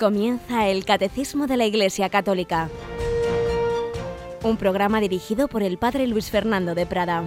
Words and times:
Comienza 0.00 0.66
el 0.66 0.86
Catecismo 0.86 1.46
de 1.46 1.58
la 1.58 1.66
Iglesia 1.66 2.08
Católica, 2.08 2.70
un 4.42 4.56
programa 4.56 4.98
dirigido 4.98 5.46
por 5.46 5.62
el 5.62 5.76
Padre 5.76 6.06
Luis 6.06 6.30
Fernando 6.30 6.74
de 6.74 6.86
Prada. 6.86 7.24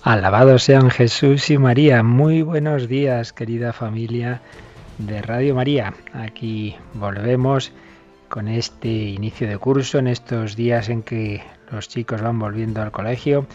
Alabados 0.00 0.62
sean 0.62 0.88
Jesús 0.88 1.50
y 1.50 1.58
María. 1.58 2.02
Muy 2.02 2.40
buenos 2.40 2.88
días, 2.88 3.34
querida 3.34 3.74
familia 3.74 4.40
de 4.96 5.20
Radio 5.20 5.54
María. 5.54 5.92
Aquí 6.14 6.76
volvemos 6.94 7.72
con 8.34 8.48
este 8.48 8.88
inicio 8.88 9.46
de 9.46 9.58
curso 9.58 9.98
en 9.98 10.08
estos 10.08 10.56
días 10.56 10.88
en 10.88 11.04
que 11.04 11.40
los 11.70 11.88
chicos 11.88 12.20
van 12.20 12.36
volviendo 12.36 12.82
al 12.82 12.90
colegio. 12.90 13.46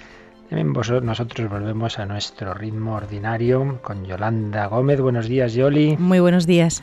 También 0.47 0.71
nosotros 0.71 1.49
volvemos 1.49 1.99
a 1.99 2.05
nuestro 2.05 2.53
ritmo 2.53 2.95
ordinario 2.95 3.81
con 3.81 4.05
Yolanda 4.05 4.67
Gómez. 4.67 5.02
Buenos 5.02 5.27
días, 5.27 5.53
Yoli. 5.53 5.97
Muy 5.97 6.21
buenos 6.21 6.47
días. 6.47 6.81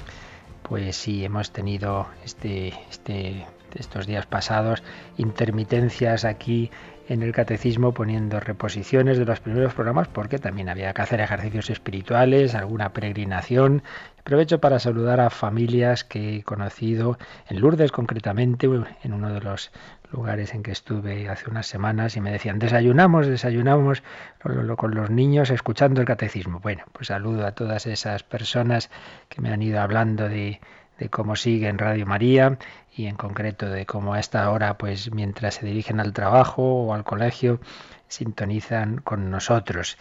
Pues 0.63 0.95
sí, 0.95 1.25
hemos 1.25 1.53
tenido 1.53 2.07
este, 2.23 2.75
este, 2.91 3.47
estos 3.75 4.07
días 4.07 4.27
pasados 4.27 4.83
intermitencias 5.17 6.27
aquí 6.27 6.71
en 7.09 7.23
el 7.23 7.33
catecismo 7.33 7.93
poniendo 7.93 8.41
reposiciones 8.41 9.17
de 9.17 9.25
los 9.25 9.41
primeros 9.41 9.73
programas 9.73 10.09
porque 10.09 10.39
también 10.39 10.69
había 10.69 10.93
que 10.93 11.01
hacer 11.01 11.21
ejercicios 11.23 11.71
espirituales, 11.71 12.55
alguna 12.55 12.91
peregrinación. 12.93 13.83
Aprovecho 14.27 14.61
para 14.61 14.81
saludar 14.81 15.21
a 15.21 15.31
familias 15.31 16.03
que 16.03 16.39
he 16.39 16.43
conocido 16.43 17.17
en 17.49 17.61
Lourdes 17.61 17.93
concretamente, 17.93 18.67
en 19.05 19.13
uno 19.13 19.33
de 19.33 19.41
los 19.41 19.71
lugares 20.11 20.53
en 20.53 20.65
que 20.65 20.73
estuve 20.73 21.29
hace 21.29 21.49
unas 21.49 21.69
semanas 21.69 22.17
y 22.17 22.21
me 22.21 22.33
decían, 22.33 22.59
desayunamos, 22.59 23.29
desayunamos 23.29 24.03
con 24.77 24.97
los 24.97 25.11
niños 25.11 25.51
escuchando 25.51 26.01
el 26.01 26.09
catecismo. 26.09 26.59
Bueno, 26.59 26.83
pues 26.93 27.07
saludo 27.07 27.47
a 27.47 27.53
todas 27.53 27.87
esas 27.87 28.25
personas 28.25 28.91
que 29.29 29.41
me 29.41 29.53
han 29.53 29.63
ido 29.63 29.81
hablando 29.81 30.29
de, 30.29 30.61
de 30.99 31.09
cómo 31.09 31.37
sigue 31.37 31.69
en 31.69 31.79
Radio 31.79 32.05
María 32.05 32.59
y 32.97 33.07
en 33.07 33.15
concreto 33.15 33.69
de 33.69 33.87
cómo 33.87 34.15
a 34.15 34.19
esta 34.19 34.51
hora, 34.51 34.77
pues 34.77 35.13
mientras 35.13 35.55
se 35.55 35.67
dirigen 35.67 36.01
al 36.01 36.13
trabajo 36.13 36.65
o 36.65 36.95
al 36.95 37.05
colegio, 37.05 37.61
sintonizan 38.09 38.99
con 38.99 39.31
nosotros 39.31 39.97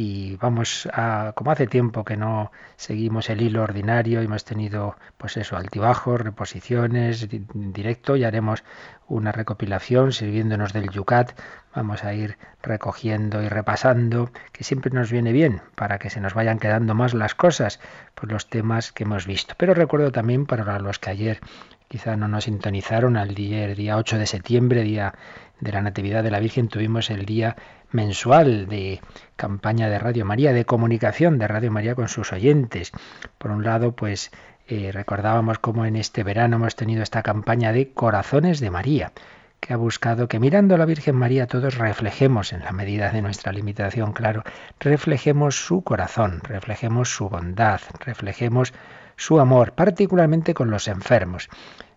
y 0.00 0.36
vamos 0.36 0.88
a, 0.92 1.32
como 1.34 1.50
hace 1.50 1.66
tiempo 1.66 2.04
que 2.04 2.16
no 2.16 2.52
seguimos 2.76 3.30
el 3.30 3.42
hilo 3.42 3.64
ordinario, 3.64 4.20
hemos 4.20 4.44
tenido 4.44 4.94
pues 5.16 5.36
eso, 5.36 5.56
altibajos, 5.56 6.20
reposiciones, 6.20 7.26
directo 7.28 8.14
y 8.14 8.22
haremos 8.22 8.62
una 9.08 9.32
recopilación 9.32 10.12
sirviéndonos 10.12 10.72
del 10.72 10.88
Yucat. 10.90 11.32
Vamos 11.74 12.04
a 12.04 12.14
ir 12.14 12.38
recogiendo 12.62 13.42
y 13.42 13.48
repasando, 13.48 14.30
que 14.52 14.62
siempre 14.62 14.92
nos 14.92 15.10
viene 15.10 15.32
bien 15.32 15.62
para 15.74 15.98
que 15.98 16.10
se 16.10 16.20
nos 16.20 16.32
vayan 16.32 16.60
quedando 16.60 16.94
más 16.94 17.12
las 17.12 17.34
cosas, 17.34 17.80
por 18.14 18.30
los 18.30 18.48
temas 18.48 18.92
que 18.92 19.02
hemos 19.02 19.26
visto. 19.26 19.54
Pero 19.58 19.74
recuerdo 19.74 20.12
también 20.12 20.46
para 20.46 20.78
los 20.78 21.00
que 21.00 21.10
ayer 21.10 21.40
quizá 21.88 22.16
no 22.16 22.28
nos 22.28 22.44
sintonizaron, 22.44 23.16
al 23.16 23.34
día, 23.34 23.64
el 23.64 23.74
día 23.74 23.96
8 23.96 24.18
de 24.18 24.26
septiembre, 24.26 24.82
día 24.82 25.14
de 25.60 25.72
la 25.72 25.82
Natividad 25.82 26.22
de 26.22 26.30
la 26.30 26.38
Virgen, 26.38 26.68
tuvimos 26.68 27.10
el 27.10 27.24
día 27.24 27.56
mensual 27.90 28.68
de 28.68 29.00
campaña 29.36 29.88
de 29.88 29.98
Radio 29.98 30.24
María, 30.24 30.52
de 30.52 30.64
comunicación 30.64 31.38
de 31.38 31.48
Radio 31.48 31.72
María 31.72 31.94
con 31.94 32.08
sus 32.08 32.32
oyentes. 32.32 32.92
Por 33.38 33.50
un 33.50 33.64
lado, 33.64 33.92
pues 33.92 34.30
eh, 34.68 34.90
recordábamos 34.92 35.58
cómo 35.58 35.86
en 35.86 35.96
este 35.96 36.22
verano 36.22 36.56
hemos 36.56 36.76
tenido 36.76 37.02
esta 37.02 37.22
campaña 37.22 37.72
de 37.72 37.90
Corazones 37.92 38.60
de 38.60 38.70
María, 38.70 39.12
que 39.60 39.72
ha 39.72 39.76
buscado 39.76 40.28
que 40.28 40.38
mirando 40.38 40.74
a 40.74 40.78
la 40.78 40.84
Virgen 40.84 41.16
María 41.16 41.46
todos 41.46 41.78
reflejemos, 41.78 42.52
en 42.52 42.60
la 42.60 42.72
medida 42.72 43.10
de 43.10 43.22
nuestra 43.22 43.52
limitación, 43.52 44.12
claro, 44.12 44.44
reflejemos 44.78 45.56
su 45.56 45.82
corazón, 45.82 46.42
reflejemos 46.44 47.08
su 47.08 47.28
bondad, 47.30 47.80
reflejemos 48.00 48.74
su 49.16 49.40
amor, 49.40 49.72
particularmente 49.72 50.54
con 50.54 50.70
los 50.70 50.86
enfermos. 50.86 51.48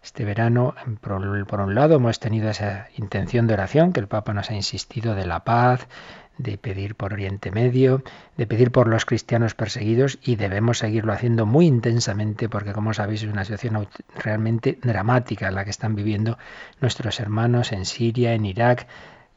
Este 0.03 0.25
verano, 0.25 0.73
por 1.01 1.59
un 1.59 1.75
lado, 1.75 1.95
hemos 1.95 2.19
tenido 2.19 2.49
esa 2.49 2.87
intención 2.97 3.45
de 3.45 3.53
oración 3.53 3.93
que 3.93 3.99
el 3.99 4.07
Papa 4.07 4.33
nos 4.33 4.49
ha 4.49 4.55
insistido 4.55 5.13
de 5.13 5.27
la 5.27 5.43
paz, 5.43 5.87
de 6.39 6.57
pedir 6.57 6.95
por 6.95 7.13
Oriente 7.13 7.51
Medio, 7.51 8.01
de 8.35 8.47
pedir 8.47 8.71
por 8.71 8.87
los 8.87 9.05
cristianos 9.05 9.53
perseguidos 9.53 10.17
y 10.23 10.37
debemos 10.37 10.79
seguirlo 10.79 11.13
haciendo 11.13 11.45
muy 11.45 11.67
intensamente 11.67 12.49
porque, 12.49 12.73
como 12.73 12.95
sabéis, 12.95 13.21
es 13.21 13.29
una 13.29 13.45
situación 13.45 13.87
realmente 14.15 14.79
dramática 14.81 15.51
la 15.51 15.65
que 15.65 15.69
están 15.69 15.95
viviendo 15.95 16.39
nuestros 16.79 17.19
hermanos 17.19 17.71
en 17.71 17.85
Siria, 17.85 18.33
en 18.33 18.45
Irak, 18.45 18.87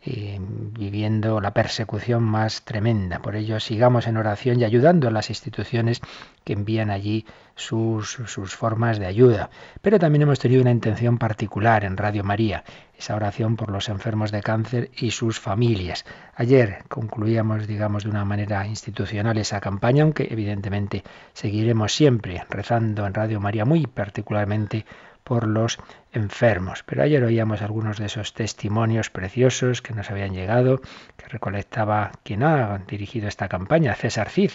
eh, 0.06 0.38
viviendo 0.40 1.40
la 1.40 1.52
persecución 1.52 2.22
más 2.22 2.62
tremenda. 2.62 3.20
Por 3.20 3.36
ello, 3.36 3.60
sigamos 3.60 4.06
en 4.06 4.16
oración 4.16 4.60
y 4.60 4.64
ayudando 4.64 5.08
a 5.08 5.10
las 5.10 5.28
instituciones 5.28 6.00
que 6.44 6.54
envían 6.54 6.90
allí 6.90 7.26
sus, 7.56 8.16
formas 8.54 8.98
de 8.98 9.06
ayuda. 9.06 9.50
Pero 9.80 9.98
también 9.98 10.22
hemos 10.22 10.38
tenido 10.38 10.62
una 10.62 10.70
intención 10.70 11.18
particular 11.18 11.84
en 11.84 11.96
Radio 11.96 12.24
María, 12.24 12.64
esa 12.98 13.14
oración 13.14 13.56
por 13.56 13.70
los 13.70 13.88
enfermos 13.88 14.32
de 14.32 14.42
cáncer 14.42 14.90
y 14.96 15.10
sus 15.10 15.40
familias. 15.40 16.04
Ayer 16.34 16.84
concluíamos, 16.88 17.66
digamos, 17.66 18.04
de 18.04 18.10
una 18.10 18.24
manera 18.24 18.66
institucional 18.66 19.38
esa 19.38 19.60
campaña, 19.60 20.02
aunque 20.02 20.28
evidentemente 20.30 21.04
seguiremos 21.32 21.94
siempre 21.94 22.44
rezando 22.50 23.06
en 23.06 23.14
Radio 23.14 23.40
María, 23.40 23.64
muy 23.64 23.86
particularmente 23.86 24.84
por 25.24 25.48
los 25.48 25.78
enfermos. 26.12 26.84
Pero 26.84 27.02
ayer 27.02 27.24
oíamos 27.24 27.62
algunos 27.62 27.98
de 27.98 28.06
esos 28.06 28.34
testimonios 28.34 29.10
preciosos 29.10 29.80
que 29.80 29.94
nos 29.94 30.10
habían 30.10 30.34
llegado, 30.34 30.80
que 31.16 31.28
recolectaba 31.28 32.12
quien 32.22 32.42
ha 32.42 32.78
dirigido 32.86 33.26
esta 33.26 33.48
campaña, 33.48 33.94
César 33.94 34.28
Cid, 34.28 34.52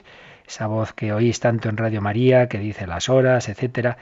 esa 0.49 0.65
voz 0.65 0.93
que 0.93 1.13
oís 1.13 1.39
tanto 1.39 1.69
en 1.69 1.77
Radio 1.77 2.01
María, 2.01 2.49
que 2.49 2.57
dice 2.57 2.87
las 2.87 3.07
horas, 3.07 3.49
etcétera, 3.49 3.97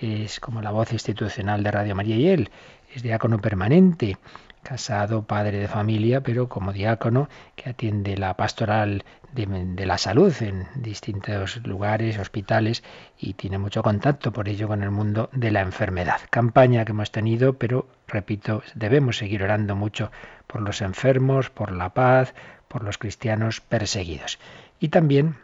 es 0.00 0.40
como 0.40 0.60
la 0.60 0.72
voz 0.72 0.92
institucional 0.92 1.62
de 1.62 1.70
Radio 1.70 1.94
María 1.94 2.16
y 2.16 2.28
él 2.28 2.50
es 2.92 3.02
diácono 3.02 3.38
permanente 3.38 4.18
casado, 4.64 5.22
padre 5.22 5.58
de 5.58 5.68
familia, 5.68 6.20
pero 6.20 6.48
como 6.48 6.72
diácono 6.72 7.28
que 7.54 7.70
atiende 7.70 8.16
la 8.16 8.34
pastoral 8.34 9.04
de, 9.32 9.86
la 9.86 9.96
salud 9.96 10.34
en 10.40 10.66
distintos 10.74 11.64
lugares, 11.64 12.18
hospitales, 12.18 12.82
y 13.18 13.34
tiene 13.34 13.58
mucho 13.58 13.82
contacto 13.82 14.32
por 14.32 14.48
ello 14.48 14.68
con 14.68 14.82
el 14.82 14.90
mundo 14.90 15.30
de 15.32 15.50
la 15.52 15.60
enfermedad. 15.60 16.20
Campaña 16.30 16.84
que 16.84 16.92
hemos 16.92 17.10
tenido, 17.10 17.54
pero 17.54 17.86
repito, 18.08 18.62
debemos 18.74 19.18
seguir 19.18 19.42
orando 19.42 19.74
mucho 19.76 20.10
por 20.46 20.62
los 20.62 20.80
enfermos, 20.80 21.48
por 21.50 21.72
la 21.72 21.90
paz, 21.90 22.34
por 22.68 22.84
los 22.84 22.98
cristianos 22.98 23.60
perseguidos. 23.60 24.38
Y 24.78 24.88
también 24.88 25.36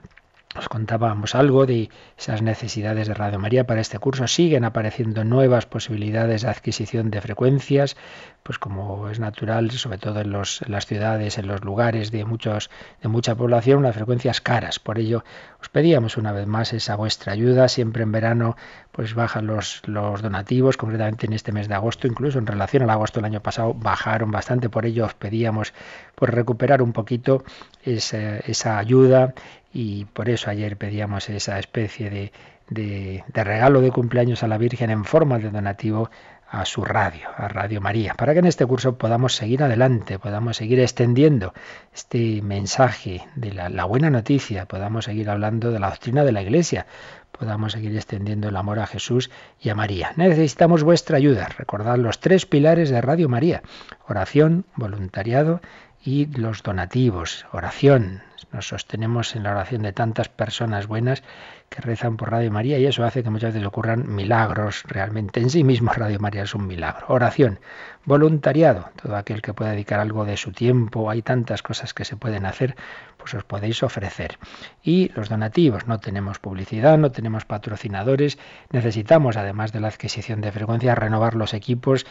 os 0.58 0.69
contábamos 0.69 1.34
algo 1.34 1.66
de 1.66 1.88
esas 2.19 2.42
necesidades 2.42 3.06
de 3.06 3.14
Radio 3.14 3.38
María 3.38 3.64
para 3.64 3.80
este 3.80 3.98
curso. 3.98 4.26
Siguen 4.26 4.64
apareciendo 4.64 5.22
nuevas 5.24 5.66
posibilidades 5.66 6.42
de 6.42 6.48
adquisición 6.48 7.10
de 7.10 7.20
frecuencias, 7.20 7.96
pues 8.42 8.58
como 8.58 9.08
es 9.08 9.20
natural, 9.20 9.70
sobre 9.70 9.98
todo 9.98 10.20
en, 10.20 10.32
las 10.32 10.86
ciudades, 10.86 11.38
en 11.38 11.46
los 11.46 11.64
lugares 11.64 12.10
de 12.10 12.24
muchos 12.24 12.70
de 13.02 13.08
mucha 13.08 13.36
población, 13.36 13.78
unas 13.78 13.94
frecuencias 13.94 14.41
caras. 14.41 14.78
Por 14.80 14.98
ello, 14.98 15.22
os 15.60 15.69
pedíamos 15.69 16.16
una 16.16 16.32
vez 16.32 16.46
más 16.46 16.72
esa 16.72 16.96
vuestra 16.96 17.32
ayuda. 17.32 17.69
Siempre 17.69 18.02
en 18.02 18.10
verano, 18.10 18.56
pues 18.90 19.14
bajan 19.14 19.46
los, 19.46 19.82
los 19.86 20.22
donativos, 20.22 20.76
concretamente 20.76 21.26
en 21.26 21.34
este 21.34 21.52
mes 21.52 21.69
de 21.69 21.75
agosto, 21.75 22.08
incluso 22.08 22.38
en 22.38 22.46
relación 22.46 22.82
al 22.82 22.90
agosto 22.90 23.20
del 23.20 23.26
año 23.26 23.40
pasado, 23.40 23.75
bajaron 23.75 24.32
bastante. 24.32 24.69
Por 24.69 24.86
ello, 24.86 25.04
os 25.04 25.14
pedíamos 25.14 25.72
pues 26.16 26.32
recuperar 26.32 26.82
un 26.82 26.92
poquito 26.92 27.44
esa 27.84 28.78
ayuda 28.78 29.34
y 29.80 30.06
por 30.06 30.28
eso 30.28 30.50
ayer 30.50 30.76
pedíamos 30.76 31.30
esa 31.30 31.56
especie 31.60 32.10
de, 32.10 32.32
de, 32.69 33.22
regalo 33.32 33.80
de 33.80 33.92
cumpleaños 33.92 34.42
a 34.42 34.48
la 34.48 34.58
Virgen 34.58 34.90
en 34.90 35.04
forma 35.04 35.38
de 35.38 35.50
donativo 35.50 36.10
a 36.50 36.64
su 36.64 36.84
radio, 36.84 37.28
a 37.36 37.46
Radio 37.46 37.80
María, 37.80 38.14
para 38.14 38.32
que 38.32 38.40
en 38.40 38.46
este 38.46 38.66
curso 38.66 38.98
podamos 38.98 39.36
seguir 39.36 39.62
adelante, 39.62 40.19
podamos 40.19 40.56
seguir 40.56 40.80
extendiendo 40.80 41.54
este 41.94 42.42
mensaje 42.42 43.25
de 43.36 43.52
la, 43.52 43.69
la, 43.69 43.84
buena 43.84 44.10
noticia, 44.10 44.66
podamos 44.66 45.04
seguir 45.04 45.30
hablando 45.30 45.70
de 45.70 45.78
la 45.78 45.90
doctrina 45.90 46.25
de 46.25 46.32
la 46.32 46.42
Iglesia, 46.42 46.86
podamos 47.30 47.70
seguir 47.70 47.94
extendiendo 47.94 48.48
el 48.48 48.56
amor 48.56 48.80
a 48.80 48.86
Jesús 48.88 49.30
y 49.60 49.69
a 49.69 49.76
María. 49.76 50.12
Necesitamos 50.16 50.82
vuestra 50.82 51.19
ayuda. 51.19 51.50
Recordad 51.56 51.98
los 51.98 52.19
tres 52.19 52.46
pilares 52.46 52.90
de 52.90 53.00
Radio 53.00 53.28
María, 53.28 53.62
oración, 54.08 54.64
voluntariado 54.75 55.60
y 56.04 56.26
los 56.36 56.64
donativos, 56.64 57.46
oración. 57.52 58.26
Nos 58.52 58.69
sostenemos 58.69 59.35
en 59.37 59.43
la 59.43 59.50
oración 59.52 59.82
de 59.82 59.93
tantas 59.93 60.29
personas 60.29 60.87
buenas 60.87 61.23
que 61.69 61.81
rezan 61.82 62.17
por 62.17 62.31
Radio 62.31 62.50
María 62.50 62.79
y 62.79 62.87
eso 62.87 63.05
hace 63.05 63.23
que 63.23 63.31
muchas 63.31 63.52
veces 63.52 63.67
ocurran 63.67 64.14
milagros 64.14 64.85
realmente. 64.87 65.40
En 65.40 65.50
sí 65.50 65.64
mismo 65.64 65.93
Radio 65.96 66.19
María 66.19 66.43
es 66.43 66.55
un 66.55 66.67
milagro. 66.67 67.06
Oración, 67.08 67.58
voluntariado, 68.05 68.90
todo 69.00 69.17
aquel 69.17 69.43
que 69.43 69.52
pueda 69.52 69.73
dedicar 69.73 70.00
algo 70.00 70.25
de 70.25 70.37
su 70.37 70.52
tiempo, 70.52 71.11
hay 71.11 71.23
tantas 71.23 71.62
cosas 71.62 71.93
que 71.93 72.05
se 72.05 72.17
pueden 72.17 72.46
hacer, 72.46 72.75
pues 73.19 73.35
os 73.35 73.44
podéis 73.44 73.82
ofrecer. 73.82 74.38
Y 74.82 75.11
los 75.14 75.29
donativos, 75.29 75.87
no 75.87 75.99
tenemos 75.99 76.38
publicidad, 76.38 76.96
no 76.96 77.11
tenemos 77.11 77.44
patrocinadores, 77.44 78.38
necesitamos, 78.70 79.37
además 79.37 79.73
de 79.73 79.81
la 79.81 79.88
adquisición 79.88 80.40
de 80.40 80.52
frecuencia, 80.52 80.94
renovar 80.94 81.35
los 81.35 81.52
equipos 81.52 82.06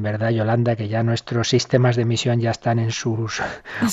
¿Verdad, 0.00 0.30
Yolanda? 0.30 0.76
Que 0.76 0.86
ya 0.86 1.02
nuestros 1.02 1.48
sistemas 1.48 1.96
de 1.96 2.02
emisión 2.02 2.38
ya 2.38 2.52
están 2.52 2.78
en 2.78 2.92
sus 2.92 3.42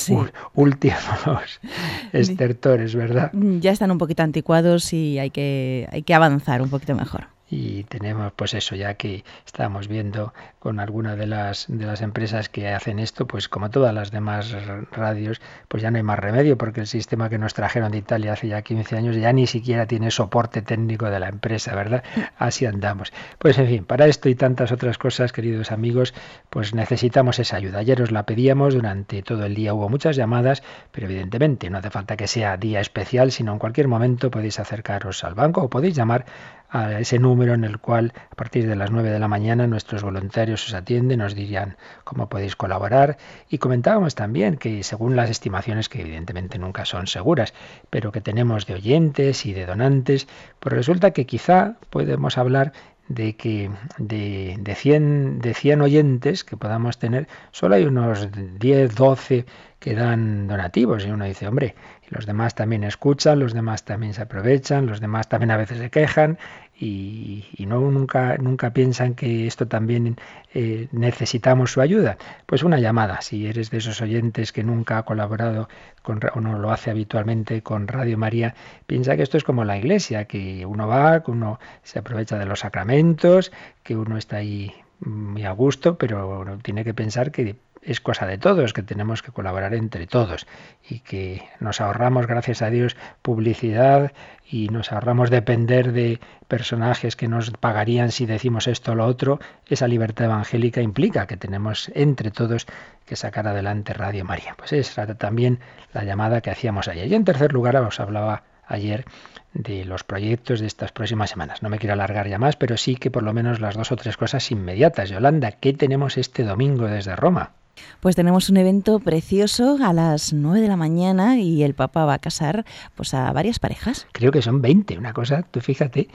últimos 0.54 1.60
estertores, 2.14 2.94
¿verdad? 2.94 3.32
Ya 3.34 3.72
están 3.72 3.90
un 3.90 3.98
poquito 3.98 4.22
anticuados 4.22 4.94
y 4.94 5.18
hay 5.18 5.32
que, 5.32 5.88
hay 5.92 6.04
que 6.04 6.14
avanzar 6.14 6.62
un 6.62 6.70
poquito 6.70 6.94
mejor 6.94 7.35
y 7.50 7.84
tenemos 7.84 8.34
pues 8.36 8.54
eso 8.56 8.76
ya 8.76 8.96
que 8.96 9.24
estamos 9.46 9.88
viendo 9.88 10.34
con 10.60 10.80
alguna 10.80 11.16
de 11.16 11.28
las 11.28 11.66
de 11.68 11.86
las 11.86 12.02
empresas 12.02 12.50
que 12.50 12.70
hacen 12.70 12.98
esto 12.98 13.28
pues 13.28 13.48
como 13.48 13.70
todas 13.70 13.94
las 13.94 14.10
demás 14.10 14.56
radios 14.92 15.42
pues 15.68 15.84
ya 15.84 15.92
no 15.92 15.98
hay 15.98 16.04
más 16.04 16.18
remedio 16.18 16.58
porque 16.58 16.82
el 16.82 16.88
sistema 16.88 17.30
que 17.30 17.38
nos 17.38 17.54
trajeron 17.54 17.92
de 17.92 18.00
Italia 18.00 18.34
hace 18.34 18.48
ya 18.48 18.64
15 18.64 18.98
años 18.98 19.16
ya 19.16 19.32
ni 19.32 19.46
siquiera 19.46 19.86
tiene 19.86 20.10
soporte 20.10 20.64
técnico 20.64 21.10
de 21.10 21.20
la 21.20 21.30
empresa 21.30 21.76
verdad 21.76 22.04
así 22.38 22.66
andamos. 22.66 23.14
Pues 23.38 23.60
en 23.60 23.68
fin 23.68 23.86
para 23.86 24.08
esto 24.08 24.28
y 24.28 24.36
tantas 24.36 24.72
otras 24.72 24.98
cosas 24.98 25.32
queridos 25.32 25.72
amigos 25.72 26.16
pues 26.50 26.74
necesitamos 26.74 27.38
esa 27.38 27.58
ayuda. 27.58 27.80
Ayer 27.80 28.02
os 28.02 28.12
la 28.12 28.24
pedíamos 28.24 28.74
durante 28.74 29.22
todo 29.22 29.46
el 29.46 29.54
día 29.54 29.74
hubo 29.74 29.88
muchas 29.88 30.16
llamadas 30.16 30.64
pero 30.92 31.06
evidentemente 31.06 31.70
no 31.70 31.78
hace 31.78 31.92
falta 31.92 32.18
que 32.18 32.28
sea 32.28 32.58
día 32.58 32.80
especial 32.80 33.32
sino 33.32 33.54
en 33.54 33.60
cualquier 33.60 33.88
momento 33.88 34.32
podéis 34.32 34.60
acercaros 34.60 35.24
al 35.24 35.36
banco 35.36 35.62
o 35.62 35.70
podéis 35.70 35.96
llamar 35.96 36.26
a 36.76 37.00
ese 37.00 37.20
número 37.20 37.54
en 37.54 37.64
el 37.64 37.80
cual 37.80 38.14
a 38.32 38.36
partir 38.36 38.68
de 38.68 38.76
las 38.76 38.92
9 38.92 39.10
de 39.10 39.20
la 39.20 39.28
mañana 39.28 39.66
nuestros 39.68 40.04
voluntarios 40.04 40.68
os 40.68 40.74
atienden, 40.74 41.20
nos 41.20 41.34
dirían 41.34 41.78
cómo 42.04 42.28
podéis 42.28 42.56
colaborar. 42.56 43.18
Y 43.50 43.60
comentábamos 43.60 44.16
también 44.16 44.58
que 44.58 44.84
según 44.84 45.16
las 45.16 45.30
estimaciones 45.30 45.90
que 45.90 46.02
evidentemente 46.02 46.60
nunca 46.60 46.86
son 46.86 47.08
seguras, 47.08 47.54
pero 47.90 48.12
que 48.12 48.22
tenemos 48.22 48.66
de 48.66 48.76
oyentes 48.76 49.46
y 49.46 49.54
de 49.54 49.66
donantes, 49.66 50.28
pues 50.60 50.74
resulta 50.74 51.12
que 51.12 51.26
quizá 51.26 51.76
podemos 51.90 52.38
hablar 52.38 52.74
de 53.08 53.36
que 53.36 53.70
de, 53.98 54.58
de, 54.60 54.76
100, 54.76 55.40
de 55.40 55.54
100 55.54 55.82
oyentes 55.82 56.44
que 56.44 56.58
podamos 56.58 56.98
tener, 56.98 57.28
solo 57.52 57.76
hay 57.76 57.86
unos 57.86 58.30
10, 58.60 58.96
12 58.96 59.46
que 59.80 59.94
dan 59.94 60.48
donativos. 60.48 61.06
Y 61.06 61.12
uno 61.12 61.26
dice, 61.26 61.48
hombre, 61.48 61.76
los 62.10 62.26
demás 62.26 62.56
también 62.56 62.84
escuchan, 62.84 63.40
los 63.40 63.54
demás 63.54 63.86
también 63.86 64.14
se 64.14 64.24
aprovechan, 64.24 64.88
los 64.88 65.00
demás 65.00 65.30
también 65.30 65.52
a 65.52 65.58
veces 65.58 65.78
se 65.78 65.90
quejan 65.90 66.40
y, 66.78 67.66
no 67.68 67.80
nunca, 67.80 68.74
piensan 68.74 69.16
que 69.16 69.48
esto 69.48 69.68
también 69.68 70.18
eh, 70.54 70.88
necesitamos 70.92 71.72
su 71.72 71.82
ayuda. 71.82 72.18
Pues 72.46 72.64
una 72.64 72.80
llamada, 72.80 73.22
si 73.22 73.48
eres 73.48 73.70
de 73.72 73.78
esos 73.78 74.02
oyentes 74.02 74.52
que 74.52 74.64
nunca 74.64 74.98
ha 74.98 75.04
colaborado 75.04 75.70
con, 76.02 76.20
o 76.34 76.42
no 76.42 76.60
lo 76.60 76.72
hace 76.72 76.92
habitualmente 76.92 77.62
con 77.62 77.88
Radio 77.88 78.18
María, 78.18 78.56
piensa 78.88 79.16
que 79.16 79.24
esto 79.24 79.38
es 79.38 79.44
como 79.44 79.64
la 79.64 79.78
iglesia, 79.78 80.26
que 80.26 80.66
uno 80.66 80.88
va, 80.88 81.24
que 81.24 81.32
uno 81.32 81.60
se 81.84 82.00
aprovecha 82.00 82.38
de 82.38 82.46
los 82.46 82.60
sacramentos, 82.60 83.52
que 83.84 83.96
uno 83.96 84.18
está 84.18 84.38
ahí 84.38 84.74
muy 85.00 85.44
a 85.46 85.52
gusto, 85.52 85.98
pero 85.98 86.58
tiene 86.62 86.84
que 86.84 86.94
pensar 86.94 87.32
que 87.32 87.56
es 87.86 88.02
cosa 88.02 88.26
de 88.26 88.38
todos, 88.38 88.74
que 88.74 88.82
tenemos 88.82 89.22
que 89.22 89.32
colaborar 89.32 89.74
entre 89.76 90.08
todos 90.08 90.48
y 90.90 91.00
que 91.00 91.48
nos 91.60 91.82
ahorramos, 91.82 92.26
gracias 92.26 92.62
a 92.62 92.70
Dios, 92.70 92.98
publicidad 93.22 94.12
y 94.50 94.70
nos 94.70 94.92
ahorramos 94.92 95.30
depender 95.30 95.92
de 95.92 96.20
personajes 96.48 97.16
que 97.16 97.28
nos 97.28 97.52
pagarían 97.52 98.12
si 98.12 98.26
decimos 98.26 98.68
esto 98.68 98.94
o 98.94 98.96
lo 98.96 99.06
otro. 99.06 99.40
Esa 99.68 99.88
libertad 99.88 100.26
evangélica 100.26 100.82
implica 100.82 101.28
que 101.28 101.38
tenemos 101.38 101.92
entre 101.94 102.32
todos 102.32 102.66
que 103.06 103.16
sacar 103.16 103.48
adelante 103.48 103.94
Radio 103.94 104.26
María. 104.26 104.56
Pues 104.58 104.74
esa 104.74 105.06
también 105.16 105.60
la 105.94 106.04
llamada 106.04 106.42
que 106.42 106.52
hacíamos 106.52 106.88
ayer. 106.88 107.08
Y 107.08 107.16
en 107.16 107.24
tercer 107.24 107.54
lugar 107.54 107.76
os 107.78 108.00
hablaba 108.00 108.44
ayer 108.68 109.06
de 109.54 109.86
los 109.86 110.04
proyectos 110.04 110.60
de 110.60 110.68
estas 110.68 110.92
próximas 110.92 111.30
semanas. 111.30 111.62
No 111.62 111.70
me 111.70 111.78
quiero 111.78 111.94
alargar 111.94 112.28
ya 112.28 112.40
más, 112.40 112.56
pero 112.56 112.78
sí 112.78 112.96
que 112.96 113.12
por 113.12 113.24
lo 113.24 113.34
menos 113.34 113.60
las 113.62 113.76
dos 113.76 113.92
o 113.92 113.96
tres 113.96 114.18
cosas 114.18 114.50
inmediatas. 114.52 115.10
Yolanda, 115.10 115.52
¿qué 115.52 115.74
tenemos 115.74 116.18
este 116.18 116.44
domingo 116.44 116.88
desde 116.88 117.16
Roma? 117.16 117.54
Pues 118.00 118.16
tenemos 118.16 118.50
un 118.50 118.58
evento 118.58 119.00
precioso 119.00 119.78
a 119.84 119.94
las 119.94 120.34
9 120.34 120.62
de 120.62 120.68
la 120.68 120.78
mañana 120.78 121.38
y 121.38 121.64
el 121.64 121.74
Papa 121.74 122.06
va 122.06 122.16
a 122.16 122.20
casar 122.20 122.66
pues 122.96 123.14
a 123.14 123.32
varias 123.32 123.60
parejas. 123.60 124.08
Creo 124.12 124.32
que 124.32 124.42
son 124.42 124.62
20, 124.62 124.98
una 124.98 125.14
cosa, 125.14 125.44
tú 125.44 125.62
fíjate, 125.62 126.08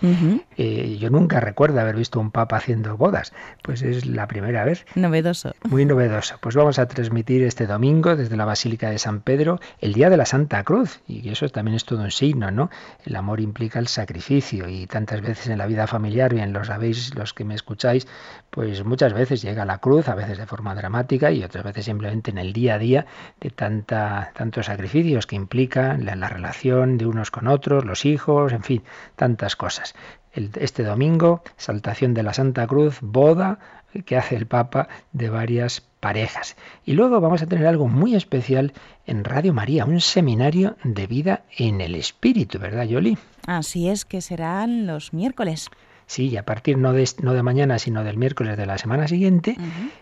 eh, 0.56 0.96
yo 0.98 1.10
nunca 1.10 1.40
recuerdo 1.40 1.80
haber 1.80 1.96
visto 1.96 2.20
un 2.20 2.30
Papa 2.30 2.56
haciendo 2.56 2.96
bodas, 2.96 3.32
pues 3.62 3.82
es 3.82 4.06
la 4.06 4.26
primera 4.26 4.64
vez. 4.64 4.86
Novedoso. 4.94 5.54
Muy 5.68 5.84
novedoso. 5.84 6.36
Pues 6.40 6.54
vamos 6.54 6.78
a 6.78 6.86
transmitir 6.86 7.42
este 7.42 7.66
domingo 7.66 8.16
desde 8.16 8.36
la 8.36 8.44
Basílica 8.44 8.90
de 8.90 8.98
San 8.98 9.20
Pedro 9.20 9.60
el 9.80 9.92
Día 9.92 10.10
de 10.10 10.16
la 10.16 10.26
Santa 10.26 10.62
Cruz 10.64 11.00
y 11.06 11.28
eso 11.28 11.48
también 11.48 11.74
es 11.74 11.84
todo 11.84 12.02
un 12.02 12.10
signo, 12.10 12.50
¿no? 12.50 12.70
El 13.04 13.16
amor 13.16 13.40
implica 13.40 13.78
el 13.78 13.88
sacrificio 13.88 14.68
y 14.68 14.86
tantas 14.86 15.20
veces 15.20 15.48
en 15.48 15.58
la 15.58 15.66
vida 15.66 15.86
familiar, 15.86 16.34
bien 16.34 16.52
lo 16.52 16.64
sabéis 16.64 17.14
los 17.14 17.34
que 17.34 17.44
me 17.44 17.54
escucháis, 17.54 18.06
pues 18.50 18.84
muchas 18.84 19.12
veces 19.12 19.42
llega 19.42 19.64
la 19.64 19.78
cruz, 19.78 20.08
a 20.08 20.14
veces 20.14 20.38
de 20.38 20.46
forma 20.46 20.74
dramática 20.74 21.30
y 21.30 21.42
otras 21.50 21.64
veces 21.64 21.84
simplemente 21.84 22.30
en 22.30 22.38
el 22.38 22.52
día 22.52 22.74
a 22.74 22.78
día 22.78 23.06
de 23.40 23.50
tanta, 23.50 24.32
tantos 24.34 24.66
sacrificios 24.66 25.26
que 25.26 25.36
implican 25.36 26.04
la, 26.04 26.16
la 26.16 26.28
relación 26.28 26.96
de 26.96 27.06
unos 27.06 27.30
con 27.30 27.48
otros, 27.48 27.84
los 27.84 28.04
hijos, 28.04 28.52
en 28.52 28.62
fin, 28.62 28.82
tantas 29.16 29.56
cosas. 29.56 29.94
este 30.32 30.84
domingo, 30.84 31.42
saltación 31.56 32.14
de 32.14 32.22
la 32.22 32.32
Santa 32.32 32.66
Cruz, 32.66 32.98
boda 33.02 33.58
que 34.04 34.16
hace 34.16 34.36
el 34.36 34.46
Papa 34.46 34.88
de 35.12 35.28
varias 35.30 35.82
parejas. 36.00 36.56
Y 36.84 36.92
luego 36.92 37.20
vamos 37.20 37.42
a 37.42 37.46
tener 37.46 37.66
algo 37.66 37.88
muy 37.88 38.14
especial 38.14 38.72
en 39.06 39.24
Radio 39.24 39.52
María, 39.52 39.84
un 39.84 40.00
seminario 40.00 40.76
de 40.84 41.06
vida 41.06 41.42
en 41.56 41.80
el 41.80 41.94
Espíritu, 41.94 42.58
¿verdad, 42.58 42.84
Yoli? 42.84 43.18
Así 43.46 43.88
es 43.88 44.04
que 44.04 44.20
serán 44.20 44.86
los 44.86 45.12
miércoles. 45.12 45.70
Sí, 46.10 46.36
a 46.36 46.42
partir 46.42 46.76
no 46.76 46.92
de, 46.92 47.08
no 47.22 47.34
de 47.34 47.42
mañana, 47.44 47.78
sino 47.78 48.02
del 48.02 48.16
miércoles 48.16 48.56
de 48.56 48.66
la 48.66 48.78
semana 48.78 49.06
siguiente, 49.06 49.56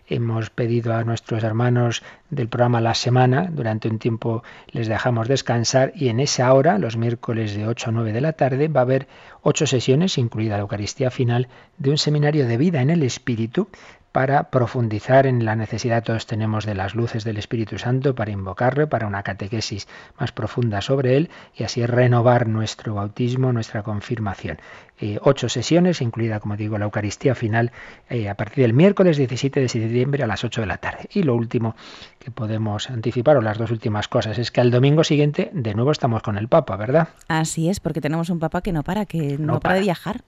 hemos 0.07 0.49
pedido 0.49 0.95
a 0.95 1.05
nuestros 1.05 1.45
hermanos 1.45 2.03
del 2.31 2.49
programa 2.49 2.81
La 2.81 2.95
Semana, 2.95 3.51
durante 3.53 3.91
un 3.91 3.99
tiempo 3.99 4.43
les 4.69 4.89
dejamos 4.89 5.29
descansar 5.29 5.93
y 5.95 6.09
en 6.09 6.21
esa 6.21 6.51
hora, 6.55 6.79
los 6.79 6.97
miércoles 6.97 7.55
de 7.55 7.67
8 7.67 7.91
a 7.91 7.93
9 7.93 8.15
de 8.15 8.23
la 8.23 8.33
tarde, 8.33 8.69
va 8.69 8.81
a 8.81 8.85
haber 8.85 9.07
ocho 9.43 9.67
sesiones, 9.67 10.17
incluida 10.17 10.57
la 10.57 10.63
Eucaristía 10.63 11.11
final, 11.11 11.49
de 11.77 11.91
un 11.91 11.99
seminario 11.99 12.47
de 12.47 12.57
vida 12.57 12.81
en 12.81 12.89
el 12.89 13.03
Espíritu 13.03 13.69
para 14.13 14.51
profundizar 14.51 15.27
en 15.27 15.45
la 15.45 15.57
necesidad 15.57 16.03
que 16.03 16.07
todos 16.07 16.27
tenemos 16.27 16.65
de 16.65 16.75
las 16.75 16.95
luces 16.95 17.25
del 17.25 17.37
Espíritu 17.37 17.79
Santo, 17.79 18.15
para 18.15 18.31
invocarlo, 18.31 18.89
para 18.89 19.07
una 19.07 19.23
catequesis 19.23 19.87
más 20.19 20.33
profunda 20.33 20.81
sobre 20.81 21.17
él 21.17 21.31
y 21.55 21.65
así 21.65 21.85
renovar 21.85 22.49
nuestro 22.49 22.95
bautismo, 22.95 23.53
nuestra 23.53 23.83
confirmación. 23.83 24.59
Eh, 25.01 25.19
ocho 25.23 25.49
sesiones, 25.49 26.01
incluida, 26.03 26.41
como 26.41 26.57
digo, 26.57 26.77
la 26.77 26.87
Eucaristía 26.87 27.35
final, 27.35 27.71
eh, 28.11 28.29
a 28.29 28.35
partir 28.35 28.63
del 28.63 28.73
miércoles 28.73 29.17
17 29.17 29.61
de 29.61 29.69
septiembre 29.69 30.25
a 30.25 30.27
las 30.27 30.43
8 30.43 30.63
de 30.63 30.67
la 30.67 30.79
tarde. 30.79 31.09
Y 31.13 31.23
lo 31.23 31.37
último 31.37 31.77
que 32.19 32.33
podemos 32.33 32.91
anticipar, 32.91 33.37
o 33.37 33.41
las 33.41 33.59
dos 33.59 33.71
últimas 33.71 34.09
cosas, 34.09 34.39
es 34.39 34.51
que 34.51 34.61
al 34.61 34.71
domingo 34.73 35.05
siguiente 35.05 35.51
de 35.53 35.75
nuevo 35.75 35.93
estamos 35.93 36.23
con 36.23 36.37
el 36.37 36.49
Papa, 36.49 36.77
¿verdad? 36.77 37.09
Así 37.29 37.69
es, 37.69 37.79
porque 37.79 38.01
tenemos 38.01 38.29
un 38.29 38.41
Papa 38.41 38.61
que 38.61 38.73
no 38.73 38.83
para, 38.83 39.07
que 39.07 39.39
no, 39.39 39.61
para 39.61 39.77
de 39.77 39.83
viajar. 39.83 40.25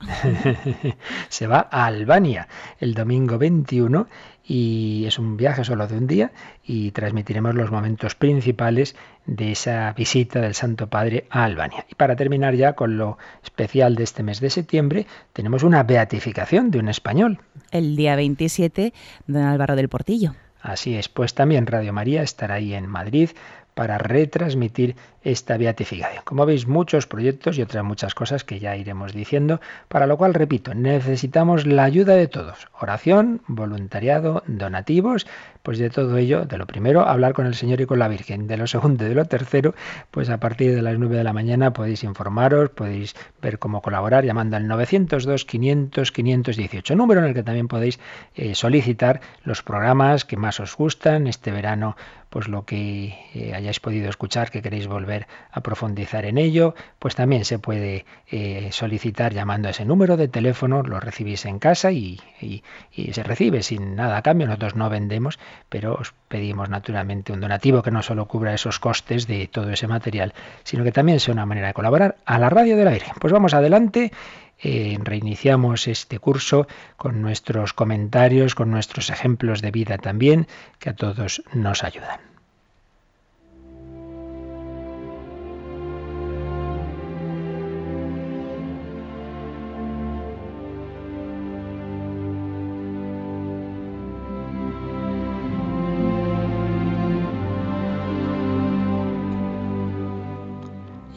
Se 1.28 1.46
va 1.48 1.68
a 1.70 1.86
Albania 1.86 2.46
el 2.78 2.94
domingo 2.94 3.38
21 3.38 4.06
y 4.44 5.04
es 5.06 5.18
un 5.18 5.36
viaje 5.36 5.64
solo 5.64 5.86
de 5.86 5.96
un 5.96 6.06
día 6.06 6.32
y 6.64 6.90
transmitiremos 6.90 7.54
los 7.54 7.70
momentos 7.70 8.14
principales 8.14 8.96
de 9.30 9.52
esa 9.52 9.92
visita 9.92 10.40
del 10.40 10.54
Santo 10.54 10.88
Padre 10.88 11.24
a 11.30 11.44
Albania. 11.44 11.86
Y 11.88 11.94
para 11.94 12.16
terminar 12.16 12.54
ya 12.56 12.72
con 12.72 12.98
lo 12.98 13.16
especial 13.44 13.94
de 13.94 14.02
este 14.02 14.24
mes 14.24 14.40
de 14.40 14.50
septiembre, 14.50 15.06
tenemos 15.32 15.62
una 15.62 15.84
beatificación 15.84 16.72
de 16.72 16.80
un 16.80 16.88
español. 16.88 17.38
El 17.70 17.94
día 17.94 18.16
27, 18.16 18.92
don 19.28 19.42
Álvaro 19.42 19.76
del 19.76 19.88
Portillo. 19.88 20.34
Así 20.60 20.96
es, 20.96 21.08
pues 21.08 21.32
también 21.32 21.66
Radio 21.66 21.92
María 21.92 22.22
estará 22.22 22.54
ahí 22.54 22.74
en 22.74 22.86
Madrid 22.86 23.30
para 23.74 23.98
retransmitir 23.98 24.96
esta 25.22 25.58
beatificación. 25.58 26.22
Como 26.24 26.46
veis, 26.46 26.66
muchos 26.66 27.06
proyectos 27.06 27.58
y 27.58 27.62
otras 27.62 27.84
muchas 27.84 28.14
cosas 28.14 28.44
que 28.44 28.58
ya 28.58 28.76
iremos 28.76 29.12
diciendo, 29.12 29.60
para 29.88 30.06
lo 30.06 30.16
cual, 30.16 30.34
repito, 30.34 30.74
necesitamos 30.74 31.66
la 31.66 31.84
ayuda 31.84 32.14
de 32.14 32.26
todos. 32.26 32.68
Oración, 32.80 33.42
voluntariado, 33.46 34.42
donativos, 34.46 35.26
pues 35.62 35.78
de 35.78 35.90
todo 35.90 36.16
ello, 36.16 36.46
de 36.46 36.56
lo 36.56 36.66
primero, 36.66 37.06
hablar 37.06 37.34
con 37.34 37.46
el 37.46 37.54
Señor 37.54 37.80
y 37.82 37.86
con 37.86 37.98
la 37.98 38.08
Virgen. 38.08 38.46
De 38.46 38.56
lo 38.56 38.66
segundo 38.66 39.04
y 39.04 39.08
de 39.10 39.14
lo 39.14 39.26
tercero, 39.26 39.74
pues 40.10 40.30
a 40.30 40.38
partir 40.38 40.74
de 40.74 40.80
las 40.80 40.98
9 40.98 41.16
de 41.16 41.24
la 41.24 41.34
mañana 41.34 41.72
podéis 41.72 42.02
informaros, 42.02 42.70
podéis 42.70 43.14
ver 43.42 43.58
cómo 43.58 43.82
colaborar 43.82 44.24
llamando 44.24 44.56
al 44.56 44.66
902 44.66 45.44
500 45.44 46.12
518, 46.12 46.96
número 46.96 47.20
en 47.20 47.26
el 47.26 47.34
que 47.34 47.42
también 47.42 47.68
podéis 47.68 48.00
eh, 48.34 48.54
solicitar 48.54 49.20
los 49.44 49.62
programas 49.62 50.24
que 50.24 50.36
más 50.36 50.60
os 50.60 50.74
gustan. 50.76 51.26
Este 51.26 51.50
verano, 51.50 51.96
pues 52.30 52.46
lo 52.48 52.64
que 52.64 53.16
eh, 53.34 53.52
hayáis 53.54 53.80
podido 53.80 54.08
escuchar, 54.08 54.50
que 54.50 54.62
queréis 54.62 54.86
volver 54.86 55.26
a 55.50 55.60
profundizar 55.60 56.24
en 56.24 56.38
ello, 56.38 56.74
pues 57.00 57.16
también 57.16 57.44
se 57.44 57.58
puede 57.58 58.06
eh, 58.30 58.68
solicitar 58.70 59.34
llamando 59.34 59.68
a 59.68 59.72
ese 59.72 59.84
número 59.84 60.16
de 60.16 60.28
teléfono, 60.28 60.82
lo 60.82 61.00
recibís 61.00 61.44
en 61.44 61.58
casa 61.58 61.90
y, 61.92 62.20
se 63.12 63.22
recibe 63.22 63.62
sin 63.62 63.96
nada 63.96 64.16
a 64.16 64.22
cambio. 64.22 64.46
Nosotros 64.46 64.76
no 64.76 64.88
vendemos, 64.88 65.38
pero 65.68 65.94
os 65.94 66.14
pedimos 66.28 66.68
naturalmente 66.68 67.32
un 67.32 67.40
donativo 67.40 67.82
que 67.82 67.90
no 67.90 68.02
solo 68.02 68.26
cubra 68.26 68.54
esos 68.54 68.78
costes 68.78 69.26
de 69.26 69.48
todo 69.48 69.70
ese 69.70 69.88
material, 69.88 70.32
sino 70.62 70.84
que 70.84 70.92
también 70.92 71.18
sea 71.18 71.34
una 71.34 71.46
manera 71.46 71.68
de 71.68 71.74
colaborar 71.74 72.16
a 72.24 72.38
la 72.38 72.48
radio 72.48 72.76
del 72.76 72.88
aire. 72.88 73.06
Pues 73.20 73.32
vamos 73.32 73.54
adelante. 73.54 74.12
Eh, 74.62 74.98
reiniciamos 75.02 75.88
este 75.88 76.18
curso 76.18 76.66
con 76.96 77.22
nuestros 77.22 77.72
comentarios, 77.72 78.54
con 78.54 78.70
nuestros 78.70 79.08
ejemplos 79.08 79.62
de 79.62 79.70
vida 79.70 79.96
también, 79.96 80.46
que 80.78 80.90
a 80.90 80.96
todos 80.96 81.42
nos 81.54 81.82
ayudan. 81.82 82.20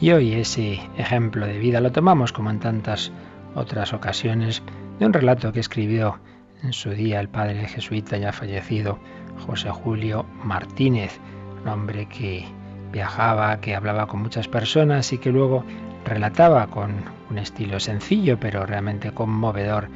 Y 0.04 0.12
hoy 0.12 0.34
ese 0.34 0.80
ejemplo 0.98 1.46
de 1.46 1.58
vida 1.58 1.80
lo 1.80 1.90
tomamos 1.90 2.30
como 2.30 2.50
en 2.50 2.60
tantas 2.60 3.10
otras 3.54 3.92
ocasiones 3.92 4.62
de 4.98 5.06
un 5.06 5.12
relato 5.12 5.52
que 5.52 5.60
escribió 5.60 6.18
en 6.62 6.72
su 6.72 6.90
día 6.90 7.20
el 7.20 7.28
padre 7.28 7.66
jesuita 7.66 8.16
ya 8.16 8.32
fallecido 8.32 8.98
José 9.46 9.70
Julio 9.70 10.24
Martínez, 10.42 11.18
un 11.62 11.68
hombre 11.68 12.06
que 12.06 12.46
viajaba, 12.92 13.60
que 13.60 13.74
hablaba 13.74 14.06
con 14.06 14.22
muchas 14.22 14.48
personas 14.48 15.12
y 15.12 15.18
que 15.18 15.30
luego 15.30 15.64
relataba 16.04 16.66
con 16.68 16.92
un 17.30 17.38
estilo 17.38 17.80
sencillo 17.80 18.38
pero 18.38 18.66
realmente 18.66 19.12
conmovedor 19.12 19.88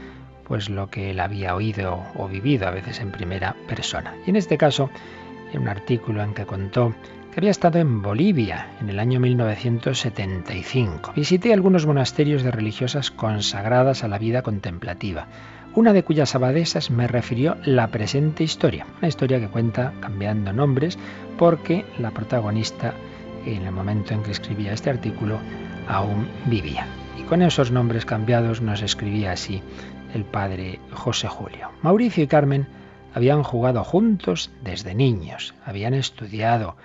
pues 0.44 0.70
lo 0.70 0.88
que 0.88 1.10
él 1.10 1.20
había 1.20 1.54
oído 1.54 2.02
o 2.16 2.26
vivido 2.26 2.66
a 2.66 2.70
veces 2.70 3.00
en 3.00 3.12
primera 3.12 3.54
persona. 3.68 4.14
Y 4.26 4.30
en 4.30 4.36
este 4.36 4.56
caso, 4.56 4.88
en 5.52 5.60
un 5.60 5.68
artículo 5.68 6.22
en 6.22 6.32
que 6.32 6.46
contó 6.46 6.94
había 7.36 7.50
estado 7.50 7.78
en 7.78 8.02
Bolivia 8.02 8.68
en 8.80 8.90
el 8.90 8.98
año 8.98 9.20
1975. 9.20 11.12
Visité 11.14 11.52
algunos 11.52 11.86
monasterios 11.86 12.42
de 12.42 12.50
religiosas 12.50 13.10
consagradas 13.10 14.02
a 14.04 14.08
la 14.08 14.18
vida 14.18 14.42
contemplativa, 14.42 15.28
una 15.74 15.92
de 15.92 16.02
cuyas 16.02 16.34
abadesas 16.34 16.90
me 16.90 17.06
refirió 17.06 17.56
la 17.64 17.88
presente 17.88 18.42
historia, 18.42 18.86
una 18.98 19.08
historia 19.08 19.38
que 19.38 19.48
cuenta 19.48 19.92
cambiando 20.00 20.52
nombres 20.52 20.98
porque 21.38 21.84
la 21.98 22.10
protagonista 22.10 22.94
en 23.46 23.62
el 23.62 23.72
momento 23.72 24.14
en 24.14 24.22
que 24.22 24.32
escribía 24.32 24.72
este 24.72 24.90
artículo 24.90 25.38
aún 25.86 26.28
vivía. 26.46 26.86
Y 27.18 27.22
con 27.22 27.42
esos 27.42 27.70
nombres 27.70 28.04
cambiados 28.04 28.60
nos 28.60 28.82
escribía 28.82 29.32
así 29.32 29.62
el 30.14 30.24
padre 30.24 30.80
José 30.92 31.28
Julio. 31.28 31.70
Mauricio 31.82 32.24
y 32.24 32.26
Carmen 32.26 32.66
habían 33.14 33.42
jugado 33.42 33.84
juntos 33.84 34.50
desde 34.62 34.94
niños, 34.94 35.54
habían 35.64 35.94
estudiado, 35.94 36.76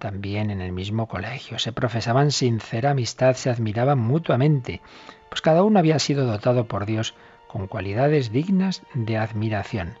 también 0.00 0.50
en 0.50 0.60
el 0.60 0.72
mismo 0.72 1.06
colegio. 1.06 1.60
Se 1.60 1.70
profesaban 1.70 2.32
sincera 2.32 2.90
amistad, 2.90 3.34
se 3.36 3.50
admiraban 3.50 4.00
mutuamente, 4.00 4.80
pues 5.28 5.40
cada 5.40 5.62
uno 5.62 5.78
había 5.78 6.00
sido 6.00 6.26
dotado 6.26 6.66
por 6.66 6.86
Dios 6.86 7.14
con 7.46 7.68
cualidades 7.68 8.32
dignas 8.32 8.82
de 8.94 9.16
admiración. 9.16 9.94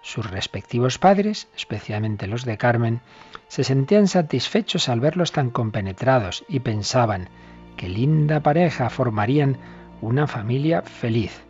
Sus 0.00 0.30
respectivos 0.30 0.96
padres, 0.96 1.48
especialmente 1.54 2.26
los 2.26 2.46
de 2.46 2.56
Carmen, 2.56 3.00
se 3.48 3.64
sentían 3.64 4.08
satisfechos 4.08 4.88
al 4.88 5.00
verlos 5.00 5.32
tan 5.32 5.50
compenetrados 5.50 6.44
y 6.48 6.60
pensaban 6.60 7.28
que 7.76 7.88
linda 7.88 8.40
pareja 8.40 8.88
formarían 8.88 9.58
una 10.00 10.26
familia 10.26 10.82
feliz. 10.82 11.42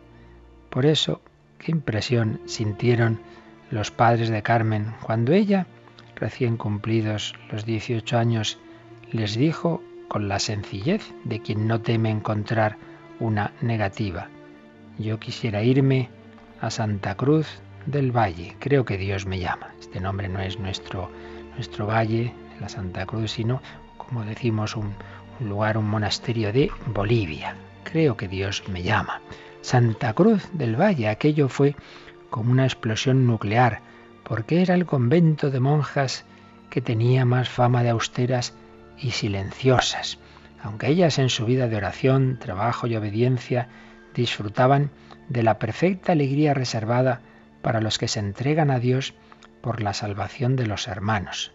Por 0.69 0.85
eso, 0.85 1.21
qué 1.59 1.71
impresión 1.71 2.41
sintieron 2.45 3.21
los 3.69 3.91
padres 3.91 4.29
de 4.29 4.43
Carmen 4.43 4.93
cuando 5.01 5.31
ella 5.31 5.67
recién 6.21 6.55
cumplidos 6.55 7.33
los 7.51 7.65
18 7.65 8.17
años, 8.17 8.59
les 9.11 9.35
dijo 9.35 9.83
con 10.07 10.29
la 10.29 10.39
sencillez 10.39 11.13
de 11.25 11.41
quien 11.41 11.67
no 11.67 11.81
teme 11.81 12.11
encontrar 12.11 12.77
una 13.19 13.51
negativa. 13.59 14.29
Yo 14.99 15.19
quisiera 15.19 15.63
irme 15.63 16.09
a 16.61 16.69
Santa 16.69 17.15
Cruz 17.15 17.47
del 17.87 18.15
Valle. 18.15 18.55
Creo 18.59 18.85
que 18.85 18.97
Dios 18.97 19.25
me 19.25 19.39
llama. 19.39 19.73
Este 19.79 19.99
nombre 19.99 20.29
no 20.29 20.39
es 20.39 20.59
nuestro, 20.59 21.09
nuestro 21.55 21.87
valle, 21.87 22.33
la 22.59 22.69
Santa 22.69 23.05
Cruz, 23.07 23.31
sino, 23.31 23.61
como 23.97 24.23
decimos, 24.23 24.75
un, 24.75 24.93
un 25.39 25.49
lugar, 25.49 25.77
un 25.77 25.89
monasterio 25.89 26.53
de 26.53 26.69
Bolivia. 26.85 27.55
Creo 27.83 28.15
que 28.15 28.27
Dios 28.27 28.63
me 28.69 28.83
llama. 28.83 29.21
Santa 29.61 30.13
Cruz 30.13 30.47
del 30.53 30.79
Valle, 30.79 31.07
aquello 31.07 31.49
fue 31.49 31.75
como 32.29 32.51
una 32.51 32.65
explosión 32.65 33.25
nuclear 33.25 33.81
porque 34.31 34.61
era 34.61 34.75
el 34.75 34.85
convento 34.85 35.51
de 35.51 35.59
monjas 35.59 36.23
que 36.69 36.79
tenía 36.79 37.25
más 37.25 37.49
fama 37.49 37.83
de 37.83 37.89
austeras 37.89 38.53
y 38.97 39.11
silenciosas, 39.11 40.19
aunque 40.63 40.87
ellas 40.87 41.19
en 41.19 41.27
su 41.27 41.43
vida 41.45 41.67
de 41.67 41.75
oración, 41.75 42.39
trabajo 42.39 42.87
y 42.87 42.95
obediencia 42.95 43.67
disfrutaban 44.15 44.89
de 45.27 45.43
la 45.43 45.59
perfecta 45.59 46.13
alegría 46.13 46.53
reservada 46.53 47.19
para 47.61 47.81
los 47.81 47.97
que 47.97 48.07
se 48.07 48.21
entregan 48.21 48.71
a 48.71 48.79
Dios 48.79 49.15
por 49.59 49.81
la 49.81 49.93
salvación 49.93 50.55
de 50.55 50.65
los 50.65 50.87
hermanos. 50.87 51.51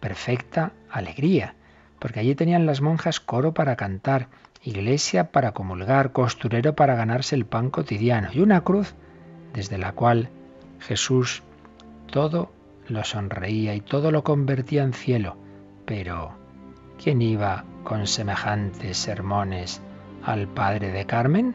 Perfecta 0.00 0.72
alegría, 0.90 1.54
porque 2.00 2.18
allí 2.18 2.34
tenían 2.34 2.66
las 2.66 2.80
monjas 2.80 3.20
coro 3.20 3.54
para 3.54 3.76
cantar, 3.76 4.26
iglesia 4.64 5.30
para 5.30 5.52
comulgar, 5.52 6.10
costurero 6.10 6.74
para 6.74 6.96
ganarse 6.96 7.36
el 7.36 7.46
pan 7.46 7.70
cotidiano 7.70 8.30
y 8.32 8.40
una 8.40 8.62
cruz 8.62 8.96
desde 9.52 9.78
la 9.78 9.92
cual 9.92 10.28
Jesús 10.80 11.44
todo 12.06 12.52
lo 12.88 13.04
sonreía 13.04 13.74
y 13.74 13.80
todo 13.80 14.10
lo 14.10 14.22
convertía 14.24 14.82
en 14.82 14.92
cielo. 14.92 15.36
Pero, 15.84 16.32
¿quién 17.02 17.22
iba 17.22 17.64
con 17.84 18.06
semejantes 18.06 18.96
sermones 18.96 19.82
al 20.24 20.48
padre 20.48 20.92
de 20.92 21.06
Carmen? 21.06 21.54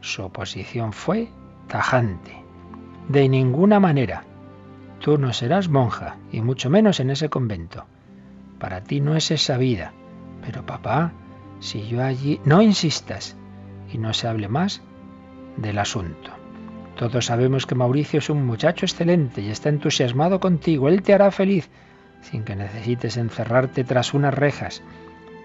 Su 0.00 0.24
oposición 0.24 0.92
fue 0.92 1.28
tajante. 1.68 2.44
De 3.08 3.28
ninguna 3.28 3.80
manera. 3.80 4.24
Tú 5.00 5.18
no 5.18 5.32
serás 5.32 5.68
monja, 5.68 6.16
y 6.30 6.40
mucho 6.40 6.70
menos 6.70 7.00
en 7.00 7.10
ese 7.10 7.28
convento. 7.28 7.86
Para 8.58 8.82
ti 8.82 9.00
no 9.00 9.16
es 9.16 9.30
esa 9.32 9.56
vida. 9.56 9.92
Pero 10.44 10.64
papá, 10.64 11.12
si 11.58 11.88
yo 11.88 12.02
allí... 12.02 12.40
No 12.44 12.62
insistas 12.62 13.36
y 13.92 13.98
no 13.98 14.14
se 14.14 14.28
hable 14.28 14.48
más 14.48 14.82
del 15.56 15.78
asunto. 15.78 16.41
Todos 16.96 17.26
sabemos 17.26 17.66
que 17.66 17.74
Mauricio 17.74 18.18
es 18.18 18.30
un 18.30 18.44
muchacho 18.44 18.86
excelente 18.86 19.40
y 19.40 19.50
está 19.50 19.68
entusiasmado 19.68 20.40
contigo. 20.40 20.88
Él 20.88 21.02
te 21.02 21.14
hará 21.14 21.30
feliz 21.30 21.68
sin 22.22 22.44
que 22.44 22.56
necesites 22.56 23.16
encerrarte 23.16 23.84
tras 23.84 24.14
unas 24.14 24.32
rejas. 24.32 24.82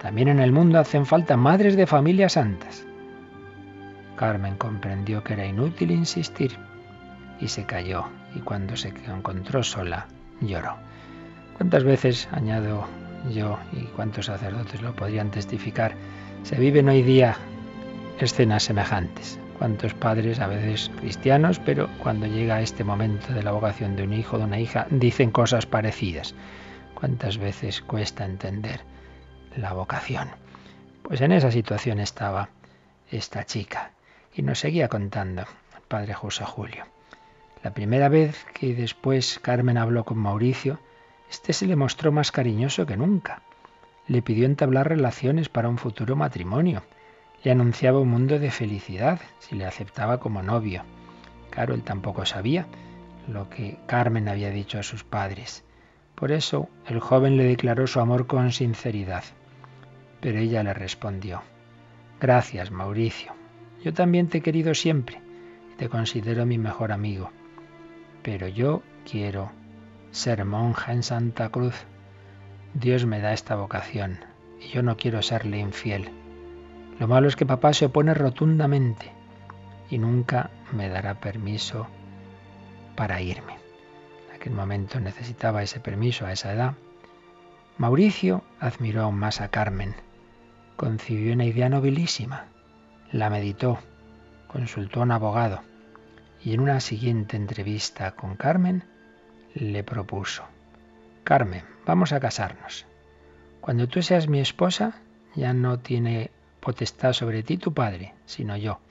También 0.02 0.28
en 0.28 0.40
el 0.40 0.52
mundo 0.52 0.80
hacen 0.80 1.06
falta 1.06 1.36
madres 1.36 1.76
de 1.76 1.88
familias 1.88 2.34
santas. 2.34 2.86
Carmen 4.16 4.56
comprendió 4.58 5.24
que 5.24 5.34
era 5.34 5.46
inútil 5.46 5.92
insistir 5.92 6.58
y 7.40 7.48
se 7.48 7.66
calló 7.66 8.06
y 8.36 8.40
cuando 8.40 8.76
se 8.76 8.94
encontró 9.08 9.64
sola 9.64 10.08
lloró. 10.42 10.76
¿Cuántas 11.58 11.84
veces, 11.84 12.28
añado 12.32 12.86
yo, 13.32 13.58
y 13.74 13.86
cuántos 13.96 14.28
sacerdotes 14.28 14.82
lo 14.82 14.96
podrían 14.96 15.32
testificar, 15.32 15.96
se 16.44 16.56
viven 16.56 16.90
hoy 16.90 17.02
día 17.02 17.36
escenas 18.20 18.64
semejantes? 18.64 19.40
Cuántos 19.58 19.94
padres, 19.94 20.40
a 20.40 20.48
veces 20.48 20.92
cristianos, 21.00 21.60
pero 21.60 21.90
cuando 22.00 22.28
llega 22.28 22.62
este 22.62 22.84
momento 22.84 23.34
de 23.34 23.44
la 23.44 23.52
vocación 23.52 23.96
de 23.96 24.04
un 24.04 24.14
hijo, 24.14 24.38
de 24.38 24.46
una 24.46 24.60
hija, 24.60 24.88
dicen 24.90 25.32
cosas 25.32 25.66
parecidas. 25.66 26.36
¿Cuántas 26.94 27.38
veces 27.38 27.82
cuesta 27.82 28.26
entender 28.26 28.82
la 29.56 29.74
vocación? 29.74 30.30
Pues 31.04 31.22
en 31.22 31.32
esa 31.32 31.52
situación 31.52 32.00
estaba 32.00 32.50
esta 33.12 33.46
chica 33.46 33.92
y 34.34 34.42
nos 34.42 34.60
seguía 34.60 34.88
contando 34.88 35.42
el 35.42 35.82
padre 35.88 36.14
José 36.14 36.46
Julio. 36.46 36.86
La 37.64 37.74
primera 37.74 38.10
vez 38.10 38.46
que 38.54 38.74
después 38.74 39.40
Carmen 39.42 39.78
habló 39.78 40.04
con 40.06 40.18
Mauricio, 40.18 40.80
este 41.30 41.54
se 41.54 41.68
le 41.68 41.76
mostró 41.76 42.12
más 42.12 42.32
cariñoso 42.32 42.86
que 42.86 42.98
nunca. 42.98 43.42
Le 44.08 44.22
pidió 44.22 44.46
entablar 44.46 44.88
relaciones 44.88 45.50
para 45.50 45.70
un 45.70 45.78
futuro 45.78 46.16
matrimonio 46.16 46.84
le 47.48 47.52
anunciaba 47.52 48.02
un 48.02 48.10
mundo 48.10 48.40
de 48.40 48.52
felicidad 48.52 49.22
si 49.40 49.56
le 49.56 49.64
aceptaba 49.64 50.20
como 50.20 50.44
novio. 50.44 50.84
Claro, 51.50 51.76
él 51.76 51.82
tampoco 51.82 52.26
sabía 52.26 52.68
lo 53.26 53.50
que 53.50 53.78
Carmen 53.86 54.28
había 54.28 54.50
dicho 54.50 54.80
a 54.80 54.84
sus 54.84 55.06
padres. 55.06 55.64
Por 56.14 56.34
eso 56.34 56.68
el 56.88 57.00
joven 57.00 57.38
le 57.38 57.46
declaró 57.46 57.88
su 57.88 58.02
amor 58.02 58.28
con 58.28 58.52
sinceridad. 58.52 59.24
Pero 60.20 60.40
ella 60.40 60.62
le 60.62 60.74
respondió, 60.74 61.42
Gracias, 62.20 62.70
Mauricio. 62.70 63.32
Yo 63.82 63.94
también 63.94 64.28
te 64.28 64.40
he 64.40 64.42
querido 64.42 64.74
siempre 64.74 65.22
y 65.72 65.78
te 65.78 65.88
considero 65.88 66.46
mi 66.46 66.58
mejor 66.58 66.92
amigo. 66.92 67.32
Pero 68.24 68.50
yo 68.50 68.84
quiero 69.10 69.54
ser 70.12 70.44
monja 70.44 70.92
en 70.92 71.02
Santa 71.02 71.48
Cruz. 71.48 71.86
Dios 72.74 73.06
me 73.06 73.22
da 73.22 73.32
esta 73.32 73.56
vocación 73.56 74.20
y 74.60 74.68
yo 74.68 74.84
no 74.84 74.98
quiero 74.98 75.22
serle 75.22 75.60
infiel. 75.60 76.12
Lo 77.00 77.08
malo 77.08 77.28
es 77.28 77.36
que 77.36 77.46
papá 77.46 77.74
se 77.74 77.86
opone 77.86 78.14
rotundamente 78.14 79.12
y 79.90 79.98
nunca 80.00 80.50
me 80.72 80.90
dará 80.90 81.20
permiso 81.20 81.88
para 82.96 83.22
irme. 83.22 83.58
En 84.30 84.36
aquel 84.36 84.54
momento 84.54 85.00
necesitaba 85.00 85.64
ese 85.64 85.80
permiso 85.80 86.26
a 86.26 86.32
esa 86.32 86.52
edad. 86.52 86.74
Mauricio 87.78 88.44
admiró 88.60 89.04
aún 89.04 89.20
más 89.20 89.42
a 89.42 89.50
Carmen. 89.50 89.96
Concibió 90.76 91.34
una 91.34 91.46
idea 91.46 91.70
nobilísima. 91.70 92.46
La 93.12 93.30
meditó, 93.30 93.80
consultó 94.48 95.00
a 95.00 95.04
un 95.04 95.12
abogado 95.12 95.62
y 96.44 96.54
en 96.54 96.62
una 96.62 96.80
siguiente 96.80 97.38
entrevista 97.38 98.12
con 98.12 98.36
Carmen 98.36 98.84
le 99.54 99.84
propuso, 99.84 100.44
Carmen, 101.24 101.64
vamos 101.86 102.14
a 102.14 102.20
casarnos. 102.20 102.86
Cuando 103.60 103.88
tú 103.88 104.02
seas 104.02 104.28
mi 104.28 104.40
esposa, 104.40 105.02
ya 105.36 105.54
no 105.54 105.80
tiene 105.80 106.32
potestad 106.68 107.14
sobre 107.14 107.44
ti 107.44 107.56
tu 107.56 107.74
padre, 107.74 108.14
sino 108.26 108.58
yo. 108.58 108.82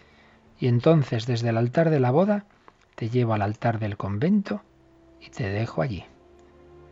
Y 0.59 0.66
entonces 0.68 1.26
desde 1.26 1.50
el 1.50 1.59
altar 1.59 1.90
de 1.90 2.00
la 2.00 2.11
boda 2.11 2.47
te 2.95 3.11
llevo 3.11 3.35
al 3.35 3.42
altar 3.42 3.78
del 3.78 3.99
convento 3.99 4.62
y 5.21 5.28
te 5.28 5.50
dejo 5.50 5.83
allí. 5.83 6.06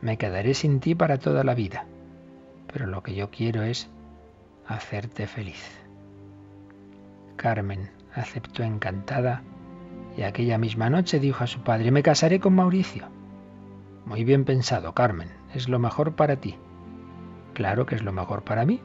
Me 0.03 0.19
quedaré 0.19 0.53
sin 0.53 0.81
ti 0.81 0.95
para 0.95 1.17
toda 1.17 1.43
la 1.43 1.55
vida, 1.55 1.87
pero 2.71 2.87
lo 2.87 3.03
que 3.03 3.15
yo 3.15 3.31
quiero 3.31 3.63
es 3.63 3.89
hacerte 4.67 5.27
feliz. 5.27 5.65
Carmen 7.37 7.91
aceptó 8.15 8.63
encantada 8.63 9.43
y 10.19 10.23
aquella 10.25 10.59
misma 10.59 10.91
noche 10.91 11.19
dijo 11.19 11.45
a 11.45 11.47
su 11.47 11.61
padre, 11.61 11.93
me 11.93 12.03
casaré 12.03 12.41
con 12.41 12.55
Mauricio. 12.57 13.09
Muy 14.05 14.23
bien 14.23 14.45
pensado, 14.45 14.93
Carmen, 14.93 15.31
es 15.55 15.67
lo 15.67 15.79
mejor 15.79 16.15
para 16.15 16.37
ti. 16.37 16.57
Claro 17.55 17.87
que 17.87 17.95
es 17.95 18.03
lo 18.03 18.13
mejor 18.13 18.45
para 18.45 18.67
mí, 18.67 18.83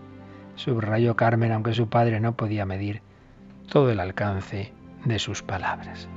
subrayó 0.60 1.16
Carmen, 1.16 1.54
aunque 1.54 1.74
su 1.74 1.88
padre 1.88 2.20
no 2.20 2.34
podía 2.34 2.66
medir 2.66 3.02
todo 3.70 3.92
el 3.92 4.00
alcance 4.00 4.74
de 5.06 5.18
sus 5.18 5.42
palabras. 5.42 6.10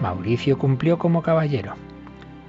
Mauricio 0.00 0.58
cumplió 0.58 0.98
como 0.98 1.22
caballero. 1.22 1.74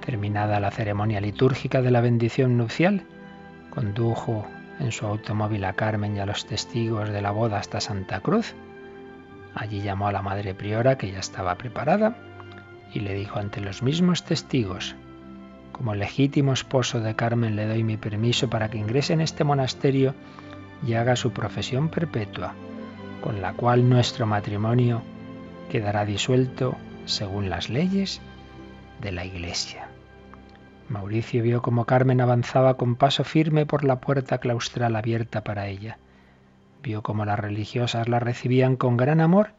Terminada 0.04 0.60
la 0.60 0.70
ceremonia 0.70 1.20
litúrgica 1.20 1.82
de 1.82 1.90
la 1.90 2.00
bendición 2.00 2.56
nupcial, 2.58 3.04
condujo 3.70 4.46
en 4.80 4.92
su 4.92 5.06
automóvil 5.06 5.64
a 5.64 5.72
Carmen 5.72 6.16
y 6.16 6.20
a 6.20 6.26
los 6.26 6.46
testigos 6.46 7.08
de 7.08 7.22
la 7.22 7.30
boda 7.30 7.58
hasta 7.58 7.80
Santa 7.80 8.20
Cruz. 8.20 8.54
Allí 9.54 9.80
llamó 9.80 10.08
a 10.08 10.12
la 10.12 10.22
madre 10.22 10.54
priora, 10.54 10.96
que 10.96 11.10
ya 11.10 11.18
estaba 11.18 11.56
preparada, 11.56 12.16
y 12.92 13.00
le 13.00 13.14
dijo 13.14 13.38
ante 13.38 13.60
los 13.60 13.82
mismos 13.82 14.24
testigos, 14.24 14.94
como 15.80 15.94
legítimo 15.94 16.52
esposo 16.52 17.00
de 17.00 17.16
Carmen 17.16 17.56
le 17.56 17.66
doy 17.66 17.82
mi 17.84 17.96
permiso 17.96 18.50
para 18.50 18.68
que 18.68 18.76
ingrese 18.76 19.14
en 19.14 19.22
este 19.22 19.44
monasterio 19.44 20.14
y 20.86 20.92
haga 20.92 21.16
su 21.16 21.32
profesión 21.32 21.88
perpetua, 21.88 22.52
con 23.22 23.40
la 23.40 23.54
cual 23.54 23.88
nuestro 23.88 24.26
matrimonio 24.26 25.00
quedará 25.70 26.04
disuelto 26.04 26.76
según 27.06 27.48
las 27.48 27.70
leyes 27.70 28.20
de 29.00 29.10
la 29.10 29.24
Iglesia. 29.24 29.88
Mauricio 30.90 31.42
vio 31.42 31.62
cómo 31.62 31.86
Carmen 31.86 32.20
avanzaba 32.20 32.76
con 32.76 32.94
paso 32.94 33.24
firme 33.24 33.64
por 33.64 33.82
la 33.82 34.00
puerta 34.00 34.36
claustral 34.36 34.96
abierta 34.96 35.44
para 35.44 35.68
ella. 35.68 35.96
Vio 36.82 37.02
cómo 37.02 37.24
las 37.24 37.38
religiosas 37.38 38.06
la 38.06 38.20
recibían 38.20 38.76
con 38.76 38.98
gran 38.98 39.22
amor 39.22 39.54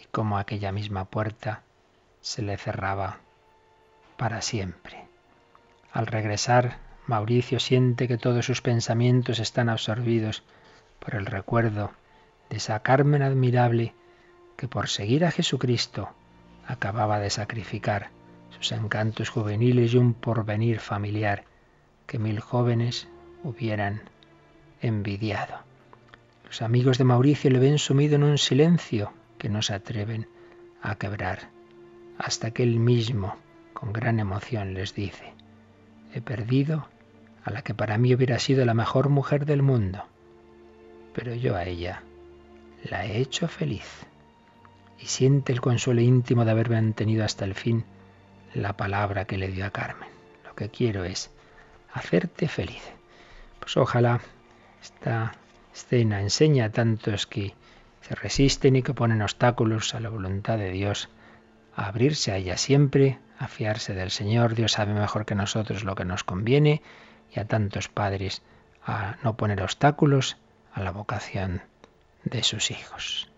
y 0.00 0.06
cómo 0.12 0.38
aquella 0.38 0.70
misma 0.70 1.06
puerta 1.06 1.62
se 2.20 2.42
le 2.42 2.56
cerraba 2.58 3.18
para 4.16 4.40
siempre. 4.40 5.07
Al 5.92 6.06
regresar, 6.06 6.78
Mauricio 7.06 7.58
siente 7.58 8.08
que 8.08 8.18
todos 8.18 8.44
sus 8.44 8.60
pensamientos 8.60 9.38
están 9.38 9.68
absorbidos 9.68 10.42
por 10.98 11.14
el 11.14 11.26
recuerdo 11.26 11.90
de 12.50 12.58
esa 12.58 12.80
Carmen 12.80 13.22
admirable 13.22 13.94
que 14.56 14.68
por 14.68 14.88
seguir 14.88 15.24
a 15.24 15.30
Jesucristo 15.30 16.10
acababa 16.66 17.18
de 17.18 17.30
sacrificar 17.30 18.10
sus 18.50 18.72
encantos 18.72 19.30
juveniles 19.30 19.94
y 19.94 19.96
un 19.96 20.14
porvenir 20.14 20.80
familiar 20.80 21.44
que 22.06 22.18
mil 22.18 22.40
jóvenes 22.40 23.08
hubieran 23.42 24.02
envidiado. 24.82 25.60
Los 26.44 26.62
amigos 26.62 26.98
de 26.98 27.04
Mauricio 27.04 27.50
le 27.50 27.58
ven 27.58 27.78
sumido 27.78 28.16
en 28.16 28.24
un 28.24 28.38
silencio 28.38 29.12
que 29.38 29.48
no 29.48 29.62
se 29.62 29.74
atreven 29.74 30.28
a 30.82 30.96
quebrar, 30.96 31.50
hasta 32.18 32.50
que 32.50 32.62
él 32.62 32.78
mismo, 32.78 33.36
con 33.74 33.92
gran 33.92 34.18
emoción, 34.18 34.74
les 34.74 34.94
dice, 34.94 35.34
he 36.18 36.22
perdido 36.22 36.88
a 37.44 37.50
la 37.50 37.62
que 37.62 37.74
para 37.74 37.98
mí 37.98 38.14
hubiera 38.14 38.38
sido 38.38 38.64
la 38.64 38.74
mejor 38.74 39.08
mujer 39.08 39.46
del 39.46 39.62
mundo, 39.62 40.04
pero 41.14 41.34
yo 41.34 41.56
a 41.56 41.64
ella 41.64 42.02
la 42.84 43.06
he 43.06 43.18
hecho 43.18 43.48
feliz. 43.48 44.06
Y 44.98 45.06
siente 45.06 45.52
el 45.52 45.60
consuelo 45.60 46.00
íntimo 46.00 46.44
de 46.44 46.50
haber 46.50 46.70
mantenido 46.70 47.24
hasta 47.24 47.44
el 47.44 47.54
fin 47.54 47.84
la 48.52 48.76
palabra 48.76 49.24
que 49.26 49.38
le 49.38 49.48
dio 49.48 49.64
a 49.64 49.70
Carmen. 49.70 50.08
Lo 50.44 50.54
que 50.54 50.68
quiero 50.68 51.04
es 51.04 51.30
hacerte 51.92 52.48
feliz. 52.48 52.82
Pues 53.60 53.76
ojalá 53.76 54.20
esta 54.82 55.32
escena 55.72 56.20
enseña 56.20 56.66
a 56.66 56.70
tantos 56.70 57.26
que 57.26 57.54
se 58.02 58.14
resisten 58.14 58.76
y 58.76 58.82
que 58.82 58.94
ponen 58.94 59.22
obstáculos 59.22 59.94
a 59.94 60.00
la 60.00 60.08
voluntad 60.08 60.58
de 60.58 60.70
Dios 60.70 61.08
a 61.78 61.86
abrirse 61.86 62.32
a 62.32 62.36
ella 62.36 62.56
siempre, 62.56 63.20
a 63.38 63.46
fiarse 63.46 63.94
del 63.94 64.10
Señor. 64.10 64.56
Dios 64.56 64.72
sabe 64.72 64.92
mejor 64.94 65.24
que 65.24 65.36
nosotros 65.36 65.84
lo 65.84 65.94
que 65.94 66.04
nos 66.04 66.24
conviene 66.24 66.82
y 67.32 67.38
a 67.38 67.44
tantos 67.44 67.88
padres 67.88 68.42
a 68.84 69.16
no 69.22 69.36
poner 69.36 69.62
obstáculos 69.62 70.38
a 70.72 70.82
la 70.82 70.90
vocación 70.90 71.62
de 72.24 72.42
sus 72.42 72.72
hijos. 72.72 73.30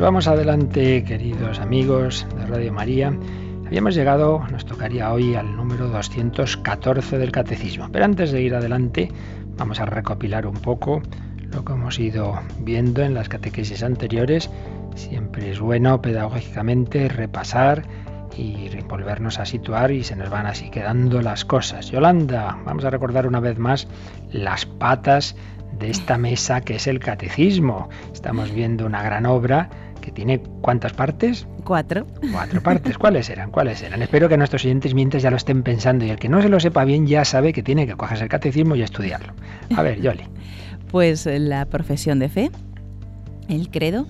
Vamos 0.00 0.28
adelante, 0.28 1.04
queridos 1.04 1.58
amigos 1.58 2.26
de 2.34 2.46
Radio 2.46 2.72
María. 2.72 3.12
Habíamos 3.66 3.94
llegado, 3.94 4.42
nos 4.50 4.64
tocaría 4.64 5.12
hoy 5.12 5.34
al 5.34 5.54
número 5.54 5.88
214 5.88 7.18
del 7.18 7.30
Catecismo. 7.30 7.88
Pero 7.92 8.06
antes 8.06 8.32
de 8.32 8.40
ir 8.40 8.54
adelante, 8.54 9.10
vamos 9.58 9.78
a 9.78 9.84
recopilar 9.84 10.46
un 10.46 10.54
poco 10.54 11.02
lo 11.52 11.64
que 11.64 11.72
hemos 11.74 11.98
ido 11.98 12.40
viendo 12.60 13.02
en 13.02 13.12
las 13.12 13.28
catequesis 13.28 13.82
anteriores. 13.82 14.50
Siempre 14.94 15.50
es 15.50 15.60
bueno 15.60 16.00
pedagógicamente 16.00 17.08
repasar 17.08 17.82
y 18.36 18.70
volvernos 18.88 19.38
a 19.38 19.44
situar 19.44 19.90
y 19.90 20.02
se 20.02 20.16
nos 20.16 20.30
van 20.30 20.46
así 20.46 20.70
quedando 20.70 21.20
las 21.20 21.44
cosas. 21.44 21.90
Yolanda, 21.90 22.58
vamos 22.64 22.84
a 22.86 22.90
recordar 22.90 23.26
una 23.26 23.40
vez 23.40 23.58
más 23.58 23.86
las 24.32 24.64
patas 24.64 25.36
de 25.78 25.90
esta 25.90 26.16
mesa 26.16 26.62
que 26.62 26.76
es 26.76 26.86
el 26.86 27.00
catecismo. 27.00 27.90
Estamos 28.12 28.50
viendo 28.50 28.86
una 28.86 29.02
gran 29.02 29.26
obra 29.26 29.68
que 30.00 30.10
tiene 30.10 30.40
cuántas 30.60 30.92
partes? 30.92 31.46
Cuatro. 31.64 32.06
Cuatro 32.32 32.62
partes. 32.62 32.98
¿Cuáles 32.98 33.30
eran? 33.30 33.50
¿Cuáles 33.50 33.82
eran? 33.82 34.02
Espero 34.02 34.28
que 34.28 34.36
nuestros 34.36 34.62
siguientes 34.62 34.94
mientras 34.94 35.22
ya 35.22 35.30
lo 35.30 35.36
estén 35.36 35.62
pensando 35.62 36.04
y 36.04 36.10
el 36.10 36.18
que 36.18 36.28
no 36.28 36.42
se 36.42 36.48
lo 36.48 36.58
sepa 36.60 36.84
bien 36.84 37.06
ya 37.06 37.24
sabe 37.24 37.52
que 37.52 37.62
tiene 37.62 37.86
que 37.86 37.94
cogerse 37.94 38.24
el 38.24 38.30
catecismo 38.30 38.76
y 38.76 38.82
estudiarlo. 38.82 39.34
A 39.76 39.82
ver, 39.82 40.00
Yoli. 40.00 40.24
pues 40.90 41.26
la 41.26 41.66
profesión 41.66 42.18
de 42.18 42.28
fe, 42.28 42.50
el 43.48 43.70
credo, 43.70 44.06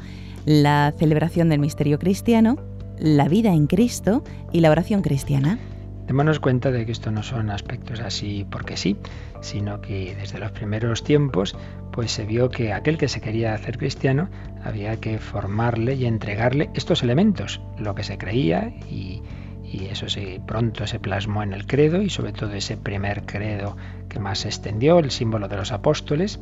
la 0.46 0.94
celebración 0.98 1.48
del 1.48 1.60
misterio 1.60 1.98
cristiano, 1.98 2.56
la 2.98 3.28
vida 3.28 3.52
en 3.52 3.66
Cristo 3.66 4.24
y 4.52 4.60
la 4.60 4.70
oración 4.70 5.02
cristiana. 5.02 5.58
Démonos 6.06 6.40
cuenta 6.40 6.72
de 6.72 6.86
que 6.86 6.92
esto 6.92 7.12
no 7.12 7.22
son 7.22 7.50
aspectos 7.50 8.00
así 8.00 8.44
porque 8.50 8.76
sí, 8.76 8.96
sino 9.40 9.80
que 9.80 10.16
desde 10.18 10.38
los 10.38 10.50
primeros 10.50 11.04
tiempos 11.04 11.56
pues 11.92 12.12
se 12.12 12.24
vio 12.24 12.50
que 12.50 12.72
aquel 12.72 12.98
que 12.98 13.08
se 13.08 13.20
quería 13.20 13.54
hacer 13.54 13.78
cristiano 13.78 14.28
había 14.62 14.96
que 14.98 15.18
formarle 15.18 15.94
y 15.94 16.06
entregarle 16.06 16.70
estos 16.74 17.02
elementos, 17.02 17.60
lo 17.78 17.94
que 17.94 18.02
se 18.02 18.18
creía 18.18 18.72
y, 18.88 19.22
y 19.64 19.86
eso 19.86 20.08
se, 20.08 20.40
pronto 20.46 20.86
se 20.86 20.98
plasmó 20.98 21.42
en 21.42 21.52
el 21.52 21.66
credo 21.66 22.02
y 22.02 22.10
sobre 22.10 22.32
todo 22.32 22.52
ese 22.52 22.76
primer 22.76 23.24
credo 23.24 23.76
que 24.08 24.18
más 24.18 24.40
se 24.40 24.48
extendió, 24.48 24.98
el 24.98 25.10
símbolo 25.10 25.48
de 25.48 25.56
los 25.56 25.72
apóstoles, 25.72 26.40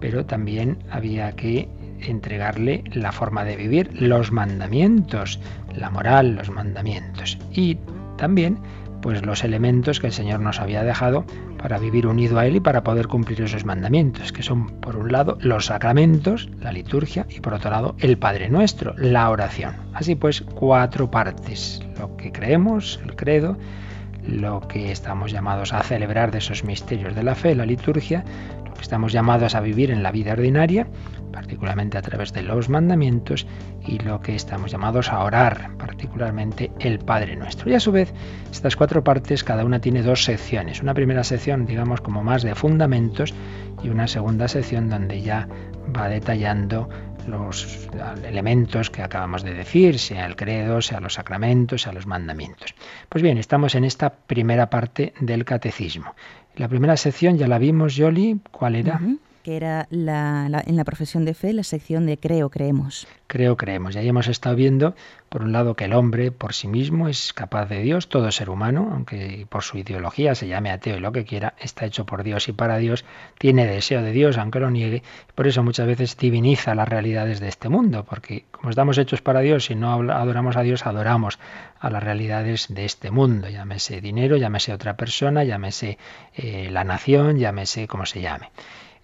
pero 0.00 0.26
también 0.26 0.78
había 0.90 1.32
que 1.32 1.68
entregarle 2.00 2.84
la 2.92 3.12
forma 3.12 3.44
de 3.44 3.56
vivir, 3.56 3.90
los 4.00 4.32
mandamientos, 4.32 5.40
la 5.74 5.90
moral, 5.90 6.34
los 6.34 6.50
mandamientos. 6.50 7.38
Y 7.52 7.78
también 8.16 8.58
pues 9.04 9.20
los 9.20 9.44
elementos 9.44 10.00
que 10.00 10.06
el 10.06 10.14
Señor 10.14 10.40
nos 10.40 10.60
había 10.60 10.82
dejado 10.82 11.26
para 11.58 11.78
vivir 11.78 12.06
unido 12.06 12.38
a 12.38 12.46
Él 12.46 12.56
y 12.56 12.60
para 12.60 12.82
poder 12.82 13.06
cumplir 13.06 13.42
esos 13.42 13.66
mandamientos, 13.66 14.32
que 14.32 14.42
son 14.42 14.80
por 14.80 14.96
un 14.96 15.12
lado 15.12 15.36
los 15.42 15.66
sacramentos, 15.66 16.48
la 16.62 16.72
liturgia, 16.72 17.26
y 17.28 17.40
por 17.40 17.52
otro 17.52 17.70
lado 17.70 17.96
el 17.98 18.16
Padre 18.16 18.48
Nuestro, 18.48 18.94
la 18.96 19.28
oración. 19.28 19.74
Así 19.92 20.14
pues, 20.14 20.40
cuatro 20.40 21.10
partes, 21.10 21.82
lo 21.98 22.16
que 22.16 22.32
creemos, 22.32 22.98
el 23.04 23.14
credo, 23.14 23.58
lo 24.26 24.62
que 24.62 24.90
estamos 24.90 25.30
llamados 25.30 25.74
a 25.74 25.82
celebrar 25.82 26.30
de 26.30 26.38
esos 26.38 26.64
misterios 26.64 27.14
de 27.14 27.24
la 27.24 27.34
fe, 27.34 27.54
la 27.54 27.66
liturgia, 27.66 28.24
estamos 28.80 29.12
llamados 29.12 29.54
a 29.54 29.60
vivir 29.60 29.90
en 29.90 30.02
la 30.02 30.12
vida 30.12 30.32
ordinaria, 30.32 30.86
particularmente 31.32 31.98
a 31.98 32.02
través 32.02 32.32
de 32.32 32.42
los 32.42 32.68
mandamientos, 32.68 33.46
y 33.84 33.98
lo 33.98 34.20
que 34.20 34.34
estamos 34.34 34.70
llamados 34.70 35.10
a 35.10 35.24
orar, 35.24 35.70
particularmente 35.78 36.70
el 36.78 37.00
Padre 37.00 37.36
Nuestro. 37.36 37.70
Y 37.70 37.74
a 37.74 37.80
su 37.80 37.90
vez, 37.92 38.12
estas 38.50 38.76
cuatro 38.76 39.02
partes, 39.02 39.42
cada 39.42 39.64
una 39.64 39.80
tiene 39.80 40.02
dos 40.02 40.24
secciones. 40.24 40.80
Una 40.80 40.94
primera 40.94 41.24
sección, 41.24 41.66
digamos, 41.66 42.00
como 42.00 42.22
más 42.22 42.42
de 42.42 42.54
fundamentos, 42.54 43.34
y 43.82 43.88
una 43.88 44.06
segunda 44.06 44.48
sección 44.48 44.88
donde 44.88 45.22
ya 45.22 45.48
va 45.94 46.08
detallando 46.08 46.88
los 47.26 47.88
elementos 48.24 48.90
que 48.90 49.02
acabamos 49.02 49.42
de 49.42 49.54
decir, 49.54 49.98
sea 49.98 50.26
el 50.26 50.36
credo, 50.36 50.82
sea 50.82 51.00
los 51.00 51.14
sacramentos, 51.14 51.82
sea 51.82 51.92
los 51.92 52.06
mandamientos. 52.06 52.74
Pues 53.08 53.22
bien, 53.22 53.38
estamos 53.38 53.74
en 53.74 53.84
esta 53.84 54.10
primera 54.10 54.70
parte 54.70 55.14
del 55.20 55.44
catecismo. 55.44 56.14
La 56.56 56.68
primera 56.68 56.96
sección 56.96 57.36
ya 57.36 57.48
la 57.48 57.58
vimos, 57.58 57.96
Yoli, 57.96 58.40
¿cuál 58.50 58.76
era? 58.76 59.00
Que 59.44 59.56
era 59.56 59.86
la, 59.90 60.62
en 60.66 60.76
la 60.76 60.84
profesión 60.84 61.26
de 61.26 61.34
fe 61.34 61.52
la 61.52 61.64
sección 61.64 62.06
de 62.06 62.16
creo, 62.16 62.48
creemos. 62.48 63.06
Creo, 63.26 63.56
creemos. 63.58 63.94
Y 63.94 63.98
ahí 63.98 64.08
hemos 64.08 64.26
estado 64.26 64.56
viendo, 64.56 64.94
por 65.28 65.42
un 65.42 65.52
lado, 65.52 65.76
que 65.76 65.84
el 65.84 65.92
hombre 65.92 66.32
por 66.32 66.54
sí 66.54 66.66
mismo 66.66 67.08
es 67.08 67.34
capaz 67.34 67.66
de 67.66 67.82
Dios, 67.82 68.08
todo 68.08 68.32
ser 68.32 68.48
humano, 68.48 68.88
aunque 68.90 69.46
por 69.50 69.62
su 69.62 69.76
ideología 69.76 70.34
se 70.34 70.48
llame 70.48 70.70
ateo 70.70 70.96
y 70.96 71.00
lo 71.00 71.12
que 71.12 71.26
quiera, 71.26 71.52
está 71.58 71.84
hecho 71.84 72.06
por 72.06 72.22
Dios 72.22 72.48
y 72.48 72.52
para 72.52 72.78
Dios, 72.78 73.04
tiene 73.36 73.66
deseo 73.66 74.00
de 74.00 74.12
Dios, 74.12 74.38
aunque 74.38 74.60
lo 74.60 74.70
niegue. 74.70 75.02
Por 75.34 75.46
eso 75.46 75.62
muchas 75.62 75.86
veces 75.86 76.16
diviniza 76.16 76.74
las 76.74 76.88
realidades 76.88 77.38
de 77.38 77.48
este 77.48 77.68
mundo, 77.68 78.06
porque 78.08 78.46
como 78.50 78.70
estamos 78.70 78.96
hechos 78.96 79.20
para 79.20 79.40
Dios 79.40 79.70
y 79.70 79.74
no 79.74 79.92
adoramos 79.92 80.56
a 80.56 80.62
Dios, 80.62 80.86
adoramos 80.86 81.38
a 81.80 81.90
las 81.90 82.02
realidades 82.02 82.68
de 82.70 82.86
este 82.86 83.10
mundo, 83.10 83.50
llámese 83.50 84.00
dinero, 84.00 84.38
llámese 84.38 84.72
otra 84.72 84.96
persona, 84.96 85.44
llámese 85.44 85.98
eh, 86.34 86.70
la 86.70 86.84
nación, 86.84 87.36
llámese 87.36 87.86
como 87.88 88.06
se 88.06 88.22
llame 88.22 88.50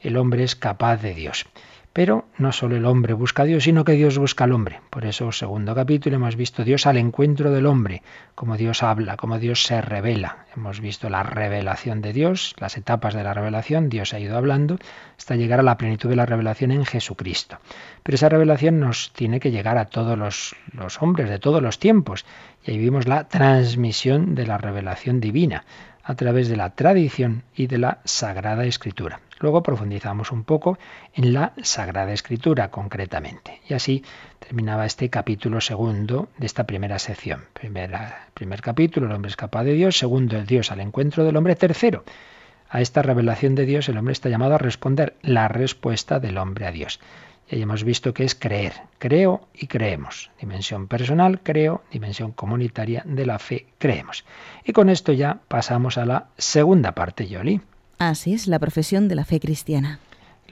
el 0.00 0.16
hombre 0.16 0.44
es 0.44 0.56
capaz 0.56 0.98
de 0.98 1.14
Dios. 1.14 1.46
Pero 1.92 2.28
no 2.38 2.52
solo 2.52 2.76
el 2.76 2.84
hombre 2.84 3.14
busca 3.14 3.42
a 3.42 3.46
Dios, 3.46 3.64
sino 3.64 3.84
que 3.84 3.92
Dios 3.92 4.16
busca 4.16 4.44
al 4.44 4.52
hombre. 4.52 4.80
Por 4.90 5.04
eso, 5.04 5.32
segundo 5.32 5.74
capítulo, 5.74 6.16
hemos 6.16 6.36
visto 6.36 6.62
Dios 6.62 6.86
al 6.86 6.98
encuentro 6.98 7.50
del 7.50 7.66
hombre, 7.66 8.04
como 8.36 8.56
Dios 8.56 8.84
habla, 8.84 9.16
como 9.16 9.40
Dios 9.40 9.64
se 9.64 9.80
revela. 9.80 10.46
Hemos 10.56 10.80
visto 10.80 11.10
la 11.10 11.24
revelación 11.24 12.00
de 12.00 12.12
Dios, 12.12 12.54
las 12.58 12.76
etapas 12.76 13.12
de 13.14 13.24
la 13.24 13.34
revelación, 13.34 13.88
Dios 13.88 14.14
ha 14.14 14.20
ido 14.20 14.36
hablando 14.36 14.78
hasta 15.18 15.34
llegar 15.34 15.58
a 15.58 15.64
la 15.64 15.78
plenitud 15.78 16.08
de 16.08 16.14
la 16.14 16.26
revelación 16.26 16.70
en 16.70 16.84
Jesucristo. 16.84 17.58
Pero 18.04 18.14
esa 18.14 18.28
revelación 18.28 18.78
nos 18.78 19.12
tiene 19.12 19.40
que 19.40 19.50
llegar 19.50 19.76
a 19.76 19.86
todos 19.86 20.16
los, 20.16 20.54
los 20.72 21.02
hombres 21.02 21.28
de 21.28 21.40
todos 21.40 21.60
los 21.60 21.80
tiempos. 21.80 22.24
Y 22.64 22.70
ahí 22.70 22.78
vimos 22.78 23.08
la 23.08 23.26
transmisión 23.26 24.36
de 24.36 24.46
la 24.46 24.58
revelación 24.58 25.18
divina 25.18 25.64
a 26.04 26.14
través 26.14 26.48
de 26.48 26.56
la 26.56 26.70
tradición 26.70 27.42
y 27.56 27.66
de 27.66 27.78
la 27.78 27.98
Sagrada 28.04 28.64
Escritura. 28.64 29.20
Luego 29.40 29.62
profundizamos 29.62 30.32
un 30.32 30.44
poco 30.44 30.78
en 31.14 31.32
la 31.32 31.54
Sagrada 31.62 32.12
Escritura 32.12 32.70
concretamente. 32.70 33.60
Y 33.68 33.74
así 33.74 34.04
terminaba 34.38 34.84
este 34.84 35.08
capítulo 35.08 35.62
segundo 35.62 36.28
de 36.36 36.46
esta 36.46 36.64
primera 36.64 36.98
sección. 36.98 37.46
Primera, 37.54 38.28
primer 38.34 38.60
capítulo, 38.60 39.06
el 39.06 39.12
hombre 39.12 39.30
es 39.30 39.36
capaz 39.36 39.64
de 39.64 39.72
Dios. 39.72 39.96
Segundo, 39.98 40.36
el 40.36 40.46
Dios 40.46 40.70
al 40.70 40.80
encuentro 40.80 41.24
del 41.24 41.36
hombre. 41.36 41.56
Tercero, 41.56 42.04
a 42.68 42.82
esta 42.82 43.00
revelación 43.02 43.54
de 43.54 43.64
Dios 43.64 43.88
el 43.88 43.96
hombre 43.96 44.12
está 44.12 44.28
llamado 44.28 44.54
a 44.54 44.58
responder 44.58 45.16
la 45.22 45.48
respuesta 45.48 46.20
del 46.20 46.36
hombre 46.36 46.66
a 46.66 46.70
Dios. 46.70 47.00
Y 47.48 47.56
ahí 47.56 47.62
hemos 47.62 47.82
visto 47.82 48.12
que 48.12 48.24
es 48.24 48.34
creer. 48.34 48.74
Creo 48.98 49.48
y 49.54 49.66
creemos. 49.68 50.30
Dimensión 50.38 50.86
personal, 50.86 51.40
creo. 51.42 51.82
Dimensión 51.90 52.30
comunitaria 52.32 53.02
de 53.06 53.24
la 53.24 53.38
fe, 53.38 53.66
creemos. 53.78 54.24
Y 54.64 54.72
con 54.72 54.90
esto 54.90 55.12
ya 55.12 55.38
pasamos 55.48 55.96
a 55.96 56.04
la 56.04 56.26
segunda 56.36 56.92
parte, 56.92 57.26
Yoli. 57.26 57.62
Así 58.00 58.32
es, 58.32 58.46
la 58.46 58.58
profesión 58.58 59.08
de 59.08 59.14
la 59.14 59.26
fe 59.26 59.38
cristiana 59.38 60.00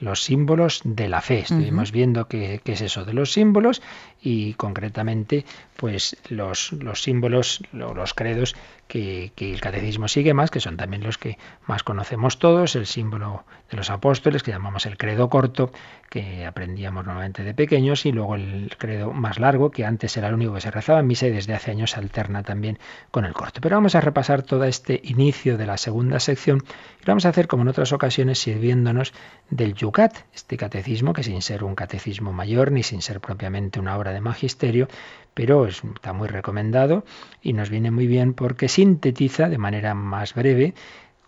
los 0.01 0.23
símbolos 0.23 0.81
de 0.83 1.09
la 1.09 1.21
fe. 1.21 1.39
Estuvimos 1.39 1.91
viendo 1.91 2.27
qué, 2.27 2.61
es 2.63 2.81
eso 2.81 3.05
de 3.05 3.13
los 3.13 3.33
símbolos 3.33 3.81
y 4.21 4.53
concretamente 4.53 5.45
pues 5.75 6.17
los, 6.29 6.73
los 6.73 7.01
símbolos, 7.01 7.61
los 7.71 8.13
credos 8.13 8.55
que, 8.89 9.31
el 9.37 9.61
catecismo 9.61 10.07
sigue 10.07 10.33
más, 10.33 10.51
que 10.51 10.59
son 10.59 10.75
también 10.75 11.03
los 11.03 11.17
que 11.17 11.37
más 11.67 11.83
conocemos 11.83 12.39
todos, 12.39 12.75
el 12.75 12.87
símbolo 12.87 13.45
de 13.69 13.77
los 13.77 13.89
apóstoles, 13.91 14.43
que 14.43 14.51
llamamos 14.51 14.85
el 14.87 14.97
credo 14.97 15.29
corto, 15.29 15.71
que 16.09 16.45
aprendíamos 16.45 17.05
normalmente 17.05 17.43
de 17.43 17.53
pequeños, 17.53 18.05
y 18.05 18.11
luego 18.11 18.35
el 18.35 18.73
credo 18.77 19.13
más 19.13 19.39
largo, 19.39 19.69
que 19.69 19.85
antes 19.85 20.17
era 20.17 20.27
el 20.27 20.33
único 20.33 20.55
que 20.55 20.61
se 20.61 20.71
rezaba 20.71 20.99
en 20.99 21.07
misa 21.07 21.27
y 21.27 21.31
desde 21.31 21.53
hace 21.53 21.71
años 21.71 21.95
alterna 21.95 22.41
también 22.41 22.79
con 23.11 23.25
el 23.25 23.33
corto. 23.33 23.61
Pero 23.61 23.77
vamos 23.77 23.93
a 23.93 24.01
repasar 24.01 24.41
todo 24.41 24.63
este 24.63 24.99
inicio 25.03 25.57
de 25.57 25.67
la 25.67 25.77
segunda 25.77 26.19
sección 26.19 26.63
y 26.99 27.05
lo 27.05 27.11
vamos 27.11 27.25
a 27.25 27.29
hacer 27.29 27.47
como 27.47 27.61
en 27.61 27.69
otras 27.69 27.93
ocasiones 27.93 28.39
sirviéndonos 28.39 29.13
del 29.51 29.75
Yucat, 29.75 30.17
este 30.33 30.57
catecismo 30.57 31.13
que 31.13 31.23
sin 31.23 31.43
ser 31.43 31.63
un 31.63 31.75
catecismo 31.75 32.33
mayor 32.33 32.71
ni 32.71 32.81
sin 32.81 33.03
ser 33.03 33.21
propiamente 33.21 33.79
una 33.79 33.95
obra 33.95 34.08
de 34.11 34.21
magisterio, 34.21 34.87
pero 35.33 35.67
está 35.67 36.13
muy 36.13 36.27
recomendado 36.27 37.05
y 37.41 37.53
nos 37.53 37.69
viene 37.69 37.91
muy 37.91 38.07
bien 38.07 38.33
porque 38.33 38.67
sintetiza 38.67 39.49
de 39.49 39.57
manera 39.57 39.93
más 39.93 40.33
breve 40.33 40.73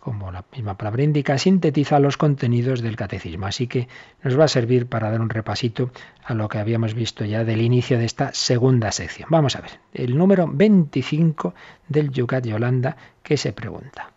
como 0.02 0.32
la 0.32 0.44
misma 0.52 0.78
palabra 0.78 1.04
indica, 1.04 1.38
sintetiza 1.38 2.00
los 2.00 2.18
contenidos 2.18 2.82
del 2.82 2.96
catecismo. 2.96 3.46
Así 3.46 3.68
que 3.68 3.88
nos 4.24 4.38
va 4.38 4.46
a 4.46 4.48
servir 4.48 4.88
para 4.88 5.12
dar 5.12 5.22
un 5.22 5.30
repasito 5.30 5.92
a 6.26 6.34
lo 6.34 6.50
que 6.50 6.58
habíamos 6.58 6.96
visto 6.96 7.24
ya 7.24 7.44
del 7.46 7.62
inicio 7.62 8.00
de 8.00 8.06
esta 8.06 8.34
segunda 8.34 8.92
sección. 8.92 9.30
Vamos 9.32 9.56
a 9.56 9.62
ver, 9.62 9.80
el 9.94 10.18
número 10.18 10.50
25 10.52 11.54
del 11.88 12.10
Yucat 12.10 12.46
Yolanda 12.46 12.98
que 13.22 13.38
se 13.38 13.54
pregunta. 13.54 14.12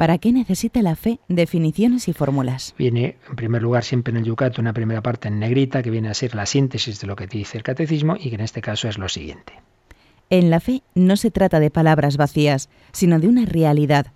¿Para 0.00 0.16
qué 0.16 0.32
necesita 0.32 0.80
la 0.80 0.96
fe 0.96 1.20
definiciones 1.28 2.08
y 2.08 2.14
fórmulas? 2.14 2.74
Viene, 2.78 3.18
en 3.28 3.36
primer 3.36 3.60
lugar, 3.60 3.84
siempre 3.84 4.12
en 4.12 4.16
el 4.16 4.24
Yucat 4.24 4.58
una 4.58 4.72
primera 4.72 5.02
parte 5.02 5.28
en 5.28 5.38
negrita 5.38 5.82
que 5.82 5.90
viene 5.90 6.08
a 6.08 6.14
ser 6.14 6.34
la 6.34 6.46
síntesis 6.46 7.02
de 7.02 7.06
lo 7.06 7.16
que 7.16 7.26
dice 7.26 7.58
el 7.58 7.62
catecismo 7.62 8.16
y 8.18 8.30
que 8.30 8.36
en 8.36 8.40
este 8.40 8.62
caso 8.62 8.88
es 8.88 8.96
lo 8.96 9.10
siguiente. 9.10 9.52
En 10.30 10.48
la 10.48 10.60
fe 10.60 10.82
no 10.94 11.18
se 11.18 11.30
trata 11.30 11.60
de 11.60 11.70
palabras 11.70 12.16
vacías, 12.16 12.70
sino 12.92 13.20
de 13.20 13.28
una 13.28 13.44
realidad. 13.44 14.06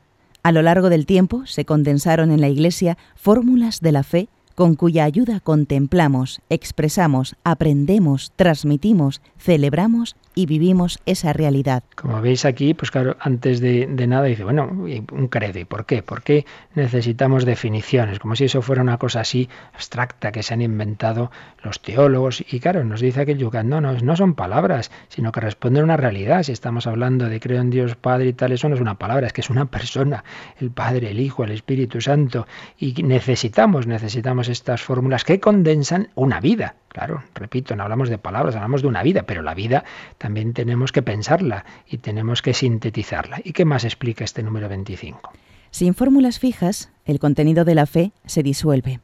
A 0.42 0.52
lo 0.52 0.62
largo 0.62 0.88
del 0.88 1.04
tiempo 1.04 1.44
se 1.44 1.66
condensaron 1.66 2.30
en 2.30 2.40
la 2.40 2.48
Iglesia 2.48 2.96
fórmulas 3.14 3.82
de 3.82 3.92
la 3.92 4.04
fe 4.04 4.30
con 4.54 4.74
cuya 4.74 5.04
ayuda 5.04 5.40
contemplamos, 5.40 6.40
expresamos, 6.48 7.36
aprendemos, 7.44 8.32
transmitimos, 8.36 9.20
celebramos 9.38 10.16
y 10.34 10.46
vivimos 10.46 10.98
esa 11.06 11.32
realidad. 11.32 11.84
Como 11.94 12.20
veis 12.20 12.44
aquí, 12.44 12.74
pues 12.74 12.90
claro, 12.90 13.16
antes 13.20 13.60
de, 13.60 13.86
nada 13.86 14.24
dice, 14.24 14.44
bueno, 14.44 14.66
un 14.66 15.28
credo, 15.28 15.58
¿y 15.58 15.64
por 15.64 15.86
qué? 15.86 16.02
¿Por 16.02 16.22
qué 16.22 16.44
necesitamos 16.74 17.44
definiciones? 17.44 18.18
Como 18.18 18.34
si 18.36 18.44
eso 18.44 18.62
fuera 18.62 18.82
una 18.82 18.98
cosa 18.98 19.20
así 19.20 19.48
abstracta 19.74 20.32
que 20.32 20.42
se 20.42 20.54
han 20.54 20.62
inventado 20.62 21.30
los 21.62 21.80
teólogos. 21.80 22.44
Y 22.50 22.60
claro, 22.60 22.84
nos 22.84 23.00
dice 23.00 23.22
aquel 23.22 23.38
Yucat, 23.38 23.64
no, 23.64 23.80
no, 23.80 23.92
no 23.92 24.16
son 24.16 24.34
palabras, 24.34 24.90
sino 25.08 25.30
que 25.30 25.40
responden 25.40 25.82
a 25.82 25.84
una 25.84 25.96
realidad. 25.96 26.42
Si 26.42 26.52
estamos 26.52 26.86
hablando 26.86 27.28
de 27.28 27.40
creo 27.40 27.60
en 27.60 27.70
Dios 27.70 27.96
Padre 27.96 28.28
y 28.28 28.32
tal, 28.32 28.52
eso 28.52 28.68
no 28.68 28.74
es 28.74 28.80
una 28.80 28.98
palabra, 28.98 29.26
es 29.26 29.32
que 29.32 29.40
es 29.40 29.50
una 29.50 29.66
persona, 29.66 30.24
el 30.60 30.70
Padre, 30.70 31.10
el 31.10 31.20
Hijo, 31.20 31.44
el 31.44 31.52
Espíritu 31.52 32.00
Santo. 32.00 32.46
Y 32.78 33.02
necesitamos, 33.02 33.86
necesitamos 33.86 34.43
estas 34.48 34.82
fórmulas 34.82 35.24
que 35.24 35.40
condensan 35.40 36.08
una 36.14 36.40
vida. 36.40 36.76
Claro, 36.88 37.24
repito, 37.34 37.74
no 37.74 37.82
hablamos 37.82 38.08
de 38.08 38.18
palabras, 38.18 38.54
hablamos 38.54 38.82
de 38.82 38.88
una 38.88 39.02
vida, 39.02 39.24
pero 39.24 39.42
la 39.42 39.54
vida 39.54 39.84
también 40.18 40.52
tenemos 40.52 40.92
que 40.92 41.02
pensarla 41.02 41.64
y 41.86 41.98
tenemos 41.98 42.40
que 42.40 42.54
sintetizarla. 42.54 43.40
¿Y 43.42 43.52
qué 43.52 43.64
más 43.64 43.84
explica 43.84 44.24
este 44.24 44.42
número 44.42 44.68
25? 44.68 45.32
Sin 45.70 45.94
fórmulas 45.94 46.38
fijas, 46.38 46.92
el 47.04 47.18
contenido 47.18 47.64
de 47.64 47.74
la 47.74 47.86
fe 47.86 48.12
se 48.26 48.44
disuelve. 48.44 49.00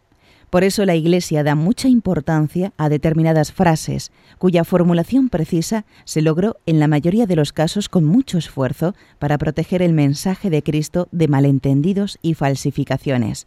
Por 0.51 0.65
eso 0.65 0.85
la 0.85 0.97
Iglesia 0.97 1.45
da 1.45 1.55
mucha 1.55 1.89
importancia 1.89 2.73
a 2.77 2.89
determinadas 2.89 3.53
frases, 3.53 4.11
cuya 4.39 4.65
formulación 4.65 5.29
precisa 5.29 5.85
se 6.05 6.23
logró 6.23 6.57
en 6.67 6.81
la 6.81 6.89
mayoría 6.89 7.27
de 7.27 7.37
los 7.37 7.53
casos 7.53 7.89
con 7.89 8.05
mucho 8.05 8.37
esfuerzo 8.37 8.97
para 9.21 9.39
proteger 9.39 9.81
el 9.81 9.93
mensaje 9.93 10.51
de 10.51 10.63
Cristo 10.65 11.09
de 11.13 11.29
malentendidos 11.29 12.19
y 12.21 12.35
falsificaciones. 12.35 13.47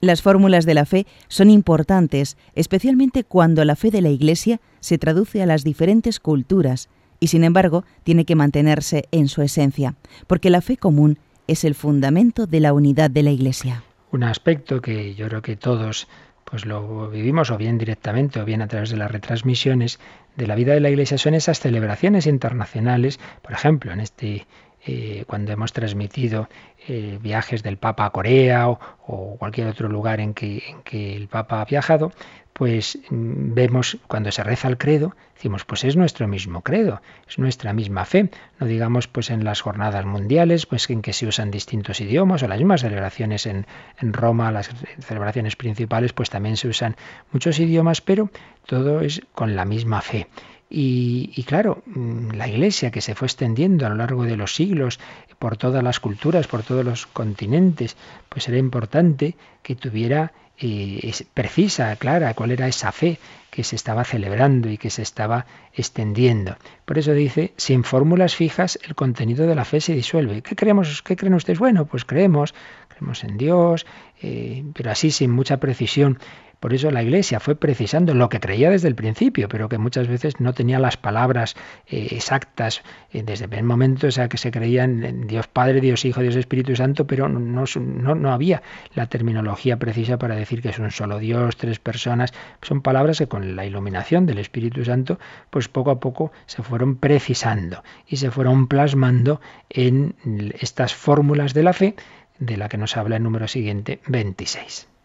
Las 0.00 0.22
fórmulas 0.22 0.66
de 0.66 0.74
la 0.74 0.84
fe 0.84 1.06
son 1.28 1.48
importantes, 1.50 2.36
especialmente 2.54 3.24
cuando 3.24 3.64
la 3.64 3.76
fe 3.76 3.90
de 3.90 4.02
la 4.02 4.10
Iglesia 4.10 4.60
se 4.80 4.98
traduce 4.98 5.42
a 5.42 5.46
las 5.46 5.64
diferentes 5.64 6.20
culturas 6.20 6.88
y 7.18 7.28
sin 7.28 7.44
embargo 7.44 7.84
tiene 8.02 8.26
que 8.26 8.34
mantenerse 8.34 9.04
en 9.10 9.28
su 9.28 9.40
esencia, 9.42 9.94
porque 10.26 10.50
la 10.50 10.60
fe 10.60 10.76
común 10.76 11.18
es 11.46 11.64
el 11.64 11.74
fundamento 11.74 12.46
de 12.46 12.60
la 12.60 12.72
unidad 12.72 13.10
de 13.10 13.22
la 13.22 13.30
Iglesia. 13.30 13.82
Un 14.12 14.24
aspecto 14.24 14.82
que 14.82 15.14
yo 15.14 15.28
creo 15.28 15.42
que 15.42 15.56
todos 15.56 16.08
pues 16.44 16.64
lo 16.64 17.10
vivimos 17.10 17.50
o 17.50 17.56
bien 17.56 17.76
directamente 17.76 18.40
o 18.40 18.44
bien 18.44 18.62
a 18.62 18.68
través 18.68 18.90
de 18.90 18.96
las 18.96 19.10
retransmisiones 19.10 19.98
de 20.36 20.46
la 20.46 20.54
vida 20.54 20.74
de 20.74 20.80
la 20.80 20.90
Iglesia 20.90 21.18
son 21.18 21.34
esas 21.34 21.58
celebraciones 21.58 22.26
internacionales, 22.26 23.18
por 23.42 23.52
ejemplo, 23.52 23.92
en 23.92 23.98
este 23.98 24.46
eh, 24.88 25.24
cuando 25.26 25.50
hemos 25.52 25.72
transmitido 25.72 26.48
eh, 26.86 27.18
viajes 27.20 27.64
del 27.64 27.76
Papa 27.76 28.04
a 28.04 28.10
Corea 28.10 28.68
o, 28.68 29.36
cualquier 29.36 29.66
otro 29.66 29.88
lugar 29.88 30.20
en 30.20 30.32
que, 30.32 30.62
el 30.92 31.26
Papa 31.26 31.60
ha 31.60 31.64
viajado, 31.64 32.12
pues 32.52 32.98
mm, 33.10 33.54
vemos 33.54 33.98
cuando 34.06 34.30
se 34.30 34.44
reza 34.44 34.68
el 34.68 34.78
credo, 34.78 35.16
decimos, 35.34 35.64
pues 35.64 35.82
es 35.82 35.96
nuestro 35.96 36.28
mismo 36.28 36.62
credo, 36.62 37.02
es 37.28 37.36
nuestra 37.38 37.72
misma 37.72 38.04
fe. 38.04 38.30
No 38.60 38.66
digamos 38.68 39.08
pues 39.08 39.30
en 39.30 39.42
las 39.42 39.60
jornadas 39.60 40.04
mundiales, 40.06 40.66
pues 40.66 40.88
en 40.88 41.02
que 41.02 41.12
se 41.12 41.26
usan 41.26 41.50
distintos 41.50 42.00
idiomas 42.00 42.44
o 42.44 42.48
las 42.48 42.58
mismas 42.58 42.82
celebraciones 42.82 43.46
en, 43.46 43.66
en 44.00 44.12
Roma, 44.12 44.52
las 44.52 44.70
celebraciones 45.00 45.56
principales, 45.56 46.12
pues 46.12 46.30
también 46.30 46.56
se 46.56 46.68
usan 46.68 46.94
muchos 47.32 47.58
idiomas, 47.58 48.00
pero 48.00 48.30
todo 48.66 49.00
es 49.00 49.20
con 49.34 49.56
la 49.56 49.64
misma 49.64 50.00
fe. 50.00 50.28
Y, 50.68 51.30
y, 51.36 51.44
claro, 51.44 51.82
mm, 51.86 52.30
la 52.32 52.48
Iglesia 52.48 52.90
que 52.90 53.00
se 53.00 53.14
fue 53.14 53.26
extendiendo 53.26 53.86
a 53.86 53.88
lo 53.88 53.96
largo 53.96 54.24
de 54.24 54.36
los 54.36 54.54
siglos 54.54 54.98
por 55.38 55.56
todas 55.56 55.82
las 55.82 56.00
culturas, 56.00 56.46
por 56.46 56.62
todos 56.62 56.84
los 56.84 57.06
continentes, 57.06 57.96
pues 58.28 58.48
era 58.48 58.58
importante 58.58 59.36
que 59.62 59.76
tuviera 59.76 60.32
es 60.58 61.22
precisa, 61.34 61.94
clara, 61.96 62.32
cuál 62.34 62.50
era 62.50 62.66
esa 62.66 62.90
fe 62.90 63.18
que 63.50 63.62
se 63.62 63.76
estaba 63.76 64.04
celebrando 64.04 64.70
y 64.70 64.78
que 64.78 64.90
se 64.90 65.02
estaba 65.02 65.46
extendiendo. 65.74 66.56
Por 66.84 66.98
eso 66.98 67.12
dice, 67.12 67.52
sin 67.56 67.84
fórmulas 67.84 68.34
fijas 68.34 68.78
el 68.82 68.94
contenido 68.94 69.46
de 69.46 69.54
la 69.54 69.64
fe 69.64 69.80
se 69.80 69.94
disuelve. 69.94 70.42
¿Qué 70.42 70.56
creemos? 70.56 71.02
¿Qué 71.02 71.16
creen 71.16 71.34
ustedes? 71.34 71.58
Bueno, 71.58 71.84
pues 71.86 72.04
creemos, 72.04 72.54
creemos 72.88 73.22
en 73.24 73.36
Dios, 73.36 73.86
eh, 74.22 74.64
pero 74.74 74.90
así 74.90 75.10
sin 75.10 75.30
mucha 75.30 75.58
precisión. 75.58 76.18
Por 76.60 76.72
eso 76.72 76.90
la 76.90 77.02
Iglesia 77.02 77.38
fue 77.38 77.54
precisando 77.54 78.14
lo 78.14 78.28
que 78.28 78.40
creía 78.40 78.70
desde 78.70 78.88
el 78.88 78.94
principio, 78.94 79.48
pero 79.48 79.68
que 79.68 79.78
muchas 79.78 80.08
veces 80.08 80.40
no 80.40 80.54
tenía 80.54 80.78
las 80.78 80.96
palabras 80.96 81.54
eh, 81.86 82.08
exactas 82.12 82.82
eh, 83.12 83.22
desde 83.22 83.44
el 83.44 83.50
primer 83.50 83.66
momento, 83.66 84.06
o 84.06 84.10
sea, 84.10 84.28
que 84.28 84.38
se 84.38 84.50
creían 84.50 85.04
en 85.04 85.26
Dios 85.26 85.48
Padre, 85.48 85.80
Dios 85.80 86.04
Hijo, 86.04 86.22
Dios 86.22 86.36
Espíritu 86.36 86.74
Santo, 86.74 87.06
pero 87.06 87.28
no, 87.28 87.64
no, 87.76 88.14
no 88.14 88.32
había 88.32 88.62
la 88.94 89.06
terminología 89.06 89.78
precisa 89.78 90.18
para 90.18 90.34
decir 90.34 90.62
que 90.62 90.70
es 90.70 90.78
un 90.78 90.90
solo 90.90 91.18
Dios, 91.18 91.56
tres 91.56 91.78
personas. 91.78 92.32
Son 92.62 92.80
palabras 92.80 93.18
que 93.18 93.28
con 93.28 93.56
la 93.56 93.66
iluminación 93.66 94.26
del 94.26 94.38
Espíritu 94.38 94.84
Santo, 94.84 95.18
pues 95.50 95.68
poco 95.68 95.90
a 95.90 96.00
poco 96.00 96.32
se 96.46 96.62
fueron 96.62 96.96
precisando 96.96 97.82
y 98.06 98.16
se 98.16 98.30
fueron 98.30 98.66
plasmando 98.66 99.40
en 99.68 100.14
estas 100.58 100.94
fórmulas 100.94 101.54
de 101.54 101.62
la 101.62 101.72
fe 101.72 101.94
de 102.38 102.56
la 102.56 102.68
que 102.68 102.78
nos 102.78 102.96
habla 102.96 103.16
el 103.16 103.22
número 103.22 103.48
siguiente, 103.48 104.00
26. 104.06 104.95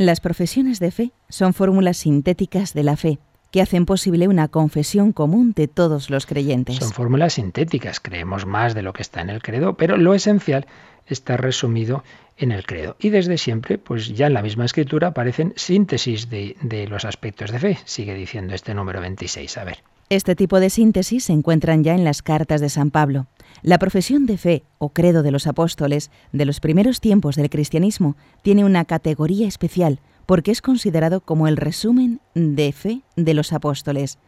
Las 0.00 0.20
profesiones 0.20 0.78
de 0.78 0.92
fe 0.92 1.10
son 1.28 1.54
fórmulas 1.54 1.96
sintéticas 1.96 2.72
de 2.72 2.84
la 2.84 2.96
fe 2.96 3.18
que 3.50 3.60
hacen 3.60 3.84
posible 3.84 4.28
una 4.28 4.46
confesión 4.46 5.12
común 5.12 5.54
de 5.56 5.66
todos 5.66 6.08
los 6.08 6.24
creyentes. 6.24 6.76
Son 6.76 6.92
fórmulas 6.92 7.32
sintéticas, 7.32 7.98
creemos 7.98 8.46
más 8.46 8.76
de 8.76 8.82
lo 8.82 8.92
que 8.92 9.02
está 9.02 9.22
en 9.22 9.30
el 9.30 9.42
credo, 9.42 9.76
pero 9.76 9.96
lo 9.96 10.14
esencial 10.14 10.68
está 11.08 11.36
resumido 11.36 12.04
en 12.36 12.52
el 12.52 12.64
credo. 12.64 12.94
Y 13.00 13.08
desde 13.08 13.38
siempre, 13.38 13.76
pues 13.76 14.06
ya 14.14 14.28
en 14.28 14.34
la 14.34 14.42
misma 14.42 14.66
escritura 14.66 15.08
aparecen 15.08 15.52
síntesis 15.56 16.30
de, 16.30 16.86
los 16.88 17.04
aspectos 17.04 17.50
de 17.50 17.58
fe, 17.58 17.78
sigue 17.84 18.14
diciendo 18.14 18.54
este 18.54 18.74
número 18.74 19.00
26. 19.00 19.58
A 19.58 19.64
ver. 19.64 19.78
Este 20.10 20.34
tipo 20.34 20.58
de 20.58 20.70
síntesis 20.70 21.24
se 21.24 21.34
encuentran 21.34 21.84
ya 21.84 21.94
en 21.94 22.02
las 22.02 22.22
cartas 22.22 22.62
de 22.62 22.70
San 22.70 22.90
Pablo. 22.90 23.26
La 23.60 23.78
profesión 23.78 24.24
de 24.24 24.38
fe 24.38 24.64
o 24.78 24.88
credo 24.88 25.22
de 25.22 25.30
los 25.30 25.46
apóstoles 25.46 26.10
de 26.32 26.46
los 26.46 26.60
primeros 26.60 27.02
tiempos 27.02 27.36
del 27.36 27.50
cristianismo 27.50 28.16
tiene 28.40 28.64
una 28.64 28.86
categoría 28.86 29.46
especial 29.46 30.00
porque 30.24 30.50
es 30.50 30.62
considerado 30.62 31.20
como 31.20 31.46
el 31.46 31.58
resumen 31.58 32.20
de 32.34 32.72
fe 32.72 33.02
de 33.16 33.34
los 33.34 33.52
apóstoles. 33.52 34.18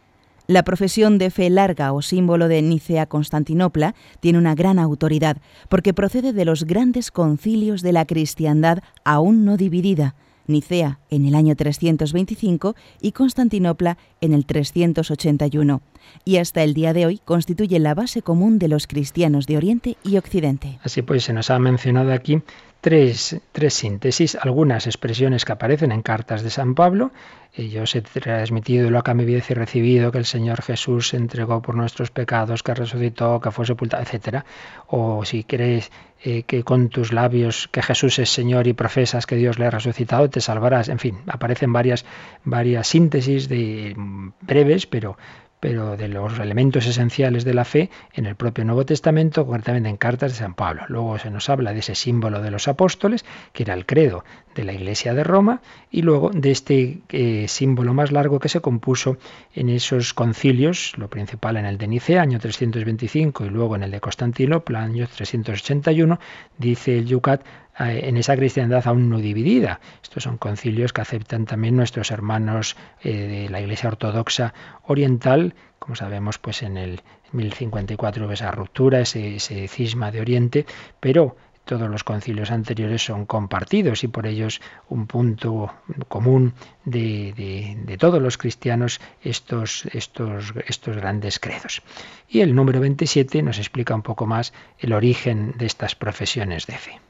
La 0.47 0.64
profesión 0.64 1.16
de 1.16 1.31
fe 1.31 1.49
larga 1.49 1.95
o 1.95 2.03
símbolo 2.03 2.49
de 2.49 2.61
Nicea-Constantinopla 2.61 3.95
tiene 4.21 4.38
una 4.38 4.55
gran 4.55 4.79
autoridad 4.79 5.38
porque 5.71 5.95
procede 5.95 6.35
de 6.35 6.45
los 6.45 6.64
grandes 6.64 7.11
concilios 7.11 7.81
de 7.81 7.93
la 7.93 8.05
cristiandad 8.05 8.81
aún 9.03 9.47
no 9.47 9.57
dividida, 9.57 10.14
Nicea 10.46 10.98
en 11.11 11.26
el 11.26 11.35
año 11.35 11.55
325 11.57 12.74
y 13.00 13.12
Constantinopla 13.12 13.98
en 14.20 14.33
el 14.33 14.46
381, 14.46 15.81
y 16.24 16.37
hasta 16.37 16.62
el 16.62 16.74
día 16.74 16.92
de 16.92 17.07
hoy 17.07 17.20
constituye 17.24 17.79
la 17.79 17.94
base 17.94 18.22
común 18.22 18.59
de 18.59 18.68
los 18.68 18.87
cristianos 18.87 19.46
de 19.46 19.57
Oriente 19.57 19.96
y 20.03 20.16
Occidente. 20.16 20.79
Así 20.83 21.03
pues, 21.03 21.24
se 21.24 21.33
nos 21.33 21.50
ha 21.50 21.59
mencionado 21.59 22.12
aquí 22.12 22.42
tres, 22.81 23.40
tres 23.53 23.75
síntesis, 23.75 24.37
algunas 24.37 24.87
expresiones 24.87 25.45
que 25.45 25.53
aparecen 25.53 25.93
en 25.93 26.03
cartas 26.03 26.43
de 26.43 26.51
San 26.51 26.75
Pablo. 26.75 27.12
Yo 27.57 27.83
os 27.83 27.95
he 27.95 28.03
transmitido 28.03 28.90
lo 28.90 29.03
que 29.03 29.12
me 29.14 29.25
hubiese 29.25 29.55
recibido, 29.55 30.12
que 30.12 30.19
el 30.19 30.25
Señor 30.25 30.62
Jesús 30.62 31.09
se 31.09 31.16
entregó 31.16 31.61
por 31.61 31.75
nuestros 31.75 32.11
pecados, 32.11 32.62
que 32.62 32.75
resucitó, 32.75 33.40
que 33.40 33.51
fue 33.51 33.66
sepultado, 33.66 34.03
etc. 34.03 34.45
O 34.87 35.25
si 35.25 35.45
crees 35.45 35.90
eh, 36.23 36.45
que 36.45 36.62
con 36.62 36.88
tus 36.88 37.12
labios 37.12 37.69
que 37.69 37.83
Jesús 37.83 38.19
es 38.19 38.31
Señor 38.31 38.66
y 38.66 38.73
profesas 38.73 39.27
que 39.27 39.37
Dios 39.37 39.59
le 39.59 39.66
ha 39.66 39.71
resucitado, 39.71 40.31
te 40.31 40.40
salvarás. 40.40 40.88
En 40.88 40.99
fin, 40.99 41.19
aparecen 41.27 41.73
varias, 41.73 42.05
varias 42.45 42.87
síntesis 42.87 43.49
de 43.49 43.95
breves, 44.40 44.87
pero 44.87 45.16
pero 45.61 45.96
de 45.96 46.09
los 46.09 46.38
elementos 46.38 46.87
esenciales 46.87 47.44
de 47.44 47.55
la 47.55 47.64
fe 47.64 47.90
en 48.14 48.27
el 48.27 48.35
propio 48.35 48.64
Nuevo 48.64 48.87
Testamento, 48.87 49.46
concretamente 49.46 49.90
en 49.90 49.99
cartas 49.99 50.33
de 50.33 50.38
San 50.38 50.55
Pablo. 50.55 50.83
Luego 50.88 51.18
se 51.18 51.31
nos 51.31 51.49
habla 51.51 51.73
de 51.73 51.81
ese 51.81 51.94
símbolo 51.94 52.40
de 52.40 52.51
los 52.51 52.66
apóstoles, 52.66 53.25
que 53.53 53.62
era 53.62 53.75
el 53.75 53.85
credo 53.87 54.25
de 54.55 54.64
la 54.64 54.73
Iglesia 54.73 55.14
de 55.14 55.23
Roma, 55.23 55.61
y 55.90 56.03
luego 56.03 56.31
de 56.31 56.51
este 56.51 57.01
eh, 57.11 57.46
símbolo 57.46 57.94
más 57.94 58.11
largo 58.11 58.40
que 58.40 58.49
se 58.49 58.61
compuso 58.61 59.18
en 59.55 59.68
esos 59.68 60.14
concilios, 60.14 60.94
lo 60.96 61.09
principal 61.09 61.57
en 61.57 61.66
el 61.66 61.79
de 61.79 61.88
Nicea, 61.88 62.23
año 62.23 62.40
325, 62.40 63.44
y 63.44 63.51
luego 63.51 63.77
en 63.77 63.83
el 63.83 63.90
de 63.90 64.01
Constantinopla, 64.01 64.83
año 64.83 65.07
381, 65.07 66.18
dice 66.59 66.99
el 66.99 67.07
Yucat, 67.07 67.42
en 67.88 68.16
esa 68.16 68.37
cristiandad 68.37 68.87
aún 68.87 69.09
no 69.09 69.19
dividida. 69.19 69.81
Estos 70.03 70.25
son 70.25 70.37
concilios 70.37 70.93
que 70.93 71.01
aceptan 71.01 71.47
también 71.47 71.77
nuestros 71.77 72.11
hermanos 72.11 72.77
eh, 73.03 73.12
de 73.12 73.49
la 73.49 73.61
Iglesia 73.61 73.88
Ortodoxa 73.88 74.53
Oriental, 74.87 75.55
como 75.79 75.97
sabemos, 75.97 76.38
pues 76.38 76.62
en 76.62 76.77
el 76.77 77.01
1054 77.33 78.25
hubo 78.27 78.33
esa 78.33 78.51
ruptura, 78.51 79.01
ese, 79.01 79.38
cisma 79.69 80.11
de 80.11 80.21
Oriente, 80.21 80.66
pero 81.01 81.37
todos 81.64 81.88
los 81.88 82.05
concilios 82.05 82.51
anteriores 82.51 83.03
son 83.03 83.27
compartidos 83.27 84.03
y 84.03 84.09
por 84.09 84.27
ellos 84.27 84.61
un 84.88 85.07
punto 85.07 85.73
común 86.09 86.53
de, 86.85 87.97
todos 87.99 88.21
los 88.21 88.37
cristianos 88.37 89.01
estos, 89.23 89.87
estos, 89.93 90.53
estos 90.66 90.97
grandes 90.97 91.38
credos. 91.38 91.83
Y 92.29 92.40
el 92.40 92.55
número 92.55 92.81
27 92.81 93.43
nos 93.43 93.59
explica 93.59 93.95
un 93.95 94.03
poco 94.03 94.27
más 94.27 94.53
el 94.79 94.93
origen 94.93 95.55
de 95.57 95.66
estas 95.66 95.95
profesiones 95.95 96.66
de 96.66 96.77
fe. 96.77 97.01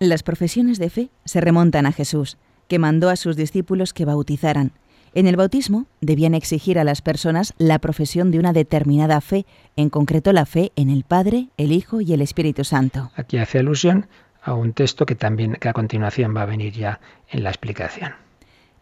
Las 0.00 0.22
profesiones 0.22 0.78
de 0.78 0.90
fe 0.90 1.10
se 1.24 1.40
remontan 1.40 1.84
a 1.84 1.92
Jesús, 1.92 2.36
que 2.68 2.78
mandó 2.78 3.08
a 3.08 3.16
sus 3.16 3.36
discípulos 3.36 3.92
que 3.92 4.04
bautizaran. 4.04 4.70
En 5.12 5.26
el 5.26 5.34
bautismo 5.34 5.86
debían 6.00 6.34
exigir 6.34 6.78
a 6.78 6.84
las 6.84 7.02
personas 7.02 7.52
la 7.58 7.80
profesión 7.80 8.30
de 8.30 8.38
una 8.38 8.52
determinada 8.52 9.20
fe, 9.20 9.44
en 9.74 9.90
concreto 9.90 10.32
la 10.32 10.46
fe 10.46 10.70
en 10.76 10.90
el 10.90 11.02
Padre, 11.02 11.48
el 11.56 11.72
Hijo 11.72 12.00
y 12.00 12.12
el 12.12 12.20
Espíritu 12.20 12.62
Santo. 12.62 13.10
Aquí 13.16 13.38
hace 13.38 13.58
alusión 13.58 14.06
a 14.40 14.54
un 14.54 14.72
texto 14.72 15.04
que 15.04 15.16
también 15.16 15.56
que 15.60 15.68
a 15.68 15.72
continuación 15.72 16.36
va 16.36 16.42
a 16.42 16.46
venir 16.46 16.74
ya 16.74 17.00
en 17.30 17.42
la 17.42 17.50
explicación. 17.50 18.12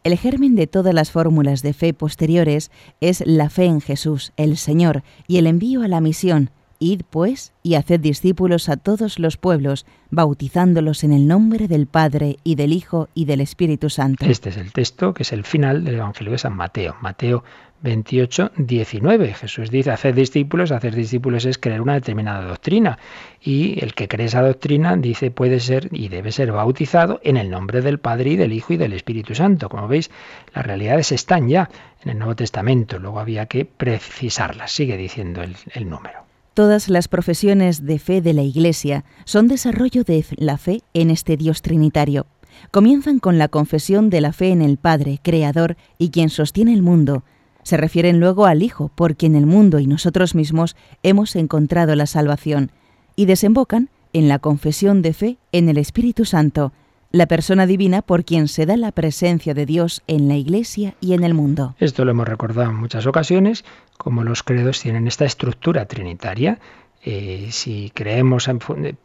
El 0.04 0.18
germen 0.18 0.54
de 0.54 0.66
todas 0.66 0.92
las 0.92 1.10
fórmulas 1.10 1.62
de 1.62 1.72
fe 1.72 1.94
posteriores 1.94 2.70
es 3.00 3.26
la 3.26 3.48
fe 3.48 3.64
en 3.64 3.80
Jesús, 3.80 4.32
el 4.36 4.56
Señor, 4.58 5.02
y 5.26 5.38
el 5.38 5.46
envío 5.46 5.82
a 5.82 5.88
la 5.88 6.00
misión, 6.00 6.50
Id 6.78 7.02
pues 7.08 7.52
y 7.62 7.74
haced 7.74 8.00
discípulos 8.00 8.68
a 8.68 8.76
todos 8.76 9.18
los 9.18 9.36
pueblos, 9.36 9.86
bautizándolos 10.10 11.04
en 11.04 11.12
el 11.12 11.26
nombre 11.26 11.68
del 11.68 11.86
Padre 11.86 12.36
y 12.44 12.54
del 12.54 12.72
Hijo 12.72 13.08
y 13.14 13.24
del 13.24 13.40
Espíritu 13.40 13.90
Santo. 13.90 14.24
Este 14.24 14.50
es 14.50 14.56
el 14.56 14.72
texto 14.72 15.14
que 15.14 15.22
es 15.22 15.32
el 15.32 15.44
final 15.44 15.84
del 15.84 15.96
Evangelio 15.96 16.32
de 16.32 16.38
San 16.38 16.56
Mateo. 16.56 16.96
Mateo 17.00 17.44
28, 17.82 18.52
19. 18.56 19.34
Jesús 19.34 19.70
dice, 19.70 19.90
hacer 19.90 20.14
discípulos, 20.14 20.72
hacer 20.72 20.94
discípulos 20.94 21.44
es 21.44 21.58
creer 21.58 21.80
una 21.80 21.94
determinada 21.94 22.46
doctrina. 22.46 22.98
Y 23.40 23.82
el 23.82 23.94
que 23.94 24.08
cree 24.08 24.26
esa 24.26 24.42
doctrina 24.42 24.96
dice 24.96 25.30
puede 25.30 25.60
ser 25.60 25.88
y 25.92 26.08
debe 26.08 26.32
ser 26.32 26.52
bautizado 26.52 27.20
en 27.22 27.36
el 27.36 27.50
nombre 27.50 27.82
del 27.82 27.98
Padre 27.98 28.30
y 28.30 28.36
del 28.36 28.52
Hijo 28.52 28.72
y 28.72 28.76
del 28.76 28.92
Espíritu 28.92 29.34
Santo. 29.34 29.68
Como 29.68 29.88
veis, 29.88 30.10
las 30.54 30.66
realidades 30.66 31.12
están 31.12 31.48
ya 31.48 31.70
en 32.02 32.10
el 32.10 32.18
Nuevo 32.18 32.36
Testamento, 32.36 32.98
luego 32.98 33.20
había 33.20 33.46
que 33.46 33.64
precisarlas. 33.64 34.72
Sigue 34.72 34.96
diciendo 34.96 35.42
el, 35.42 35.56
el 35.72 35.88
número. 35.88 36.25
Todas 36.56 36.88
las 36.88 37.06
profesiones 37.06 37.84
de 37.84 37.98
fe 37.98 38.22
de 38.22 38.32
la 38.32 38.40
Iglesia 38.40 39.04
son 39.26 39.46
desarrollo 39.46 40.04
de 40.04 40.24
la 40.38 40.56
fe 40.56 40.80
en 40.94 41.10
este 41.10 41.36
Dios 41.36 41.60
Trinitario. 41.60 42.24
Comienzan 42.70 43.18
con 43.18 43.36
la 43.36 43.48
confesión 43.48 44.08
de 44.08 44.22
la 44.22 44.32
fe 44.32 44.52
en 44.52 44.62
el 44.62 44.78
Padre, 44.78 45.20
Creador 45.22 45.76
y 45.98 46.08
quien 46.08 46.30
sostiene 46.30 46.72
el 46.72 46.80
mundo. 46.80 47.24
Se 47.62 47.76
refieren 47.76 48.20
luego 48.20 48.46
al 48.46 48.62
Hijo, 48.62 48.90
por 48.94 49.16
quien 49.16 49.36
el 49.36 49.44
mundo 49.44 49.80
y 49.80 49.86
nosotros 49.86 50.34
mismos 50.34 50.76
hemos 51.02 51.36
encontrado 51.36 51.94
la 51.94 52.06
salvación, 52.06 52.70
y 53.16 53.26
desembocan 53.26 53.90
en 54.14 54.28
la 54.28 54.38
confesión 54.38 55.02
de 55.02 55.12
fe 55.12 55.36
en 55.52 55.68
el 55.68 55.76
Espíritu 55.76 56.24
Santo, 56.24 56.72
la 57.16 57.26
persona 57.26 57.66
divina 57.66 58.02
por 58.02 58.24
quien 58.24 58.48
se 58.48 58.66
da 58.66 58.76
la 58.76 58.92
presencia 58.92 59.54
de 59.54 59.66
Dios 59.66 60.02
en 60.06 60.28
la 60.28 60.36
Iglesia 60.36 60.94
y 61.00 61.14
en 61.14 61.24
el 61.24 61.34
mundo. 61.34 61.74
Esto 61.78 62.04
lo 62.04 62.10
hemos 62.10 62.28
recordado 62.28 62.70
en 62.70 62.76
muchas 62.76 63.06
ocasiones, 63.06 63.64
como 63.96 64.22
los 64.22 64.42
credos 64.42 64.80
tienen 64.80 65.06
esta 65.06 65.24
estructura 65.24 65.86
trinitaria 65.86 66.58
eh, 67.08 67.50
si 67.52 67.92
creemos, 67.94 68.48
en, 68.48 68.58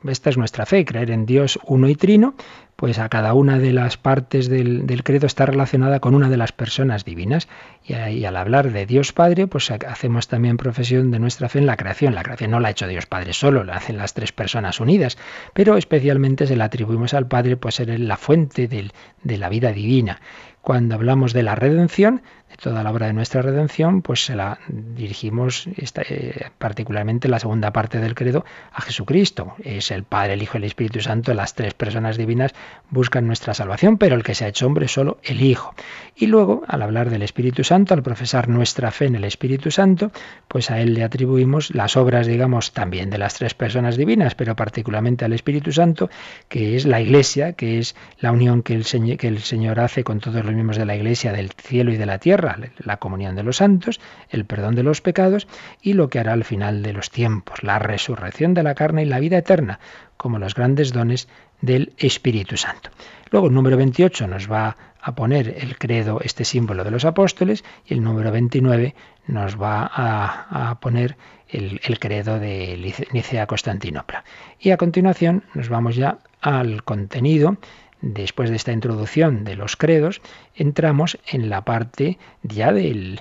esta 0.07 0.31
es 0.31 0.37
nuestra 0.37 0.65
fe, 0.65 0.85
creer 0.85 1.11
en 1.11 1.27
Dios 1.27 1.59
uno 1.63 1.87
y 1.87 1.93
trino, 1.93 2.33
pues 2.75 2.97
a 2.97 3.09
cada 3.09 3.35
una 3.35 3.59
de 3.59 3.73
las 3.73 3.97
partes 3.97 4.49
del, 4.49 5.03
credo 5.03 5.27
está 5.27 5.45
relacionada 5.45 5.99
con 5.99 6.15
una 6.15 6.27
de 6.27 6.37
las 6.37 6.51
personas 6.51 7.05
divinas. 7.05 7.47
Y, 7.85 8.25
al 8.25 8.35
hablar 8.37 8.71
de 8.71 8.87
Dios 8.87 9.13
Padre, 9.13 9.45
pues 9.45 9.69
hacemos 9.69 10.27
también 10.27 10.57
profesión 10.57 11.11
de 11.11 11.19
nuestra 11.19 11.47
fe 11.47 11.59
en 11.59 11.67
la 11.67 11.77
creación. 11.77 12.15
La 12.15 12.23
creación 12.23 12.49
no 12.49 12.59
la 12.59 12.69
ha 12.69 12.71
hecho 12.71 12.87
Dios 12.87 13.05
Padre 13.05 13.33
solo, 13.33 13.63
la 13.63 13.75
hacen 13.75 13.97
las 13.97 14.15
tres 14.15 14.31
personas 14.31 14.79
unidas, 14.79 15.19
pero 15.53 15.77
especialmente 15.77 16.47
se 16.47 16.55
la 16.55 16.65
atribuimos 16.65 17.13
al 17.13 17.27
Padre, 17.27 17.55
pues 17.55 17.75
ser 17.75 17.99
la 17.99 18.17
fuente 18.17 18.67
de 18.67 19.37
la 19.37 19.49
vida 19.49 19.73
divina. 19.73 20.21
Cuando 20.61 20.93
hablamos 20.93 21.33
de 21.33 21.43
la 21.43 21.55
redención, 21.55 22.21
toda 22.61 22.83
la 22.83 22.91
obra 22.91 23.07
de 23.07 23.13
nuestra 23.13 23.41
redención, 23.41 24.01
pues 24.01 24.25
se 24.25 24.35
la 24.35 24.59
dirigimos 24.67 25.67
eh, 25.77 26.49
particularmente 26.57 27.27
la 27.27 27.39
segunda 27.39 27.71
parte 27.71 27.99
del 27.99 28.15
credo 28.15 28.45
a 28.71 28.81
Jesucristo. 28.81 29.55
Es 29.63 29.91
el 29.91 30.03
Padre, 30.03 30.33
el 30.33 30.43
Hijo 30.43 30.57
y 30.57 30.59
el 30.59 30.63
Espíritu 30.65 31.01
Santo, 31.01 31.33
las 31.33 31.53
tres 31.55 31.73
personas 31.73 32.17
divinas 32.17 32.53
buscan 32.89 33.27
nuestra 33.27 33.53
salvación, 33.53 33.97
pero 33.97 34.15
el 34.15 34.23
que 34.23 34.35
se 34.35 34.45
ha 34.45 34.47
hecho 34.47 34.67
hombre 34.67 34.85
es 34.85 34.91
solo 34.91 35.19
el 35.23 35.41
Hijo. 35.41 35.73
Y 36.15 36.27
luego, 36.27 36.63
al 36.67 36.81
hablar 36.81 37.09
del 37.09 37.21
Espíritu 37.21 37.63
Santo, 37.63 37.93
al 37.93 38.03
profesar 38.03 38.47
nuestra 38.47 38.91
fe 38.91 39.05
en 39.05 39.15
el 39.15 39.23
Espíritu 39.23 39.71
Santo, 39.71 40.11
pues 40.47 40.71
a 40.71 40.79
él 40.79 40.93
le 40.93 41.03
atribuimos 41.03 41.73
las 41.73 41.97
obras, 41.97 42.27
digamos, 42.27 42.73
también 42.73 43.09
de 43.09 43.17
las 43.17 43.35
tres 43.35 43.53
personas 43.53 43.97
divinas, 43.97 44.35
pero 44.35 44.55
particularmente 44.55 45.25
al 45.25 45.33
Espíritu 45.33 45.71
Santo, 45.71 46.09
que 46.47 46.75
es 46.75 46.85
la 46.85 47.01
Iglesia, 47.01 47.53
que 47.53 47.79
es 47.79 47.95
la 48.19 48.31
unión 48.31 48.63
que 48.63 48.75
el, 48.75 48.85
que 49.17 49.27
el 49.27 49.39
Señor 49.39 49.79
hace 49.79 50.03
con 50.03 50.19
todos 50.19 50.43
los 50.43 50.53
miembros 50.53 50.77
de 50.77 50.85
la 50.85 50.95
Iglesia 50.95 51.31
del 51.31 51.51
cielo 51.51 51.91
y 51.91 51.97
de 51.97 52.05
la 52.05 52.19
tierra, 52.19 52.40
la 52.41 52.97
comunión 52.97 53.35
de 53.35 53.43
los 53.43 53.57
santos, 53.57 53.99
el 54.29 54.45
perdón 54.45 54.75
de 54.75 54.83
los 54.83 55.01
pecados 55.01 55.47
y 55.81 55.93
lo 55.93 56.09
que 56.09 56.19
hará 56.19 56.33
al 56.33 56.43
final 56.43 56.83
de 56.83 56.93
los 56.93 57.09
tiempos, 57.09 57.63
la 57.63 57.79
resurrección 57.79 58.53
de 58.53 58.63
la 58.63 58.75
carne 58.75 59.03
y 59.03 59.05
la 59.05 59.19
vida 59.19 59.37
eterna, 59.37 59.79
como 60.17 60.39
los 60.39 60.55
grandes 60.55 60.93
dones 60.93 61.27
del 61.61 61.93
Espíritu 61.97 62.57
Santo. 62.57 62.89
Luego 63.29 63.47
el 63.47 63.53
número 63.53 63.77
28 63.77 64.27
nos 64.27 64.51
va 64.51 64.75
a 65.01 65.15
poner 65.15 65.55
el 65.57 65.77
credo, 65.77 66.19
este 66.21 66.45
símbolo 66.45 66.83
de 66.83 66.91
los 66.91 67.05
apóstoles, 67.05 67.63
y 67.85 67.95
el 67.95 68.03
número 68.03 68.31
29 68.31 68.93
nos 69.27 69.59
va 69.59 69.89
a, 69.91 70.79
poner 70.79 71.17
el, 71.49 71.79
el, 71.83 71.99
credo 71.99 72.39
de 72.39 72.93
Nicea 73.11 73.47
Constantinopla. 73.47 74.23
Y 74.59 74.71
a 74.71 74.77
continuación 74.77 75.43
nos 75.53 75.69
vamos 75.69 75.95
ya 75.95 76.19
al 76.41 76.83
contenido 76.83 77.57
después 78.01 78.49
de 78.49 78.55
esta 78.55 78.71
introducción 78.71 79.43
de 79.43 79.55
los 79.55 79.75
credos, 79.75 80.21
entramos 80.55 81.17
en 81.27 81.49
la 81.49 81.63
parte 81.63 82.17
ya 82.43 82.71
de 82.71 83.19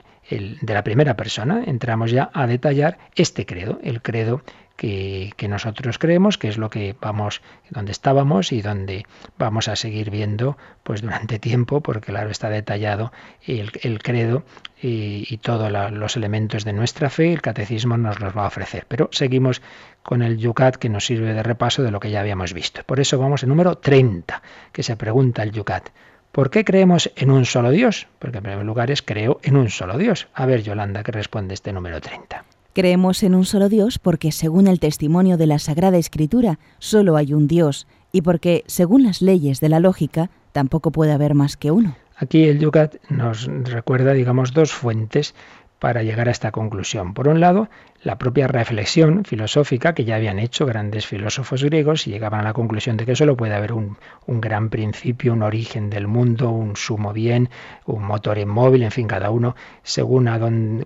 la 0.67 0.85
primera 0.85 1.17
persona, 1.17 1.65
entramos 1.67 2.11
ya 2.11 2.31
a 2.33 2.47
detallar 2.47 2.99
este 3.15 3.47
credo, 3.47 3.79
el 3.83 4.03
credo 4.03 4.43
que, 4.81 5.47
nosotros 5.47 5.99
creemos, 5.99 6.39
que 6.39 6.49
es 6.49 6.57
lo 6.57 6.71
que 6.71 6.97
vamos, 7.03 7.43
donde 7.69 7.93
estábamos 7.93 8.51
y 8.51 8.63
donde 8.63 9.05
vamos 9.37 9.69
a 9.69 9.77
seguir 9.77 10.11
viendo 10.11 10.57
pues 10.83 11.03
durante 11.03 11.39
tiempo, 11.51 11.83
porque 11.83 12.13
claro, 12.13 12.31
está 12.31 12.49
detallado 12.49 13.13
el, 13.47 13.99
credo 14.03 14.43
y, 14.81 15.27
y 15.29 15.37
todos 15.37 15.71
los 15.93 16.17
elementos 16.17 16.65
de 16.65 16.73
nuestra 16.73 17.11
fe, 17.11 17.31
el 17.31 17.43
catecismo 17.43 17.99
nos 17.99 18.21
los 18.21 18.35
va 18.35 18.45
a 18.45 18.47
ofrecer. 18.47 18.87
Pero 18.89 19.11
seguimos 19.13 19.61
con 20.03 20.23
el 20.23 20.39
Yucat 20.39 20.77
que 20.77 20.89
nos 20.89 21.05
sirve 21.05 21.35
de 21.35 21.43
repaso 21.43 21.83
de 21.83 21.91
lo 21.91 22.01
que 22.01 22.11
ya 22.11 22.21
habíamos 22.21 22.55
visto. 22.55 22.83
Por 22.85 23.01
eso 23.01 23.19
vamos 23.19 23.43
al 23.43 23.51
número 23.51 23.77
30, 23.77 24.41
que 24.73 24.83
se 24.83 24.97
pregunta 24.97 25.43
el 25.43 25.53
Yucat. 25.53 25.91
¿Por 26.33 26.49
qué 26.49 26.65
creemos 26.65 27.11
en 27.17 27.31
un 27.31 27.45
solo 27.45 27.71
Dios? 27.71 28.07
Porque 28.19 28.39
en 28.39 28.45
primer 28.45 28.65
lugar 28.65 28.91
es 28.91 29.03
creo 29.03 29.41
en 29.43 29.59
un 29.59 29.69
solo 29.69 29.99
Dios. 29.99 30.29
A 30.33 30.47
ver, 30.47 30.63
Yolanda, 30.63 31.03
¿qué 31.03 31.13
responde 31.13 31.53
este 31.53 31.71
número 31.73 32.01
30? 32.01 32.47
Creemos 32.73 33.25
en 33.25 33.35
un 33.35 33.45
solo 33.45 33.69
Dios 33.69 33.99
porque, 33.99 34.31
según 34.31 34.69
el 34.69 34.79
testimonio 34.79 35.37
de 35.37 35.49
la 35.49 35.59
Sagrada 35.59 35.99
Escritura, 35.99 36.61
solo 36.79 37.17
hay 37.17 37.33
un 37.35 37.49
Dios, 37.49 37.89
y 38.13 38.23
porque, 38.23 38.63
según 38.67 39.03
las 39.03 39.23
leyes 39.23 39.59
de 39.61 39.69
la 39.69 39.81
lógica, 39.81 40.31
tampoco 40.53 40.93
puede 40.93 41.13
haber 41.13 41.35
más 41.35 41.57
que 41.57 41.73
uno. 41.73 41.97
Aquí 42.17 42.45
el 42.45 42.61
Yucat 42.61 42.97
nos 43.09 43.47
recuerda, 43.65 44.13
digamos, 44.13 44.53
dos 44.53 44.73
fuentes 44.73 45.35
para 45.81 46.05
llegar 46.05 46.29
a 46.29 46.31
esta 46.31 46.53
conclusión. 46.53 47.15
Por 47.15 47.27
un 47.27 47.41
lado, 47.41 47.69
la 48.03 48.17
propia 48.17 48.47
reflexión 48.47 49.25
filosófica 49.25 49.95
que 49.95 50.05
ya 50.05 50.17
habían 50.17 50.39
hecho 50.39 50.65
grandes 50.65 51.07
filósofos 51.07 51.63
griegos 51.63 52.07
y 52.07 52.11
llegaban 52.11 52.41
a 52.41 52.45
la 52.45 52.53
conclusión 52.55 52.97
de 52.97 53.05
que 53.05 53.15
solo 53.15 53.37
puede 53.37 53.55
haber 53.55 53.73
un, 53.73 53.99
gran 54.27 54.71
principio, 54.71 55.35
un 55.35 55.43
origen 55.43 55.91
del 55.91 56.07
mundo, 56.07 56.51
un 56.51 56.77
sumo 56.77 57.13
bien, 57.13 57.51
un 57.85 58.05
motor 58.05 58.39
inmóvil, 58.39 58.85
en 58.85 58.91
fin, 58.91 59.07
cada 59.07 59.31
uno 59.31 59.55
según 59.83 60.31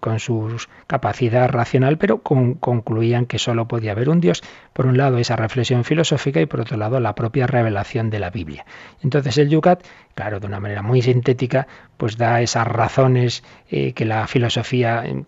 con 0.01 0.19
su 0.19 0.57
capacidad 0.87 1.49
racional, 1.49 1.99
pero 1.99 2.23
concluían 2.23 3.27
que 3.27 3.39
solo 3.39 3.69
podía 3.69 3.93
haber 3.93 4.09
un 4.09 4.21
Dios. 4.21 4.43
Por 4.73 4.87
un 4.87 4.97
lado, 4.97 5.19
esa 5.19 5.37
reflexión 5.37 5.85
filosófica 5.85 6.41
y 6.41 6.47
por 6.47 6.61
otro 6.63 6.77
lado, 6.77 6.99
la 6.99 7.15
propia 7.15 7.47
revelación 7.47 8.11
de 8.11 8.19
la 8.19 8.31
Biblia. 8.31 8.65
Entonces 9.03 9.39
el 9.39 9.51
Yucat, 9.51 9.85
claro, 10.15 10.41
de 10.41 10.47
una 10.47 10.59
manera 10.59 10.83
muy 10.83 11.01
sintética, 11.03 11.69
pues 11.97 12.17
da 12.17 12.41
esas 12.41 12.67
razones 12.67 13.45
eh, 13.71 13.93
que 13.93 14.05
la 14.05 14.27
filosofía 14.27 15.05
eh, 15.05 15.25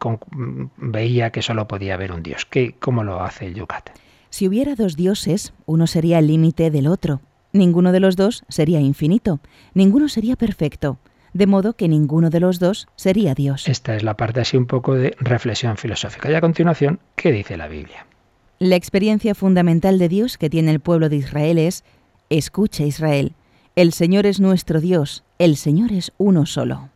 veía 0.77 1.31
que 1.31 1.43
solo 1.43 1.69
podía 1.69 1.76
podía 1.77 1.93
haber 1.93 2.13
un 2.13 2.23
Dios. 2.23 2.47
¿Qué, 2.47 2.75
¿Cómo 2.79 3.05
lo 3.05 3.23
hace 3.23 3.45
el 3.45 3.55
Yucat? 3.55 3.91
Si 4.31 4.49
hubiera 4.49 4.75
dos 4.75 4.97
dioses, 4.97 5.53
uno 5.67 5.87
sería 5.87 6.19
el 6.21 6.27
límite 6.27 6.71
del 6.71 6.87
otro. 6.87 7.21
Ninguno 7.53 7.93
de 7.93 8.01
los 8.01 8.17
dos 8.17 8.45
sería 8.49 8.81
infinito, 8.81 9.41
ninguno 9.75 10.09
sería 10.09 10.37
perfecto, 10.37 10.99
de 11.35 11.47
modo 11.47 11.75
que 11.75 11.87
ninguno 11.87 12.31
de 12.31 12.41
los 12.41 12.61
dos 12.61 12.89
sería 12.97 13.35
Dios. 13.35 13.69
Esta 13.69 13.95
es 13.95 14.03
la 14.03 14.17
parte 14.17 14.41
así 14.41 14.57
un 14.57 14.65
poco 14.65 14.95
de 14.95 15.15
reflexión 15.19 15.77
filosófica. 15.77 16.31
Y 16.31 16.35
a 16.35 16.41
continuación, 16.41 16.99
¿qué 17.15 17.31
dice 17.31 17.59
la 17.59 17.69
Biblia? 17.69 18.07
La 18.59 18.77
experiencia 18.77 19.35
fundamental 19.35 19.99
de 19.99 20.09
Dios 20.09 20.39
que 20.39 20.49
tiene 20.49 20.71
el 20.71 20.81
pueblo 20.81 21.11
de 21.11 21.17
Israel 21.17 21.59
es, 21.59 21.85
escucha 22.31 22.85
Israel, 22.85 23.35
el 23.75 23.93
Señor 23.93 24.25
es 24.25 24.41
nuestro 24.41 24.81
Dios, 24.81 25.25
el 25.39 25.57
Señor 25.59 25.93
es 25.93 26.11
uno 26.17 26.47
solo. 26.47 26.89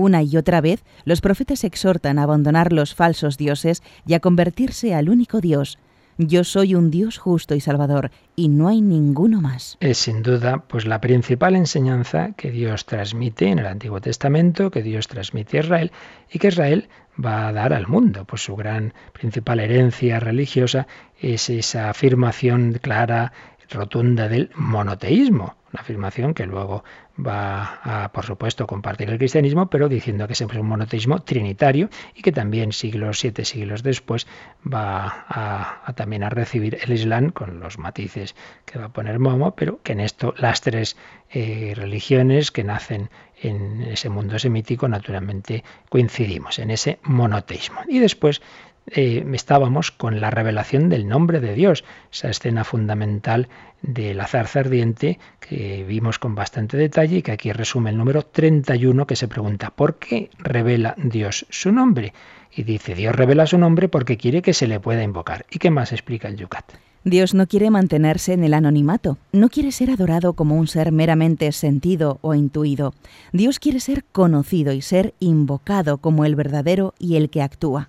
Una 0.00 0.22
y 0.22 0.38
otra 0.38 0.62
vez, 0.62 0.82
los 1.04 1.20
profetas 1.20 1.62
exhortan 1.62 2.18
a 2.18 2.22
abandonar 2.22 2.72
los 2.72 2.94
falsos 2.94 3.36
dioses 3.36 3.82
y 4.06 4.14
a 4.14 4.20
convertirse 4.20 4.94
al 4.94 5.10
único 5.10 5.42
Dios. 5.42 5.78
Yo 6.16 6.42
soy 6.42 6.74
un 6.74 6.90
Dios 6.90 7.18
justo 7.18 7.54
y 7.54 7.60
salvador, 7.60 8.10
y 8.34 8.48
no 8.48 8.68
hay 8.68 8.80
ninguno 8.80 9.42
más. 9.42 9.76
Es 9.80 9.98
sin 9.98 10.22
duda, 10.22 10.64
pues 10.68 10.86
la 10.86 11.02
principal 11.02 11.54
enseñanza 11.54 12.32
que 12.32 12.50
Dios 12.50 12.86
transmite 12.86 13.48
en 13.48 13.58
el 13.58 13.66
Antiguo 13.66 14.00
Testamento, 14.00 14.70
que 14.70 14.82
Dios 14.82 15.06
transmite 15.06 15.58
a 15.58 15.60
Israel, 15.60 15.92
y 16.32 16.38
que 16.38 16.48
Israel 16.48 16.88
va 17.22 17.48
a 17.48 17.52
dar 17.52 17.74
al 17.74 17.86
mundo. 17.86 18.24
Pues 18.24 18.42
su 18.42 18.56
gran 18.56 18.94
principal 19.12 19.60
herencia 19.60 20.18
religiosa 20.18 20.86
es 21.20 21.50
esa 21.50 21.90
afirmación 21.90 22.78
clara, 22.80 23.32
rotunda 23.70 24.28
del 24.28 24.50
monoteísmo, 24.54 25.56
una 25.72 25.82
afirmación 25.82 26.34
que 26.34 26.46
luego 26.46 26.84
va 27.16 27.80
a, 27.82 28.12
por 28.12 28.24
supuesto, 28.24 28.66
compartir 28.66 29.10
el 29.10 29.18
cristianismo, 29.18 29.68
pero 29.68 29.88
diciendo 29.88 30.26
que 30.26 30.34
siempre 30.34 30.58
es 30.58 30.62
un 30.62 30.68
monoteísmo 30.68 31.22
trinitario 31.22 31.88
y 32.14 32.22
que 32.22 32.32
también 32.32 32.72
siglos, 32.72 33.20
siete 33.20 33.44
siglos 33.44 33.82
después, 33.82 34.26
va 34.62 35.26
a, 35.28 35.92
también 35.94 36.24
a 36.24 36.30
recibir 36.30 36.78
el 36.82 36.92
Islam 36.92 37.30
con 37.30 37.60
los 37.60 37.78
matices 37.78 38.34
que 38.64 38.78
va 38.78 38.86
a 38.86 38.92
poner 38.92 39.18
Momo, 39.18 39.54
pero 39.54 39.80
que 39.82 39.92
en 39.92 40.00
esto 40.00 40.34
las 40.38 40.60
tres 40.60 40.96
eh, 41.30 41.74
religiones 41.76 42.50
que 42.50 42.64
nacen 42.64 43.10
en 43.40 43.82
ese 43.82 44.08
mundo 44.08 44.38
semítico 44.38 44.88
naturalmente 44.88 45.64
coincidimos 45.88 46.58
en 46.58 46.70
ese 46.70 46.98
monoteísmo. 47.02 47.80
Y 47.88 47.98
después 47.98 48.42
eh, 48.86 49.24
estábamos 49.32 49.90
con 49.90 50.20
la 50.20 50.30
revelación 50.30 50.88
del 50.88 51.08
nombre 51.08 51.40
de 51.40 51.54
Dios, 51.54 51.84
esa 52.12 52.30
escena 52.30 52.64
fundamental 52.64 53.48
del 53.82 54.20
azar 54.20 54.48
ardiente 54.54 55.18
que 55.38 55.84
vimos 55.84 56.18
con 56.18 56.34
bastante 56.34 56.76
detalle 56.76 57.18
y 57.18 57.22
que 57.22 57.32
aquí 57.32 57.52
resume 57.52 57.90
el 57.90 57.96
número 57.96 58.22
31 58.22 59.06
que 59.06 59.16
se 59.16 59.28
pregunta 59.28 59.70
¿por 59.70 59.96
qué 59.96 60.30
revela 60.38 60.94
Dios 60.98 61.46
su 61.50 61.72
nombre? 61.72 62.12
Y 62.52 62.64
dice 62.64 62.94
Dios 62.94 63.14
revela 63.14 63.46
su 63.46 63.58
nombre 63.58 63.88
porque 63.88 64.16
quiere 64.16 64.42
que 64.42 64.54
se 64.54 64.66
le 64.66 64.80
pueda 64.80 65.02
invocar. 65.02 65.46
¿Y 65.50 65.58
qué 65.58 65.70
más 65.70 65.92
explica 65.92 66.28
el 66.28 66.36
Yucat? 66.36 66.72
Dios 67.02 67.32
no 67.32 67.46
quiere 67.46 67.70
mantenerse 67.70 68.34
en 68.34 68.44
el 68.44 68.52
anonimato, 68.52 69.16
no 69.32 69.48
quiere 69.48 69.72
ser 69.72 69.90
adorado 69.90 70.34
como 70.34 70.56
un 70.56 70.66
ser 70.66 70.92
meramente 70.92 71.50
sentido 71.52 72.18
o 72.20 72.34
intuido. 72.34 72.92
Dios 73.32 73.58
quiere 73.58 73.80
ser 73.80 74.04
conocido 74.04 74.74
y 74.74 74.82
ser 74.82 75.14
invocado 75.18 75.96
como 75.98 76.26
el 76.26 76.36
verdadero 76.36 76.92
y 76.98 77.16
el 77.16 77.30
que 77.30 77.40
actúa. 77.40 77.88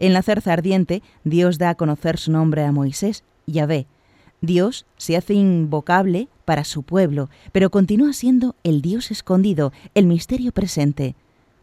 En 0.00 0.12
la 0.12 0.22
zarza 0.22 0.52
ardiente, 0.52 1.02
Dios 1.22 1.58
da 1.58 1.70
a 1.70 1.74
conocer 1.76 2.18
su 2.18 2.32
nombre 2.32 2.64
a 2.64 2.72
Moisés, 2.72 3.22
Yahvé, 3.46 3.86
Dios 4.40 4.86
se 4.96 5.16
hace 5.16 5.34
invocable 5.34 6.28
para 6.44 6.64
su 6.64 6.82
pueblo, 6.82 7.28
pero 7.52 7.70
continúa 7.70 8.12
siendo 8.12 8.56
el 8.64 8.80
Dios 8.80 9.10
escondido, 9.10 9.72
el 9.94 10.06
misterio 10.06 10.52
presente. 10.52 11.14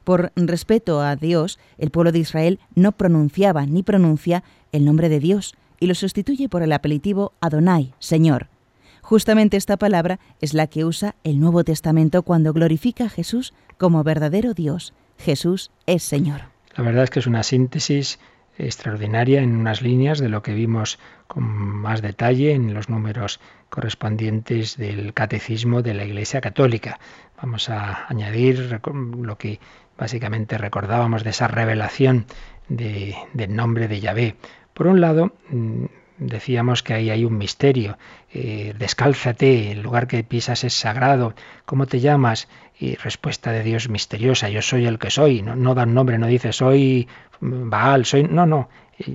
Por 0.03 0.31
respeto 0.35 1.01
a 1.01 1.15
Dios, 1.15 1.59
el 1.77 1.89
pueblo 1.89 2.11
de 2.11 2.19
Israel 2.19 2.59
no 2.75 2.91
pronunciaba 2.91 3.65
ni 3.65 3.83
pronuncia 3.83 4.43
el 4.71 4.85
nombre 4.85 5.09
de 5.09 5.19
Dios 5.19 5.55
y 5.79 5.87
lo 5.87 5.95
sustituye 5.95 6.49
por 6.49 6.61
el 6.61 6.71
apelativo 6.71 7.33
Adonai, 7.41 7.93
Señor. 7.99 8.47
Justamente 9.01 9.57
esta 9.57 9.77
palabra 9.77 10.19
es 10.39 10.53
la 10.53 10.67
que 10.67 10.85
usa 10.85 11.15
el 11.23 11.39
Nuevo 11.39 11.63
Testamento 11.63 12.23
cuando 12.23 12.53
glorifica 12.53 13.05
a 13.05 13.09
Jesús 13.09 13.53
como 13.77 14.03
verdadero 14.03 14.53
Dios. 14.53 14.93
Jesús 15.17 15.71
es 15.85 16.03
Señor. 16.03 16.56
La 16.77 16.83
verdad 16.83 17.05
es 17.05 17.09
que 17.09 17.19
es 17.19 17.27
una 17.27 17.41
síntesis 17.41 18.19
extraordinaria 18.57 19.41
en 19.41 19.55
unas 19.55 19.81
líneas 19.81 20.19
de 20.19 20.29
lo 20.29 20.43
que 20.43 20.53
vimos 20.53 20.99
con 21.27 21.43
más 21.43 22.01
detalle 22.01 22.53
en 22.53 22.73
los 22.73 22.87
números 22.87 23.39
correspondientes 23.69 24.77
del 24.77 25.13
catecismo 25.13 25.81
de 25.81 25.95
la 25.95 26.05
Iglesia 26.05 26.39
Católica. 26.39 26.99
Vamos 27.41 27.69
a 27.69 28.05
añadir 28.07 28.79
lo 28.85 29.37
que 29.37 29.59
básicamente 29.97 30.57
recordábamos 30.57 31.23
de 31.23 31.31
esa 31.31 31.47
revelación 31.47 32.25
del 32.69 33.55
nombre 33.55 33.87
de 33.87 33.99
Yahvé. 33.99 34.35
Por 34.73 34.85
un 34.85 35.01
lado, 35.01 35.33
mm, 35.49 35.85
decíamos 36.19 36.83
que 36.83 36.93
ahí 36.93 37.09
hay 37.09 37.25
un 37.25 37.37
misterio. 37.37 37.97
Eh, 38.31 38.73
descálzate, 38.77 39.71
el 39.71 39.81
lugar 39.81 40.07
que 40.07 40.23
pisas 40.23 40.63
es 40.63 40.73
sagrado. 40.73 41.33
¿Cómo 41.65 41.87
te 41.87 41.99
llamas? 41.99 42.47
Y 42.79 42.95
respuesta 42.95 43.51
de 43.51 43.63
Dios 43.63 43.89
misteriosa, 43.89 44.49
yo 44.49 44.61
soy 44.61 44.85
el 44.85 44.99
que 44.99 45.09
soy. 45.09 45.41
No, 45.41 45.55
no 45.55 45.73
da 45.73 45.85
nombre, 45.85 46.17
no 46.17 46.27
dice 46.27 46.53
soy 46.53 47.07
Baal, 47.39 48.05
soy... 48.05 48.23
No, 48.23 48.45
no, 48.45 48.69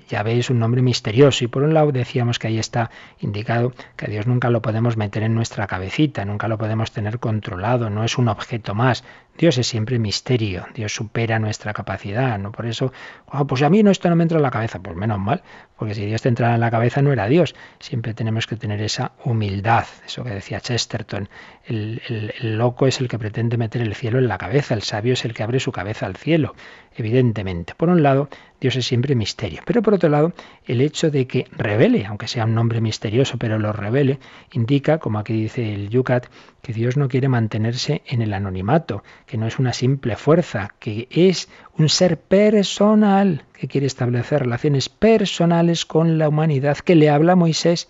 ya 0.09 0.23
veis 0.23 0.51
un 0.51 0.59
nombre 0.59 0.83
misterioso 0.83 1.45
y 1.45 1.49
por 1.49 1.63
un 1.63 1.75
lado 1.75 1.91
decíamos 1.93 2.39
que 2.39 2.47
ahí 2.47 2.59
está 2.59 2.91
indicado 3.19 3.73
que 3.97 4.07
a 4.07 4.09
Dios 4.09 4.27
nunca 4.27 4.51
lo 4.51 4.63
podemos 4.63 4.97
meter 4.97 5.23
en 5.25 5.35
nuestra 5.35 5.67
cabecita, 5.67 6.25
nunca 6.25 6.49
lo 6.49 6.59
podemos 6.59 6.93
tener 6.93 7.19
controlado, 7.19 7.91
no 7.91 8.05
es 8.05 8.19
un 8.19 8.29
objeto 8.29 8.75
más. 8.75 9.05
Dios 9.37 9.57
es 9.57 9.67
siempre 9.67 9.99
misterio, 9.99 10.67
Dios 10.75 10.95
supera 10.95 11.39
nuestra 11.39 11.73
capacidad, 11.73 12.39
no 12.39 12.53
por 12.53 12.67
eso, 12.67 12.93
oh, 13.27 13.47
pues 13.47 13.63
a 13.63 13.71
mí 13.71 13.83
no 13.83 13.91
esto 13.91 14.11
no 14.11 14.17
me 14.17 14.25
entra 14.25 14.37
en 14.37 14.43
la 14.43 14.51
cabeza, 14.51 14.79
pues 14.79 14.95
menos 14.95 15.19
mal, 15.19 15.43
porque 15.77 15.95
si 15.95 16.05
Dios 16.05 16.21
te 16.21 16.29
entrara 16.29 16.55
en 16.55 16.61
la 16.61 16.71
cabeza 16.71 17.01
no 17.01 17.13
era 17.13 17.27
Dios. 17.29 17.55
Siempre 17.81 18.13
tenemos 18.13 18.47
que 18.47 18.57
tener 18.57 18.83
esa 18.83 19.13
humildad, 19.25 19.87
eso 20.05 20.23
que 20.23 20.31
decía 20.31 20.61
Chesterton, 20.61 21.31
el, 21.65 22.03
el 22.09 22.59
loco 22.59 22.87
es 22.87 23.01
el 23.01 23.09
que 23.09 23.19
pretende 23.19 23.57
meter 23.57 23.81
el 23.81 23.95
cielo 23.95 24.19
en 24.19 24.29
la 24.29 24.37
cabeza, 24.37 24.75
el 24.75 24.83
sabio 24.83 25.15
es 25.15 25.25
el 25.25 25.33
que 25.33 25.43
abre 25.43 25.61
su 25.61 25.73
cabeza 25.73 26.05
al 26.05 26.17
cielo, 26.17 26.55
evidentemente. 26.95 27.75
Por 27.75 27.89
un 27.89 28.03
lado, 28.03 28.29
Dios 28.63 28.77
es 28.77 28.87
siempre 28.87 29.17
misterio. 29.17 29.61
Pero 29.65 29.83
por 29.83 29.95
otro 29.95 30.09
lado, 30.09 30.33
el 30.67 30.81
hecho 30.81 31.11
de 31.11 31.27
que 31.27 31.49
revele, 31.51 32.07
aunque 32.07 32.29
sea 32.29 32.45
un 32.45 32.55
nombre 32.55 32.81
misterioso, 32.81 33.37
pero 33.37 33.59
lo 33.59 33.73
revele, 33.73 34.21
indica, 34.53 34.99
como 34.99 35.19
aquí 35.19 35.33
dice 35.33 35.75
el 35.75 35.89
Yucat, 35.89 36.27
que 36.63 36.73
Dios 36.73 36.97
no 36.97 37.09
quiere 37.09 37.29
mantenerse 37.29 38.03
en 38.07 38.23
el 38.23 38.33
anonimato, 38.33 39.03
que 39.27 39.37
no 39.37 39.49
es 39.49 39.59
una 39.59 39.73
simple 39.73 40.15
fuerza, 40.15 40.75
que 40.79 41.09
es 41.11 41.49
un 41.77 41.89
ser 41.89 42.21
personal, 42.21 43.43
que 43.53 43.67
quiere 43.67 43.89
establecer 43.89 44.43
relaciones 44.43 44.89
personales 44.89 45.85
con 45.85 46.17
la 46.17 46.29
humanidad, 46.29 46.79
que 46.79 46.95
le 46.95 47.11
habla 47.11 47.33
a 47.33 47.37
Moisés 47.37 47.89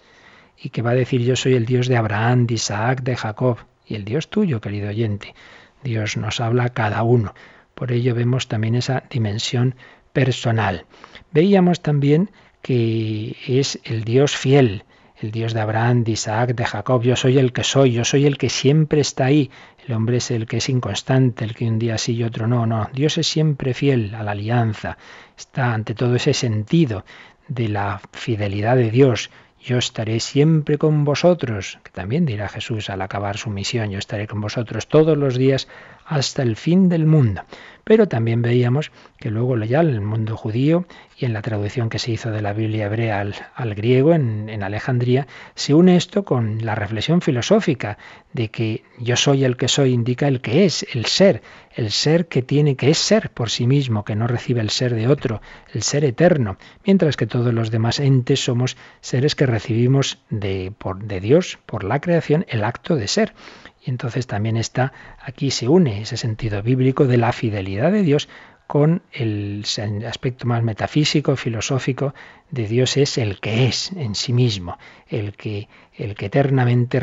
y 0.57 0.71
que 0.71 0.81
va 0.81 0.93
a 0.93 0.95
decir 0.95 1.21
yo 1.21 1.37
soy 1.37 1.53
el 1.53 1.67
Dios 1.67 1.87
de 1.87 1.99
Abraham, 1.99 2.47
de 2.47 2.55
Isaac, 2.55 3.03
de 3.03 3.15
Jacob, 3.15 3.59
y 3.87 3.95
el 3.95 4.07
Dios 4.07 4.31
tuyo, 4.31 4.63
querido 4.63 4.89
oyente. 4.89 5.35
Dios 5.85 6.17
nos 6.17 6.41
habla 6.41 6.65
a 6.65 6.69
cada 6.71 7.03
uno. 7.03 7.35
Por 7.75 7.93
ello 7.93 8.15
vemos 8.15 8.49
también 8.49 8.75
esa 8.75 9.03
dimensión 9.11 9.75
personal. 10.13 10.87
Veíamos 11.33 11.81
también 11.81 12.31
que 12.63 13.37
es 13.47 13.81
el 13.85 14.05
Dios 14.05 14.37
fiel, 14.37 14.85
el 15.21 15.31
Dios 15.31 15.55
de 15.55 15.61
Abraham, 15.61 16.05
de 16.05 16.13
Isaac, 16.13 16.55
de 16.55 16.65
Jacob. 16.65 17.03
Yo 17.03 17.17
soy 17.17 17.39
el 17.39 17.53
que 17.53 17.65
soy, 17.65 17.93
yo 17.93 18.05
soy 18.05 18.27
el 18.27 18.39
que 18.39 18.49
siempre 18.49 19.01
está 19.01 19.27
ahí. 19.27 19.51
El 19.87 19.95
hombre 19.95 20.19
es 20.19 20.31
el 20.31 20.47
que 20.47 20.59
es 20.59 20.69
inconstante, 20.69 21.45
el 21.45 21.55
que 21.55 21.67
un 21.67 21.79
día 21.79 21.99
sí 21.99 22.15
y 22.15 22.25
otro 22.25 22.47
no. 22.47 22.67
No, 22.67 22.89
Dios 22.93 23.19
es 23.19 23.27
siempre 23.27 23.75
fiel 23.75 24.15
a 24.15 24.23
la 24.23 24.33
alianza. 24.33 24.99
Está 25.37 25.75
ante 25.75 25.95
todo 25.95 26.17
ese 26.17 26.35
sentido 26.35 27.05
de 27.49 27.69
la 27.69 28.01
fidelidad 28.13 28.77
de 28.77 28.91
Dios. 28.91 29.31
Yo 29.61 29.79
estaré 29.79 30.19
siempre 30.19 30.77
con 30.77 31.05
vosotros, 31.05 31.79
que 31.85 31.93
también 31.93 32.27
dirá 32.27 32.49
Jesús 32.49 32.91
al 32.91 33.01
acabar 33.01 33.37
su 33.37 33.49
misión, 33.49 33.91
yo 33.93 33.99
estaré 33.99 34.27
con 34.27 34.41
vosotros 34.41 34.89
todos 34.89 35.17
los 35.17 35.37
días 35.37 35.69
hasta 36.13 36.43
el 36.43 36.57
fin 36.57 36.89
del 36.89 37.07
mundo. 37.07 37.43
Pero 37.85 38.07
también 38.07 38.43
veíamos 38.43 38.93
que 39.19 39.31
luego 39.31 39.57
ya 39.59 39.81
en 39.81 39.89
el 39.89 40.01
mundo 40.01 40.37
judío 40.37 40.85
y 41.17 41.25
en 41.25 41.33
la 41.33 41.43
traducción 41.43 41.89
que 41.89 41.99
se 41.99 42.13
hizo 42.13 42.31
de 42.31 42.41
la 42.41 42.53
Biblia 42.53 42.87
hebrea 42.87 43.21
al, 43.21 43.75
griego 43.75 44.13
en, 44.13 44.49
en, 44.49 44.63
Alejandría, 44.63 45.27
se 45.57 45.75
une 45.75 45.97
esto 45.97 46.25
con 46.25 46.65
la 46.65 46.77
reflexión 46.77 47.23
filosófica 47.23 47.99
de 48.33 48.51
que 48.51 48.85
yo 48.99 49.17
soy 49.17 49.45
el 49.45 49.57
que 49.57 49.67
soy 49.67 49.93
indica 49.93 50.29
el 50.29 50.41
que 50.41 50.65
es, 50.65 50.87
el 50.95 51.07
ser, 51.07 51.43
el 51.75 51.91
ser 51.91 52.27
que 52.29 52.43
tiene, 52.43 52.77
que 52.77 52.91
es 52.91 52.99
ser 52.99 53.31
por 53.31 53.51
sí 53.51 53.67
mismo, 53.67 54.05
que 54.05 54.15
no 54.15 54.29
recibe 54.29 54.61
el 54.61 54.71
ser 54.71 54.95
de 54.95 55.09
otro, 55.09 55.41
el 55.73 55.83
ser 55.83 56.05
eterno, 56.05 56.59
mientras 56.85 57.17
que 57.17 57.27
todos 57.27 57.53
los 57.53 57.71
demás 57.73 57.99
entes 57.99 58.45
somos 58.45 58.77
seres 59.01 59.35
que 59.35 59.47
recibimos 59.47 60.19
de, 60.31 60.73
por, 60.77 61.03
de 61.03 61.21
Dios, 61.21 61.59
por 61.67 61.83
la 61.83 62.01
creación, 62.01 62.45
el 62.49 62.63
acto 62.63 62.95
de 62.95 63.09
ser. 63.09 63.35
Y 63.85 63.91
entonces 63.91 64.27
también 64.27 64.57
está, 64.57 64.93
aquí 65.21 65.51
se 65.51 65.69
une 65.69 66.03
ese 66.03 66.17
sentido 66.17 66.63
bíblico 66.63 67.07
de 67.07 67.17
la 67.17 67.33
fidelidad 67.33 67.91
de 67.91 68.03
Dios 68.03 68.29
con 68.67 69.03
el 69.13 69.65
aspecto 70.09 70.47
más 70.47 70.63
metafísico, 70.63 71.37
filosófico 71.37 72.15
de 72.51 72.67
Dios 72.67 72.97
es 72.97 73.19
el 73.19 73.39
que 73.41 73.67
es 73.67 73.93
en 73.93 74.15
sí 74.15 74.33
mismo, 74.33 74.79
el 75.09 75.35
que, 75.35 75.69
el 75.95 76.15
que 76.15 76.27
eternamente 76.27 77.01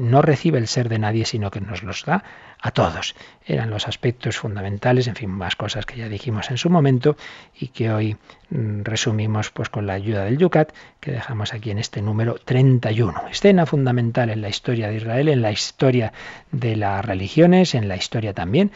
no 0.00 0.22
recibe 0.22 0.58
el 0.58 0.68
ser 0.68 0.88
de 0.88 0.98
nadie, 0.98 1.26
sino 1.26 1.50
que 1.50 1.60
nos 1.60 1.82
los 1.82 2.04
da 2.04 2.24
a 2.62 2.70
todos. 2.70 3.14
Eran 3.44 3.70
los 3.70 3.88
aspectos 3.88 4.38
fundamentales, 4.38 5.08
en 5.08 5.16
fin, 5.16 5.28
más 5.28 5.56
cosas 5.56 5.84
que 5.84 5.96
ya 5.96 6.08
dijimos 6.08 6.50
en 6.50 6.56
su 6.56 6.70
momento 6.70 7.16
y 7.58 7.68
que 7.68 7.90
hoy 7.90 8.16
mm, 8.50 8.82
resumimos 8.84 9.50
pues 9.50 9.68
con 9.68 9.86
la 9.86 9.94
ayuda 9.94 10.24
del 10.24 10.38
Yucat, 10.38 10.72
que 11.00 11.10
dejamos 11.10 11.52
aquí 11.52 11.72
en 11.72 11.78
este 11.78 12.00
número 12.00 12.36
31. 12.36 13.28
Escena 13.30 13.66
fundamental 13.66 14.30
en 14.30 14.40
la 14.40 14.48
historia 14.48 14.88
de 14.88 14.96
Israel, 14.96 15.28
en 15.28 15.42
la 15.42 15.50
historia 15.50 16.12
de 16.52 16.76
las 16.76 17.04
religiones, 17.04 17.74
en 17.74 17.88
la 17.88 17.96
historia 17.96 18.32
también 18.32 18.70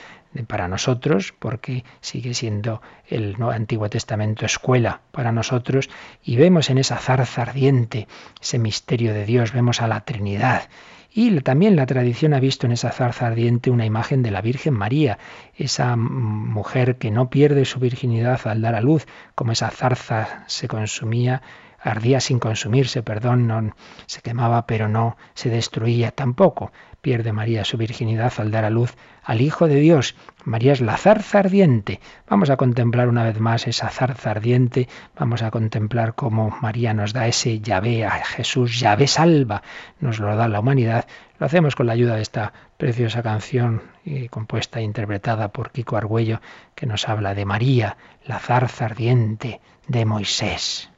para 0.49 0.69
nosotros, 0.69 1.33
porque 1.39 1.85
sigue 2.01 2.35
siendo 2.35 2.83
el 3.09 3.37
Antiguo 3.41 3.89
Testamento 3.89 4.45
escuela 4.45 5.01
para 5.13 5.33
nosotros, 5.33 5.89
y 6.23 6.37
vemos 6.37 6.69
en 6.69 6.79
esa 6.79 6.99
zarza 6.99 7.43
ardiente 7.43 8.09
ese 8.43 8.59
misterio 8.59 9.15
de 9.15 9.25
Dios, 9.25 9.53
vemos 9.53 9.81
a 9.81 9.87
la 9.87 10.01
Trinidad 10.01 10.69
y 11.17 11.41
también 11.41 11.77
la 11.77 11.87
tradición 11.87 12.35
ha 12.35 12.41
visto 12.41 12.67
en 12.67 12.73
esa 12.73 12.91
zarza 12.91 13.27
ardiente 13.27 13.71
una 13.71 13.87
imagen 13.87 14.23
de 14.23 14.31
la 14.31 14.43
Virgen 14.43 14.75
María, 14.75 15.17
esa 15.55 15.97
mujer 15.97 16.97
que 16.97 17.11
no 17.11 17.31
pierde 17.31 17.65
su 17.65 17.81
virginidad 17.81 18.39
al 18.47 18.61
dar 18.61 18.75
a 18.75 18.83
luz, 18.83 19.07
como 19.35 19.53
esa 19.53 19.71
zarza 19.71 20.45
se 20.47 20.69
consumía 20.69 21.41
ardía 21.87 22.21
sin 22.21 22.39
consumirse, 22.39 23.03
perdón, 23.03 23.47
no 23.47 23.75
se 24.07 24.21
quemaba, 24.21 24.67
pero 24.67 24.89
no 24.89 25.17
se 25.35 25.51
destruía 25.51 26.11
tampoco. 26.11 26.73
Pierde 27.01 27.33
María 27.33 27.65
su 27.65 27.77
virginidad 27.77 28.33
al 28.39 28.51
dar 28.51 28.65
a 28.65 28.71
luz 28.71 28.97
al 29.23 29.41
Hijo 29.41 29.69
de 29.69 29.77
Dios. 29.77 30.17
María 30.45 30.73
es 30.73 30.81
la 30.81 30.97
zarza 30.97 31.39
ardiente. 31.39 32.01
Vamos 32.29 32.51
a 32.51 32.57
contemplar 32.57 33.09
una 33.09 33.23
vez 33.23 33.39
más 33.39 33.69
esa 33.69 33.89
zarza 33.91 34.33
ardiente. 34.33 34.89
Vamos 35.17 35.43
a 35.43 35.53
contemplar 35.53 36.15
cómo 36.15 36.57
María 36.61 36.95
nos 36.95 37.13
da 37.13 37.29
ese 37.29 37.61
llave 37.61 38.05
a 38.05 38.25
Jesús, 38.25 38.81
llave 38.81 39.07
salva. 39.07 39.63
Nos 40.01 40.19
lo 40.19 40.35
da 40.35 40.49
la 40.49 40.61
humanidad. 40.61 41.07
Lo 41.39 41.47
hacemos 41.47 41.77
con 41.77 41.87
la 41.87 41.93
ayuda 41.93 42.17
de 42.17 42.23
esta 42.23 42.53
preciosa 42.77 43.23
canción 43.23 43.83
eh, 44.05 44.29
compuesta 44.29 44.81
e 44.81 44.83
interpretada 44.83 45.49
por 45.49 45.71
Kiko 45.71 45.97
Argüello 45.97 46.41
que 46.75 46.87
nos 46.87 47.09
habla 47.09 47.35
de 47.35 47.45
María, 47.45 47.97
la 48.25 48.41
zarza 48.41 48.87
ardiente 48.87 49.61
de 49.87 50.05
Moisés. 50.05 50.91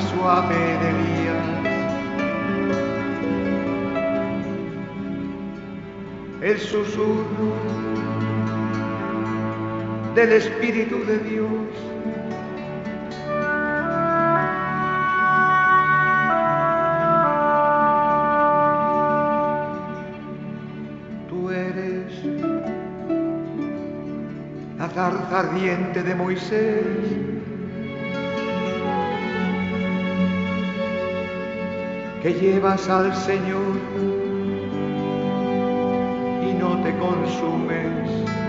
Suave 0.00 0.54
de 0.54 0.92
El 6.50 6.58
susurro 6.60 7.52
del 10.14 10.32
Espíritu 10.32 11.04
de 11.06 11.18
Dios. 11.18 11.93
Ardiente 25.34 26.02
de 26.02 26.14
Moisés. 26.14 26.84
Que 32.22 32.32
llevas 32.32 32.88
al 32.88 33.14
Señor 33.14 33.74
y 36.42 36.54
no 36.54 36.82
te 36.82 36.96
consumes. 36.98 38.43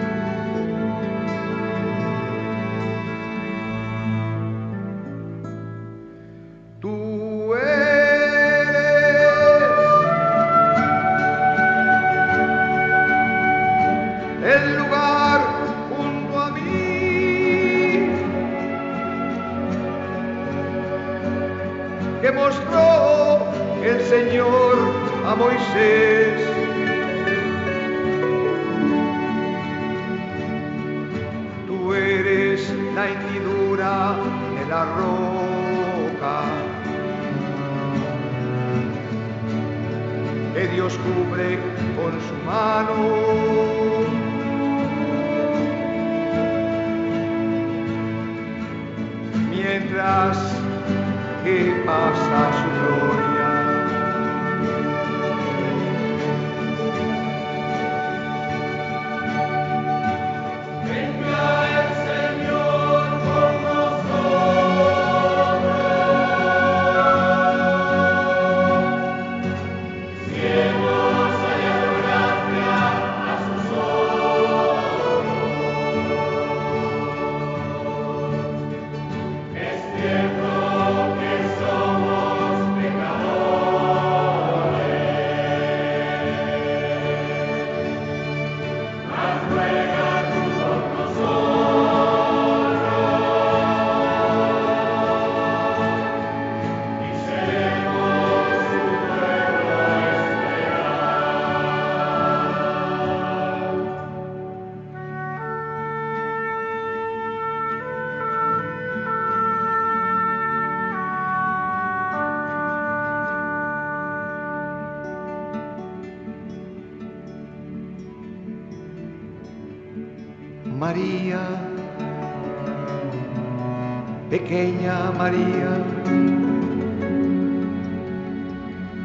Pequeña 124.45 125.11
María, 125.17 125.71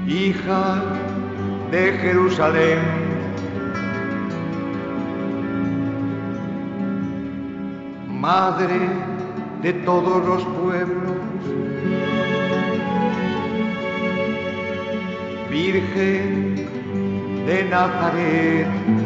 hija 0.07 0.83
de 1.71 1.93
Jerusalén. 2.03 2.79
Madre 8.07 8.81
de 9.63 9.73
todos 9.89 10.27
los 10.27 10.45
pueblos, 10.61 11.17
Virgen 15.49 16.67
de 17.47 17.65
Nazaret. 17.71 19.00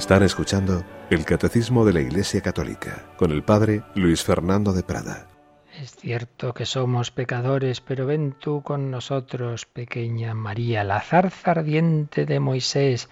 Están 0.00 0.22
escuchando 0.22 0.82
el 1.10 1.26
Catecismo 1.26 1.84
de 1.84 1.92
la 1.92 2.00
Iglesia 2.00 2.40
Católica 2.40 3.04
con 3.18 3.32
el 3.32 3.42
Padre 3.42 3.82
Luis 3.94 4.24
Fernando 4.24 4.72
de 4.72 4.82
Prada. 4.82 5.28
Es 5.78 5.94
cierto 5.94 6.54
que 6.54 6.64
somos 6.64 7.10
pecadores, 7.10 7.82
pero 7.82 8.06
ven 8.06 8.32
tú 8.32 8.62
con 8.62 8.90
nosotros, 8.90 9.66
pequeña 9.66 10.32
María, 10.32 10.84
la 10.84 11.02
zarza 11.02 11.50
ardiente 11.50 12.24
de 12.24 12.40
Moisés. 12.40 13.10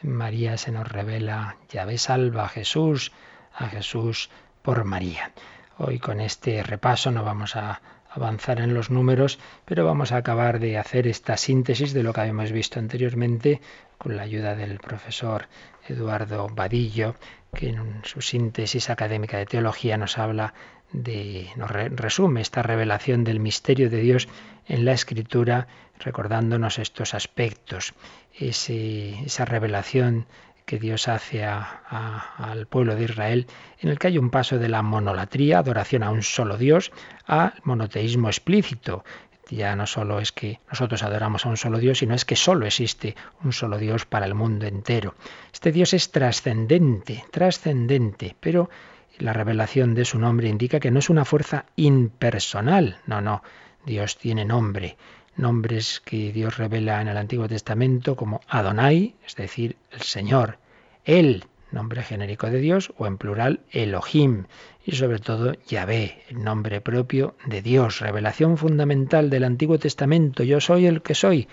María 0.00 0.56
se 0.56 0.72
nos 0.72 0.90
revela, 0.90 1.58
Yahvé 1.68 1.98
salva 1.98 2.44
a 2.44 2.48
Jesús, 2.48 3.12
a 3.54 3.68
Jesús 3.68 4.30
por 4.62 4.84
María. 4.84 5.32
Hoy 5.76 5.98
con 5.98 6.22
este 6.22 6.62
repaso 6.62 7.10
no 7.10 7.22
vamos 7.22 7.54
a 7.54 7.82
avanzar 8.10 8.60
en 8.60 8.74
los 8.74 8.90
números, 8.90 9.38
pero 9.64 9.84
vamos 9.84 10.12
a 10.12 10.18
acabar 10.18 10.58
de 10.58 10.78
hacer 10.78 11.06
esta 11.06 11.36
síntesis 11.36 11.92
de 11.92 12.02
lo 12.02 12.12
que 12.12 12.20
habíamos 12.22 12.52
visto 12.52 12.78
anteriormente 12.78 13.60
con 13.98 14.16
la 14.16 14.22
ayuda 14.22 14.56
del 14.56 14.78
profesor 14.78 15.46
Eduardo 15.88 16.48
Vadillo, 16.48 17.14
que 17.54 17.68
en 17.68 18.00
su 18.04 18.20
síntesis 18.20 18.90
académica 18.90 19.38
de 19.38 19.46
teología 19.46 19.96
nos 19.96 20.18
habla 20.18 20.54
de, 20.92 21.48
nos 21.56 21.70
resume 21.70 22.40
esta 22.40 22.62
revelación 22.62 23.22
del 23.24 23.40
misterio 23.40 23.90
de 23.90 24.00
Dios 24.00 24.28
en 24.66 24.84
la 24.84 24.92
Escritura, 24.92 25.68
recordándonos 25.98 26.78
estos 26.78 27.14
aspectos, 27.14 27.94
esa 28.38 29.44
revelación 29.44 30.26
que 30.70 30.78
Dios 30.78 31.08
hace 31.08 31.44
al 31.44 32.66
pueblo 32.68 32.94
de 32.94 33.02
Israel, 33.02 33.48
en 33.80 33.88
el 33.88 33.98
que 33.98 34.06
hay 34.06 34.18
un 34.18 34.30
paso 34.30 34.56
de 34.56 34.68
la 34.68 34.82
monolatría, 34.82 35.58
adoración 35.58 36.04
a 36.04 36.12
un 36.12 36.22
solo 36.22 36.56
Dios, 36.56 36.92
al 37.26 37.54
monoteísmo 37.64 38.28
explícito. 38.28 39.04
Ya 39.48 39.74
no 39.74 39.88
solo 39.88 40.20
es 40.20 40.30
que 40.30 40.60
nosotros 40.68 41.02
adoramos 41.02 41.44
a 41.44 41.48
un 41.48 41.56
solo 41.56 41.78
Dios, 41.78 41.98
sino 41.98 42.14
es 42.14 42.24
que 42.24 42.36
solo 42.36 42.66
existe 42.66 43.16
un 43.42 43.52
solo 43.52 43.78
Dios 43.78 44.06
para 44.06 44.26
el 44.26 44.36
mundo 44.36 44.64
entero. 44.64 45.16
Este 45.52 45.72
Dios 45.72 45.92
es 45.92 46.12
trascendente, 46.12 47.24
trascendente, 47.32 48.36
pero 48.38 48.70
la 49.18 49.32
revelación 49.32 49.96
de 49.96 50.04
su 50.04 50.20
nombre 50.20 50.48
indica 50.48 50.78
que 50.78 50.92
no 50.92 51.00
es 51.00 51.10
una 51.10 51.24
fuerza 51.24 51.64
impersonal, 51.74 52.98
no, 53.08 53.20
no, 53.20 53.42
Dios 53.84 54.18
tiene 54.18 54.44
nombre, 54.44 54.96
nombres 55.36 56.00
que 56.04 56.32
Dios 56.32 56.58
revela 56.58 57.00
en 57.00 57.08
el 57.08 57.16
Antiguo 57.16 57.48
Testamento 57.48 58.16
como 58.16 58.40
Adonai, 58.48 59.14
es 59.26 59.36
decir, 59.36 59.76
el 59.90 60.02
Señor, 60.02 60.58
El, 61.04 61.44
nombre 61.72 62.02
genérico 62.02 62.48
de 62.48 62.58
Dios, 62.58 62.92
o 62.98 63.06
en 63.06 63.16
plural 63.16 63.60
Elohim, 63.70 64.46
y 64.84 64.92
sobre 64.92 65.18
todo 65.18 65.54
Yahvé, 65.66 66.22
el 66.28 66.42
nombre 66.42 66.80
propio 66.80 67.36
de 67.46 67.62
Dios, 67.62 68.00
revelación 68.00 68.58
fundamental 68.58 69.30
del 69.30 69.44
Antiguo 69.44 69.78
Testamento, 69.78 70.42
yo 70.42 70.60
soy 70.60 70.86
el 70.86 71.02
que 71.02 71.14
soy, 71.14 71.48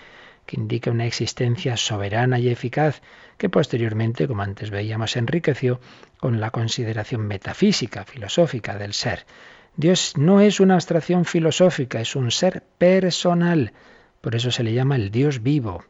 que 0.46 0.56
indica 0.56 0.90
una 0.90 1.06
existencia 1.06 1.76
soberana 1.76 2.38
y 2.38 2.48
eficaz, 2.48 3.02
que 3.36 3.48
posteriormente, 3.48 4.26
como 4.26 4.42
antes 4.42 4.70
veíamos, 4.70 5.16
enriqueció 5.16 5.78
con 6.18 6.40
la 6.40 6.50
consideración 6.50 7.26
metafísica, 7.26 8.04
filosófica 8.04 8.78
del 8.78 8.94
ser. 8.94 9.26
Dios 9.78 10.14
no 10.16 10.40
es 10.40 10.58
una 10.58 10.74
abstracción 10.74 11.24
filosófica, 11.24 12.00
es 12.00 12.16
un 12.16 12.32
ser 12.32 12.64
personal. 12.78 13.72
Por 14.20 14.34
eso 14.34 14.50
se 14.50 14.64
le 14.64 14.74
llama 14.74 14.96
el 14.96 15.12
Dios 15.12 15.44
vivo. 15.44 15.84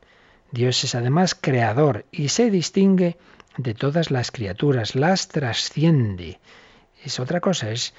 Dios 0.53 0.85
es 0.85 0.95
además 0.95 1.35
creador 1.35 2.05
y 2.13 2.29
se 2.29 2.51
distingue 2.51 3.17
de 3.57 3.73
todas 3.73 4.11
las 4.11 4.31
criaturas, 4.31 4.95
las 4.95 5.29
trasciende. 5.29 6.39
Es 7.03 7.19
otra 7.19 7.41
cosa, 7.41 7.71
es, 7.71 7.95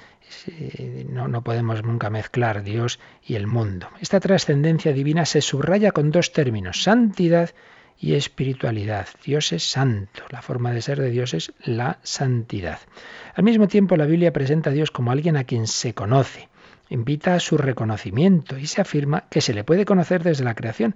eh, 0.46 1.04
no, 1.10 1.26
no 1.26 1.42
podemos 1.42 1.82
nunca 1.82 2.08
mezclar 2.08 2.62
Dios 2.62 3.00
y 3.26 3.34
el 3.34 3.48
mundo. 3.48 3.88
Esta 4.00 4.20
trascendencia 4.20 4.92
divina 4.92 5.26
se 5.26 5.40
subraya 5.40 5.90
con 5.90 6.12
dos 6.12 6.32
términos, 6.32 6.84
santidad 6.84 7.50
y 7.98 8.14
espiritualidad. 8.14 9.08
Dios 9.24 9.52
es 9.52 9.62
santo, 9.62 10.22
la 10.30 10.42
forma 10.42 10.72
de 10.72 10.82
ser 10.82 11.00
de 11.00 11.10
Dios 11.10 11.34
es 11.34 11.52
la 11.64 11.98
santidad. 12.02 12.78
Al 13.34 13.44
mismo 13.44 13.68
tiempo 13.68 13.96
la 13.96 14.06
Biblia 14.06 14.32
presenta 14.32 14.70
a 14.70 14.72
Dios 14.72 14.90
como 14.90 15.10
alguien 15.10 15.36
a 15.36 15.44
quien 15.44 15.66
se 15.66 15.94
conoce, 15.94 16.48
invita 16.88 17.34
a 17.34 17.40
su 17.40 17.56
reconocimiento 17.56 18.58
y 18.58 18.66
se 18.66 18.80
afirma 18.80 19.24
que 19.30 19.40
se 19.40 19.54
le 19.54 19.64
puede 19.64 19.84
conocer 19.84 20.22
desde 20.22 20.44
la 20.44 20.54
creación. 20.54 20.94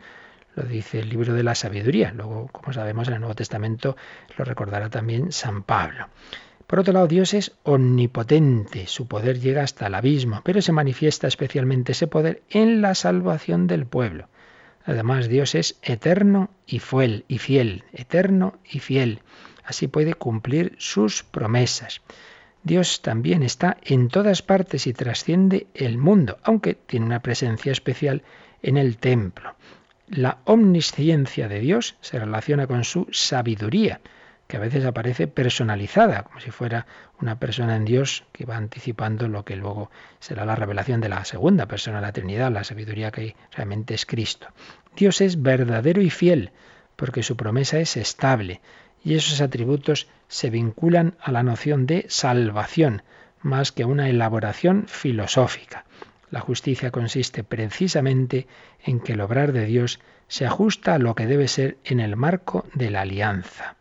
Lo 0.55 0.63
dice 0.63 1.01
el 1.01 1.09
libro 1.09 1.35
de 1.35 1.43
la 1.43 1.55
sabiduría. 1.55 2.13
Luego, 2.13 2.49
como 2.53 2.73
sabemos, 2.73 3.09
en 3.09 3.15
el 3.15 3.21
Nuevo 3.21 3.35
Testamento 3.35 3.97
lo 4.37 4.45
recordará 4.45 4.89
también 4.89 5.33
San 5.33 5.63
Pablo. 5.63 6.09
Por 6.67 6.79
otro 6.79 6.95
lado, 6.95 7.09
Dios 7.09 7.35
es 7.35 7.53
omnipotente, 7.63 8.87
su 8.87 9.07
poder 9.07 9.39
llega 9.39 9.63
hasta 9.63 9.87
el 9.87 9.95
abismo, 9.95 10.41
pero 10.45 10.63
se 10.63 10.73
manifiesta 10.73 11.27
especialmente 11.27 11.93
ese 11.93 12.07
poder 12.07 12.43
en 12.51 12.81
la 12.81 12.95
salvación 12.95 13.67
del 13.67 13.85
pueblo. 13.87 14.29
Además, 14.85 15.29
Dios 15.29 15.55
es 15.55 15.79
eterno 15.83 16.51
y 16.67 16.79
fiel, 16.79 17.25
y 17.29 17.39
fiel, 17.39 17.85
eterno 17.93 18.59
y 18.65 18.81
fiel. 18.81 19.21
Así 19.65 19.89
puede 19.89 20.15
cumplir 20.15 20.75
sus 20.79 21.23
promesas. 21.23 22.03
Dios 22.63 23.03
también 23.03 23.43
está 23.43 23.79
en 23.83 24.09
todas 24.09 24.43
partes 24.43 24.87
y 24.87 24.93
trasciende 24.93 25.67
el 25.75 25.99
mundo, 25.99 26.39
aunque 26.43 26.75
tiene 26.75 27.07
una 27.07 27.21
presencia 27.21 27.73
especial 27.73 28.23
en 28.63 28.77
el 28.77 28.99
templo. 28.99 29.55
La 30.09 30.39
omnisciencia 30.45 31.49
de 31.49 31.61
Dios 31.61 31.97
se 32.01 32.19
relaciona 32.19 32.67
con 32.67 32.85
su 32.85 33.07
sabiduría 33.11 34.01
que 34.47 34.57
a 34.57 34.61
veces 34.61 34.85
aparece 34.85 35.27
personalizada, 35.27 36.23
como 36.25 36.41
si 36.41 36.51
fuera 36.51 36.87
una 37.21 37.39
persona 37.39 37.77
en 37.77 37.85
Dios 37.85 38.25
que 38.33 38.45
va 38.45 38.57
anticipando 38.57 39.29
lo 39.29 39.45
que 39.45 39.57
luego 39.57 39.91
será 40.21 40.45
la 40.45 40.57
revelación 40.57 41.01
de 41.01 41.09
la 41.09 41.25
segunda 41.25 41.67
persona 41.67 42.01
la 42.01 42.13
Trinidad, 42.13 42.53
la 42.53 42.65
sabiduría 42.65 43.11
que 43.11 43.37
realmente 43.53 43.95
es 43.95 44.07
Cristo. 44.07 44.49
Dios 44.97 45.21
es 45.21 45.43
verdadero 45.43 46.03
y 46.03 46.11
fiel, 46.11 46.51
porque 46.97 47.23
su 47.23 47.37
promesa 47.37 47.79
es 47.79 47.97
estable, 47.97 48.61
y 49.03 49.15
esos 49.15 49.41
atributos 49.41 50.09
se 50.29 50.51
vinculan 50.51 51.17
a 51.21 51.33
la 51.33 51.43
noción 51.43 51.87
de 51.87 52.07
salvación, 52.09 53.03
más 53.41 53.73
que 53.73 53.83
a 53.83 53.87
una 53.87 54.09
elaboración 54.09 54.87
filosófica. 54.89 55.85
La 56.31 56.41
justicia 56.41 56.91
consiste 56.91 57.45
precisamente 57.45 58.47
en 58.83 59.01
que 59.01 59.13
el 59.13 59.21
obrar 59.21 59.53
de 59.53 59.67
Dios 59.67 60.01
se 60.27 60.47
ajusta 60.47 60.95
a 60.95 60.99
lo 60.99 61.15
que 61.15 61.27
debe 61.27 61.49
ser 61.49 61.77
en 61.85 62.01
el 62.01 62.17
marco 62.17 62.67
de 62.75 62.91
la 62.91 63.03
alianza. 63.03 63.77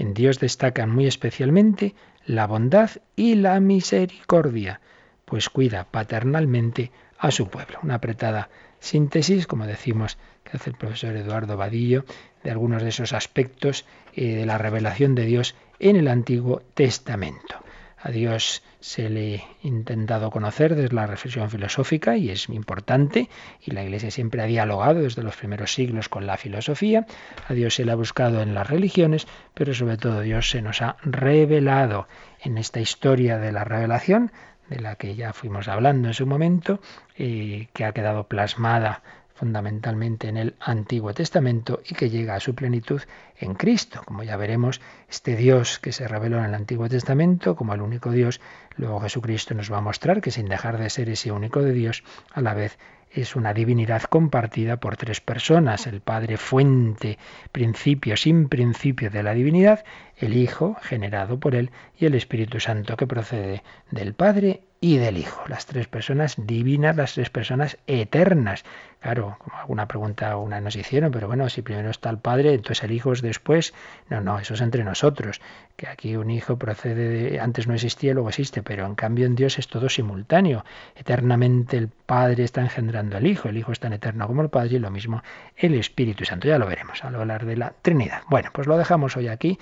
En 0.00 0.14
Dios 0.14 0.40
destacan 0.40 0.88
muy 0.88 1.06
especialmente 1.06 1.94
la 2.24 2.46
bondad 2.46 2.90
y 3.16 3.34
la 3.34 3.60
misericordia, 3.60 4.80
pues 5.26 5.50
cuida 5.50 5.84
paternalmente 5.90 6.90
a 7.18 7.30
su 7.30 7.48
pueblo. 7.48 7.80
Una 7.82 7.96
apretada 7.96 8.48
síntesis, 8.78 9.46
como 9.46 9.66
decimos, 9.66 10.16
que 10.42 10.56
hace 10.56 10.70
el 10.70 10.76
profesor 10.76 11.14
Eduardo 11.16 11.58
Vadillo, 11.58 12.06
de 12.42 12.50
algunos 12.50 12.82
de 12.82 12.88
esos 12.88 13.12
aspectos 13.12 13.84
eh, 14.14 14.36
de 14.36 14.46
la 14.46 14.56
revelación 14.56 15.14
de 15.14 15.26
Dios 15.26 15.54
en 15.78 15.96
el 15.96 16.08
Antiguo 16.08 16.62
Testamento. 16.72 17.56
A 18.02 18.10
Dios 18.10 18.62
se 18.80 19.10
le 19.10 19.36
ha 19.36 19.66
intentado 19.66 20.30
conocer 20.30 20.74
desde 20.74 20.94
la 20.94 21.06
reflexión 21.06 21.50
filosófica 21.50 22.16
y 22.16 22.30
es 22.30 22.48
importante, 22.48 23.28
y 23.60 23.72
la 23.72 23.82
Iglesia 23.82 24.10
siempre 24.10 24.40
ha 24.42 24.46
dialogado 24.46 25.02
desde 25.02 25.22
los 25.22 25.36
primeros 25.36 25.74
siglos 25.74 26.08
con 26.08 26.26
la 26.26 26.38
filosofía. 26.38 27.06
A 27.46 27.52
Dios 27.52 27.74
se 27.74 27.84
le 27.84 27.92
ha 27.92 27.96
buscado 27.96 28.40
en 28.40 28.54
las 28.54 28.70
religiones, 28.70 29.26
pero 29.52 29.74
sobre 29.74 29.98
todo 29.98 30.22
Dios 30.22 30.48
se 30.48 30.62
nos 30.62 30.80
ha 30.80 30.96
revelado 31.02 32.08
en 32.42 32.56
esta 32.56 32.80
historia 32.80 33.36
de 33.36 33.52
la 33.52 33.64
revelación, 33.64 34.32
de 34.70 34.80
la 34.80 34.96
que 34.96 35.14
ya 35.14 35.34
fuimos 35.34 35.68
hablando 35.68 36.08
en 36.08 36.14
su 36.14 36.26
momento, 36.26 36.80
y 37.18 37.66
que 37.66 37.84
ha 37.84 37.92
quedado 37.92 38.28
plasmada 38.28 39.02
fundamentalmente 39.40 40.28
en 40.28 40.36
el 40.36 40.54
Antiguo 40.60 41.14
Testamento 41.14 41.80
y 41.88 41.94
que 41.94 42.10
llega 42.10 42.34
a 42.34 42.40
su 42.40 42.54
plenitud 42.54 43.00
en 43.38 43.54
Cristo. 43.54 44.02
Como 44.04 44.22
ya 44.22 44.36
veremos, 44.36 44.82
este 45.08 45.34
Dios 45.34 45.78
que 45.78 45.92
se 45.92 46.06
reveló 46.06 46.38
en 46.38 46.44
el 46.44 46.54
Antiguo 46.54 46.90
Testamento 46.90 47.56
como 47.56 47.72
el 47.72 47.80
único 47.80 48.10
Dios, 48.10 48.42
luego 48.76 49.00
Jesucristo 49.00 49.54
nos 49.54 49.72
va 49.72 49.78
a 49.78 49.80
mostrar 49.80 50.20
que 50.20 50.30
sin 50.30 50.46
dejar 50.46 50.76
de 50.76 50.90
ser 50.90 51.08
ese 51.08 51.32
único 51.32 51.62
de 51.62 51.72
Dios, 51.72 52.04
a 52.34 52.42
la 52.42 52.52
vez 52.52 52.78
es 53.10 53.34
una 53.34 53.54
divinidad 53.54 54.02
compartida 54.02 54.76
por 54.76 54.96
tres 54.96 55.20
personas, 55.20 55.86
el 55.86 56.00
Padre 56.00 56.36
fuente, 56.36 57.18
principio 57.50 58.16
sin 58.16 58.48
principio 58.48 59.10
de 59.10 59.22
la 59.22 59.32
divinidad, 59.32 59.84
el 60.16 60.36
Hijo 60.36 60.76
generado 60.82 61.40
por 61.40 61.54
él 61.54 61.70
y 61.98 62.06
el 62.06 62.14
Espíritu 62.14 62.60
Santo 62.60 62.96
que 62.96 63.06
procede 63.06 63.62
del 63.90 64.14
Padre 64.14 64.62
y 64.80 64.98
del 64.98 65.18
Hijo. 65.18 65.42
Las 65.48 65.66
tres 65.66 65.88
personas 65.88 66.36
divinas, 66.38 66.96
las 66.96 67.14
tres 67.14 67.30
personas 67.30 67.78
eternas. 67.86 68.64
Claro, 69.00 69.36
como 69.38 69.56
alguna 69.56 69.88
pregunta 69.88 70.36
una 70.36 70.60
nos 70.60 70.76
hicieron, 70.76 71.10
pero 71.10 71.26
bueno, 71.26 71.48
si 71.48 71.62
primero 71.62 71.88
está 71.88 72.10
el 72.10 72.18
Padre, 72.18 72.52
entonces 72.52 72.84
el 72.84 72.92
Hijo 72.92 73.12
es 73.12 73.22
después. 73.22 73.72
No, 74.10 74.20
no, 74.20 74.38
eso 74.38 74.52
es 74.52 74.60
entre 74.60 74.84
nosotros. 74.84 75.40
Que 75.76 75.88
aquí 75.88 76.16
un 76.16 76.30
Hijo 76.30 76.58
procede 76.58 77.08
de... 77.08 77.40
Antes 77.40 77.66
no 77.66 77.72
existía, 77.72 78.12
luego 78.12 78.28
existe, 78.28 78.62
pero 78.62 78.84
en 78.84 78.94
cambio 78.94 79.24
en 79.24 79.36
Dios 79.36 79.58
es 79.58 79.68
todo 79.68 79.88
simultáneo. 79.88 80.66
Eternamente 80.94 81.78
el 81.78 81.88
Padre 81.88 82.44
está 82.44 82.60
engendrando 82.60 83.16
al 83.16 83.26
Hijo, 83.26 83.48
el 83.48 83.56
Hijo 83.56 83.72
es 83.72 83.80
tan 83.80 83.94
eterno 83.94 84.26
como 84.26 84.42
el 84.42 84.50
Padre 84.50 84.76
y 84.76 84.78
lo 84.78 84.90
mismo 84.90 85.22
el 85.56 85.74
Espíritu 85.74 86.26
Santo. 86.26 86.46
Ya 86.46 86.58
lo 86.58 86.66
veremos 86.66 87.02
al 87.02 87.14
hablar 87.14 87.46
de 87.46 87.56
la 87.56 87.72
Trinidad. 87.80 88.22
Bueno, 88.28 88.50
pues 88.52 88.66
lo 88.66 88.76
dejamos 88.76 89.16
hoy 89.16 89.28
aquí. 89.28 89.58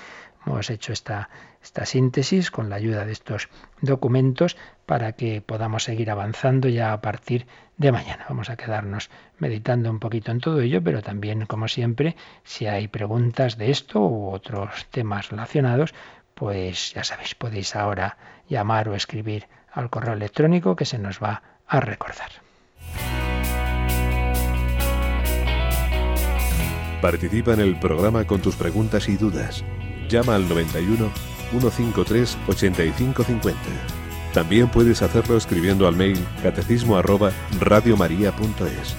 Hemos 0.46 0.70
hecho 0.70 0.92
esta, 0.92 1.28
esta 1.62 1.84
síntesis 1.84 2.50
con 2.50 2.70
la 2.70 2.76
ayuda 2.76 3.04
de 3.04 3.12
estos 3.12 3.48
documentos 3.82 4.56
para 4.86 5.12
que 5.12 5.42
podamos 5.42 5.84
seguir 5.84 6.10
avanzando 6.10 6.68
ya 6.68 6.92
a 6.92 7.00
partir 7.00 7.42
de 7.42 7.48
mañana. 7.92 8.26
Vamos 8.28 8.50
a 8.50 8.56
quedarnos 8.56 9.08
meditando 9.38 9.90
un 9.90 10.00
poquito 10.00 10.32
en 10.32 10.40
todo 10.40 10.60
ello, 10.60 10.82
pero 10.82 11.02
también, 11.02 11.46
como 11.46 11.68
siempre, 11.68 12.16
si 12.44 12.66
hay 12.66 12.88
preguntas 12.88 13.56
de 13.56 13.70
esto 13.70 14.00
u 14.00 14.30
otros 14.30 14.86
temas 14.90 15.30
relacionados, 15.30 15.94
pues 16.34 16.92
ya 16.94 17.04
sabéis, 17.04 17.34
podéis 17.34 17.74
ahora 17.76 18.16
llamar 18.48 18.88
o 18.88 18.94
escribir 18.94 19.46
al 19.72 19.90
correo 19.90 20.14
electrónico 20.14 20.76
que 20.76 20.84
se 20.84 20.98
nos 20.98 21.22
va 21.22 21.42
a 21.66 21.80
recordar. 21.80 22.30
Participa 27.00 27.54
en 27.54 27.60
el 27.60 27.78
programa 27.78 28.26
con 28.26 28.40
tus 28.40 28.56
preguntas 28.56 29.08
y 29.08 29.16
dudas. 29.16 29.64
Llama 30.08 30.34
al 30.34 30.48
91 30.48 31.10
153 31.50 32.38
8550. 32.48 33.97
También 34.38 34.68
puedes 34.68 35.02
hacerlo 35.02 35.36
escribiendo 35.36 35.88
al 35.88 35.96
mail 35.96 36.16
catecismo 36.44 36.96
arroba 36.96 37.32
radiomaria.es. 37.58 38.94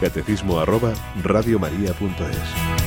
Catecismo 0.00 0.58
arroba 0.58 0.94
radiomaria.es. 1.22 2.83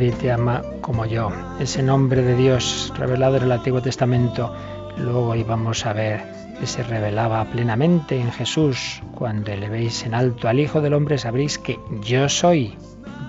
Nadie 0.00 0.12
te 0.12 0.32
ama 0.32 0.62
como 0.80 1.04
yo. 1.04 1.28
Ese 1.58 1.82
nombre 1.82 2.22
de 2.22 2.34
Dios 2.34 2.90
revelado 2.96 3.36
en 3.36 3.42
el 3.42 3.52
Antiguo 3.52 3.82
Testamento, 3.82 4.50
luego 4.96 5.34
íbamos 5.34 5.84
a 5.84 5.92
ver 5.92 6.22
que 6.58 6.66
se 6.66 6.82
revelaba 6.82 7.44
plenamente 7.44 8.18
en 8.18 8.32
Jesús. 8.32 9.02
Cuando 9.14 9.54
le 9.54 9.68
veis 9.68 10.06
en 10.06 10.14
alto 10.14 10.48
al 10.48 10.58
Hijo 10.58 10.80
del 10.80 10.94
Hombre, 10.94 11.18
sabréis 11.18 11.58
que 11.58 11.78
yo 12.00 12.30
soy. 12.30 12.78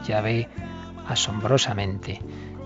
Ya 0.07 0.21
ve 0.21 0.47
asombrosamente. 1.09 2.21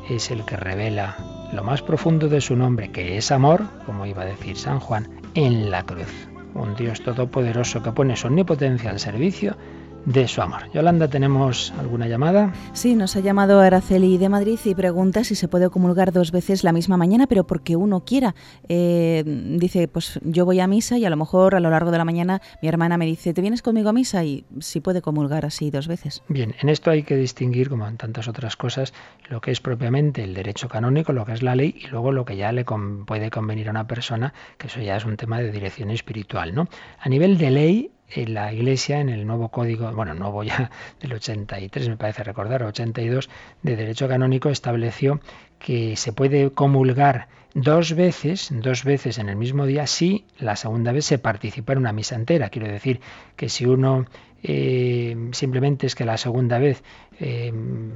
Es 0.07 0.29
el 0.29 0.45
que 0.45 0.55
revela 0.55 1.17
lo 1.51 1.63
más 1.63 1.81
profundo 1.81 2.29
de 2.29 2.41
su 2.41 2.55
nombre, 2.55 2.91
que 2.91 3.17
es 3.17 3.31
amor, 3.31 3.63
como 3.87 4.05
iba 4.05 4.21
a 4.21 4.25
decir 4.25 4.55
San 4.55 4.79
Juan, 4.79 5.09
en 5.33 5.71
la 5.71 5.81
cruz. 5.81 6.27
Un 6.53 6.75
Dios 6.75 7.01
todopoderoso 7.01 7.81
que 7.81 7.91
pone 7.91 8.15
su 8.15 8.27
omnipotencia 8.27 8.91
al 8.91 8.99
servicio 8.99 9.57
de 10.05 10.27
su 10.27 10.41
amor. 10.41 10.69
Yolanda, 10.73 11.07
¿tenemos 11.07 11.73
alguna 11.79 12.07
llamada? 12.07 12.53
Sí, 12.73 12.95
nos 12.95 13.15
ha 13.15 13.19
llamado 13.21 13.59
Araceli 13.59 14.17
de 14.17 14.29
Madrid 14.29 14.59
y 14.65 14.75
pregunta 14.75 15.23
si 15.23 15.35
se 15.35 15.47
puede 15.47 15.69
comulgar 15.69 16.11
dos 16.11 16.31
veces 16.31 16.63
la 16.63 16.71
misma 16.71 16.95
mañana, 16.97 17.25
pero 17.27 17.45
porque 17.45 17.75
uno 17.75 18.05
quiera. 18.05 18.35
Eh, 18.69 19.23
dice, 19.57 19.87
pues 19.87 20.19
yo 20.23 20.45
voy 20.45 20.59
a 20.59 20.67
misa 20.67 20.97
y 20.97 21.05
a 21.05 21.09
lo 21.09 21.17
mejor 21.17 21.55
a 21.55 21.59
lo 21.59 21.69
largo 21.69 21.91
de 21.91 21.97
la 21.97 22.05
mañana 22.05 22.41
mi 22.61 22.67
hermana 22.67 22.97
me 22.97 23.05
dice, 23.05 23.33
¿te 23.33 23.41
vienes 23.41 23.61
conmigo 23.61 23.89
a 23.89 23.93
misa? 23.93 24.23
Y 24.23 24.45
si 24.59 24.79
puede 24.79 25.01
comulgar 25.01 25.45
así 25.45 25.71
dos 25.71 25.87
veces. 25.87 26.21
Bien, 26.27 26.53
en 26.61 26.69
esto 26.69 26.91
hay 26.91 27.03
que 27.03 27.15
distinguir, 27.15 27.69
como 27.69 27.87
en 27.87 27.97
tantas 27.97 28.27
otras 28.27 28.55
cosas, 28.55 28.93
lo 29.29 29.41
que 29.41 29.51
es 29.51 29.59
propiamente 29.59 30.23
el 30.23 30.33
derecho 30.33 30.69
canónico, 30.69 31.13
lo 31.13 31.25
que 31.25 31.33
es 31.33 31.41
la 31.41 31.55
ley, 31.55 31.75
y 31.83 31.87
luego 31.87 32.11
lo 32.11 32.25
que 32.25 32.37
ya 32.37 32.51
le 32.51 32.63
con- 32.65 33.05
puede 33.05 33.31
convenir 33.31 33.67
a 33.69 33.71
una 33.71 33.87
persona, 33.87 34.33
que 34.57 34.67
eso 34.67 34.81
ya 34.81 34.97
es 34.97 35.05
un 35.05 35.17
tema 35.17 35.39
de 35.39 35.51
dirección 35.51 35.89
espiritual, 35.89 36.53
¿no? 36.53 36.67
A 36.99 37.09
nivel 37.09 37.37
de 37.37 37.49
ley, 37.51 37.91
en 38.09 38.33
la 38.33 38.53
Iglesia, 38.53 38.99
en 38.99 39.09
el 39.09 39.25
nuevo 39.25 39.49
código, 39.49 39.91
bueno, 39.91 40.13
nuevo 40.13 40.43
ya 40.43 40.71
del 41.01 41.13
83, 41.13 41.89
me 41.89 41.97
parece 41.97 42.23
recordar, 42.23 42.63
82, 42.63 43.29
de 43.63 43.75
derecho 43.75 44.07
canónico, 44.07 44.49
estableció 44.49 45.19
que 45.59 45.95
se 45.95 46.13
puede 46.13 46.51
comulgar 46.51 47.27
dos 47.55 47.93
veces, 47.93 48.49
dos 48.51 48.83
veces 48.83 49.17
en 49.17 49.29
el 49.29 49.37
mismo 49.37 49.65
día, 49.65 49.87
si 49.87 50.25
la 50.37 50.55
segunda 50.55 50.91
vez 50.91 51.05
se 51.05 51.17
participa 51.17 51.73
en 51.73 51.79
una 51.79 51.93
misa 51.93 52.15
entera. 52.15 52.49
Quiero 52.49 52.67
decir 52.67 52.99
que 53.37 53.49
si 53.49 53.65
uno 53.65 54.05
eh, 54.47 55.29
simplemente 55.31 55.87
es 55.87 55.95
que 55.95 56.05
la 56.05 56.17
segunda 56.17 56.59
vez, 56.59 56.83
eh, 57.19 57.51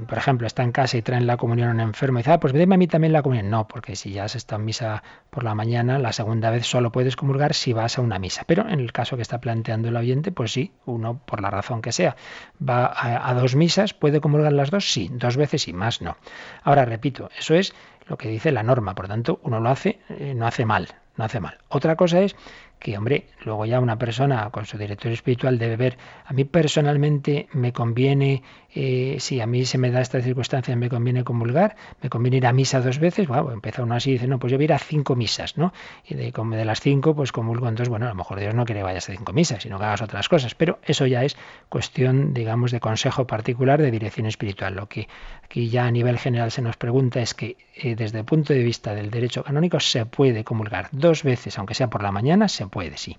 por 0.08 0.18
ejemplo, 0.18 0.48
está 0.48 0.64
en 0.64 0.72
casa 0.72 0.96
y 0.96 1.02
traen 1.02 1.28
la 1.28 1.36
comunión 1.36 1.68
a 1.68 1.72
un 1.72 1.80
enfermo 1.80 2.18
y 2.18 2.22
dice, 2.22 2.32
ah, 2.32 2.40
pues 2.40 2.52
déme 2.52 2.74
a 2.74 2.78
mí 2.78 2.88
también 2.88 3.12
la 3.12 3.22
comunión. 3.22 3.50
No, 3.50 3.68
porque 3.68 3.94
si 3.94 4.10
ya 4.10 4.24
has 4.24 4.34
estado 4.34 4.58
en 4.58 4.66
misa 4.66 5.04
por 5.30 5.44
la 5.44 5.54
mañana, 5.54 6.00
la 6.00 6.12
segunda 6.12 6.50
vez 6.50 6.66
solo 6.66 6.90
puedes 6.90 7.14
comulgar 7.14 7.54
si 7.54 7.72
vas 7.72 7.98
a 7.98 8.02
una 8.02 8.18
misa. 8.18 8.42
Pero 8.48 8.68
en 8.68 8.80
el 8.80 8.92
caso 8.92 9.14
que 9.14 9.22
está 9.22 9.40
planteando 9.40 9.88
el 9.88 9.96
oyente, 9.96 10.32
pues 10.32 10.50
sí, 10.50 10.72
uno, 10.86 11.20
por 11.24 11.40
la 11.40 11.50
razón 11.50 11.82
que 11.82 11.92
sea, 11.92 12.16
va 12.60 12.92
a, 12.96 13.32
dos 13.34 13.54
misas, 13.54 13.94
¿puede 13.94 14.20
comulgar 14.20 14.52
las 14.52 14.72
dos? 14.72 14.90
Sí, 14.90 15.08
dos 15.12 15.36
veces 15.36 15.68
y 15.68 15.72
más 15.72 16.02
no. 16.02 16.16
Ahora, 16.64 16.84
repito, 16.84 17.30
eso 17.38 17.54
es 17.54 17.74
lo 18.08 18.18
que 18.18 18.28
dice 18.28 18.50
la 18.50 18.64
norma, 18.64 18.96
por 18.96 19.06
tanto, 19.06 19.38
uno 19.44 19.60
lo 19.60 19.70
hace, 19.70 20.00
eh, 20.08 20.34
no 20.34 20.48
hace 20.48 20.64
mal, 20.64 20.88
no 21.16 21.24
hace 21.24 21.38
mal. 21.38 21.58
Otra 21.68 21.94
cosa 21.94 22.20
es 22.22 22.34
que, 22.80 22.96
hombre, 22.96 23.26
luego 23.44 23.66
ya 23.66 23.78
una 23.78 23.98
persona 23.98 24.50
con 24.50 24.64
su 24.64 24.78
director 24.78 25.12
espiritual 25.12 25.58
debe 25.58 25.76
ver, 25.76 25.98
a 26.24 26.32
mí 26.32 26.44
personalmente 26.44 27.46
me 27.52 27.72
conviene, 27.72 28.42
eh, 28.74 29.16
si 29.18 29.40
a 29.40 29.46
mí 29.46 29.64
se 29.64 29.78
me 29.78 29.90
da 29.90 30.00
esta 30.00 30.20
circunstancia, 30.20 30.74
me 30.76 30.88
conviene 30.88 31.24
comulgar, 31.24 31.76
me 32.02 32.08
conviene 32.08 32.38
ir 32.38 32.46
a 32.46 32.52
misa 32.52 32.80
dos 32.80 32.98
veces, 32.98 33.26
bueno, 33.26 33.52
empieza 33.52 33.82
uno 33.82 33.94
así 33.94 34.10
y 34.10 34.12
dice, 34.14 34.26
no, 34.26 34.38
pues 34.38 34.50
yo 34.50 34.58
voy 34.58 34.64
a 34.64 34.66
ir 34.66 34.72
a 34.72 34.78
cinco 34.78 35.16
misas, 35.16 35.56
¿no? 35.56 35.72
Y 36.06 36.14
de, 36.14 36.32
de 36.32 36.64
las 36.64 36.80
cinco, 36.80 37.14
pues 37.14 37.32
comulgo, 37.32 37.68
entonces, 37.68 37.88
bueno, 37.88 38.06
a 38.06 38.10
lo 38.10 38.14
mejor 38.14 38.40
Dios 38.40 38.54
no 38.54 38.64
quiere 38.64 38.80
que 38.80 38.84
vayas 38.84 39.08
a 39.08 39.12
cinco 39.12 39.32
misas, 39.32 39.62
sino 39.62 39.78
que 39.78 39.84
hagas 39.84 40.02
otras 40.02 40.28
cosas, 40.28 40.54
pero 40.54 40.78
eso 40.84 41.06
ya 41.06 41.24
es 41.24 41.36
cuestión, 41.68 42.32
digamos, 42.32 42.70
de 42.70 42.80
consejo 42.80 43.26
particular 43.26 43.80
de 43.80 43.90
dirección 43.90 44.26
espiritual. 44.26 44.74
Lo 44.74 44.88
que 44.88 45.08
aquí 45.44 45.68
ya 45.68 45.86
a 45.86 45.90
nivel 45.90 46.18
general 46.18 46.50
se 46.50 46.62
nos 46.62 46.76
pregunta 46.76 47.20
es 47.20 47.34
que 47.34 47.56
eh, 47.74 47.94
desde 47.96 48.20
el 48.20 48.24
punto 48.24 48.52
de 48.52 48.62
vista 48.62 48.94
del 48.94 49.10
derecho 49.10 49.42
canónico 49.42 49.80
se 49.80 50.06
puede 50.06 50.44
comulgar 50.44 50.88
dos 50.92 51.22
veces, 51.22 51.58
aunque 51.58 51.74
sea 51.74 51.90
por 51.90 52.02
la 52.02 52.12
mañana, 52.12 52.48
se 52.48 52.66
puede, 52.66 52.96
sí. 52.96 53.16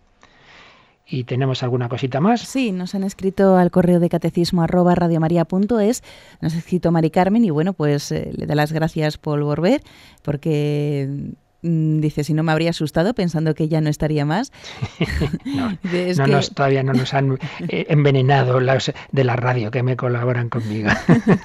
¿Y 1.12 1.26
tenemos 1.26 1.62
alguna 1.62 1.90
cosita 1.90 2.22
más? 2.22 2.40
Sí, 2.40 2.72
nos 2.72 2.96
han 2.96 3.04
escrito 3.04 3.58
al 3.58 3.70
correo 3.70 4.00
de 4.00 4.08
catecismo 4.08 4.64
arroba 4.64 4.96
nos 4.96 6.54
ha 6.54 6.58
escrito 6.58 6.92
Mari 6.94 7.10
Carmen 7.10 7.44
y 7.44 7.50
bueno, 7.50 7.74
pues 7.74 8.14
eh, 8.14 8.32
le 8.34 8.46
da 8.46 8.56
las 8.56 8.72
gracias 8.72 9.18
por 9.18 9.44
volver, 9.44 9.82
porque 10.22 11.34
dice, 11.62 12.24
si 12.24 12.34
no 12.34 12.44
me 12.44 12.52
habría 12.52 12.72
asustado 12.72 13.14
pensando 13.14 13.54
que 13.54 13.68
ya 13.68 13.82
no 13.82 13.90
estaría 13.90 14.26
más. 14.26 14.52
no, 15.46 15.78
Es 15.94 16.18
no 16.18 16.26
que- 16.26 16.32
nos, 16.32 16.52
todavía 16.54 16.84
no 16.84 16.94
nos 16.94 17.14
han 17.14 17.38
eh, 17.68 17.86
envenenado 17.90 18.60
los 18.60 18.92
de 19.12 19.24
la 19.24 19.36
radio 19.36 19.72
que 19.72 19.84
me 19.84 19.96
colaboran 19.96 20.50
conmigo. 20.50 20.90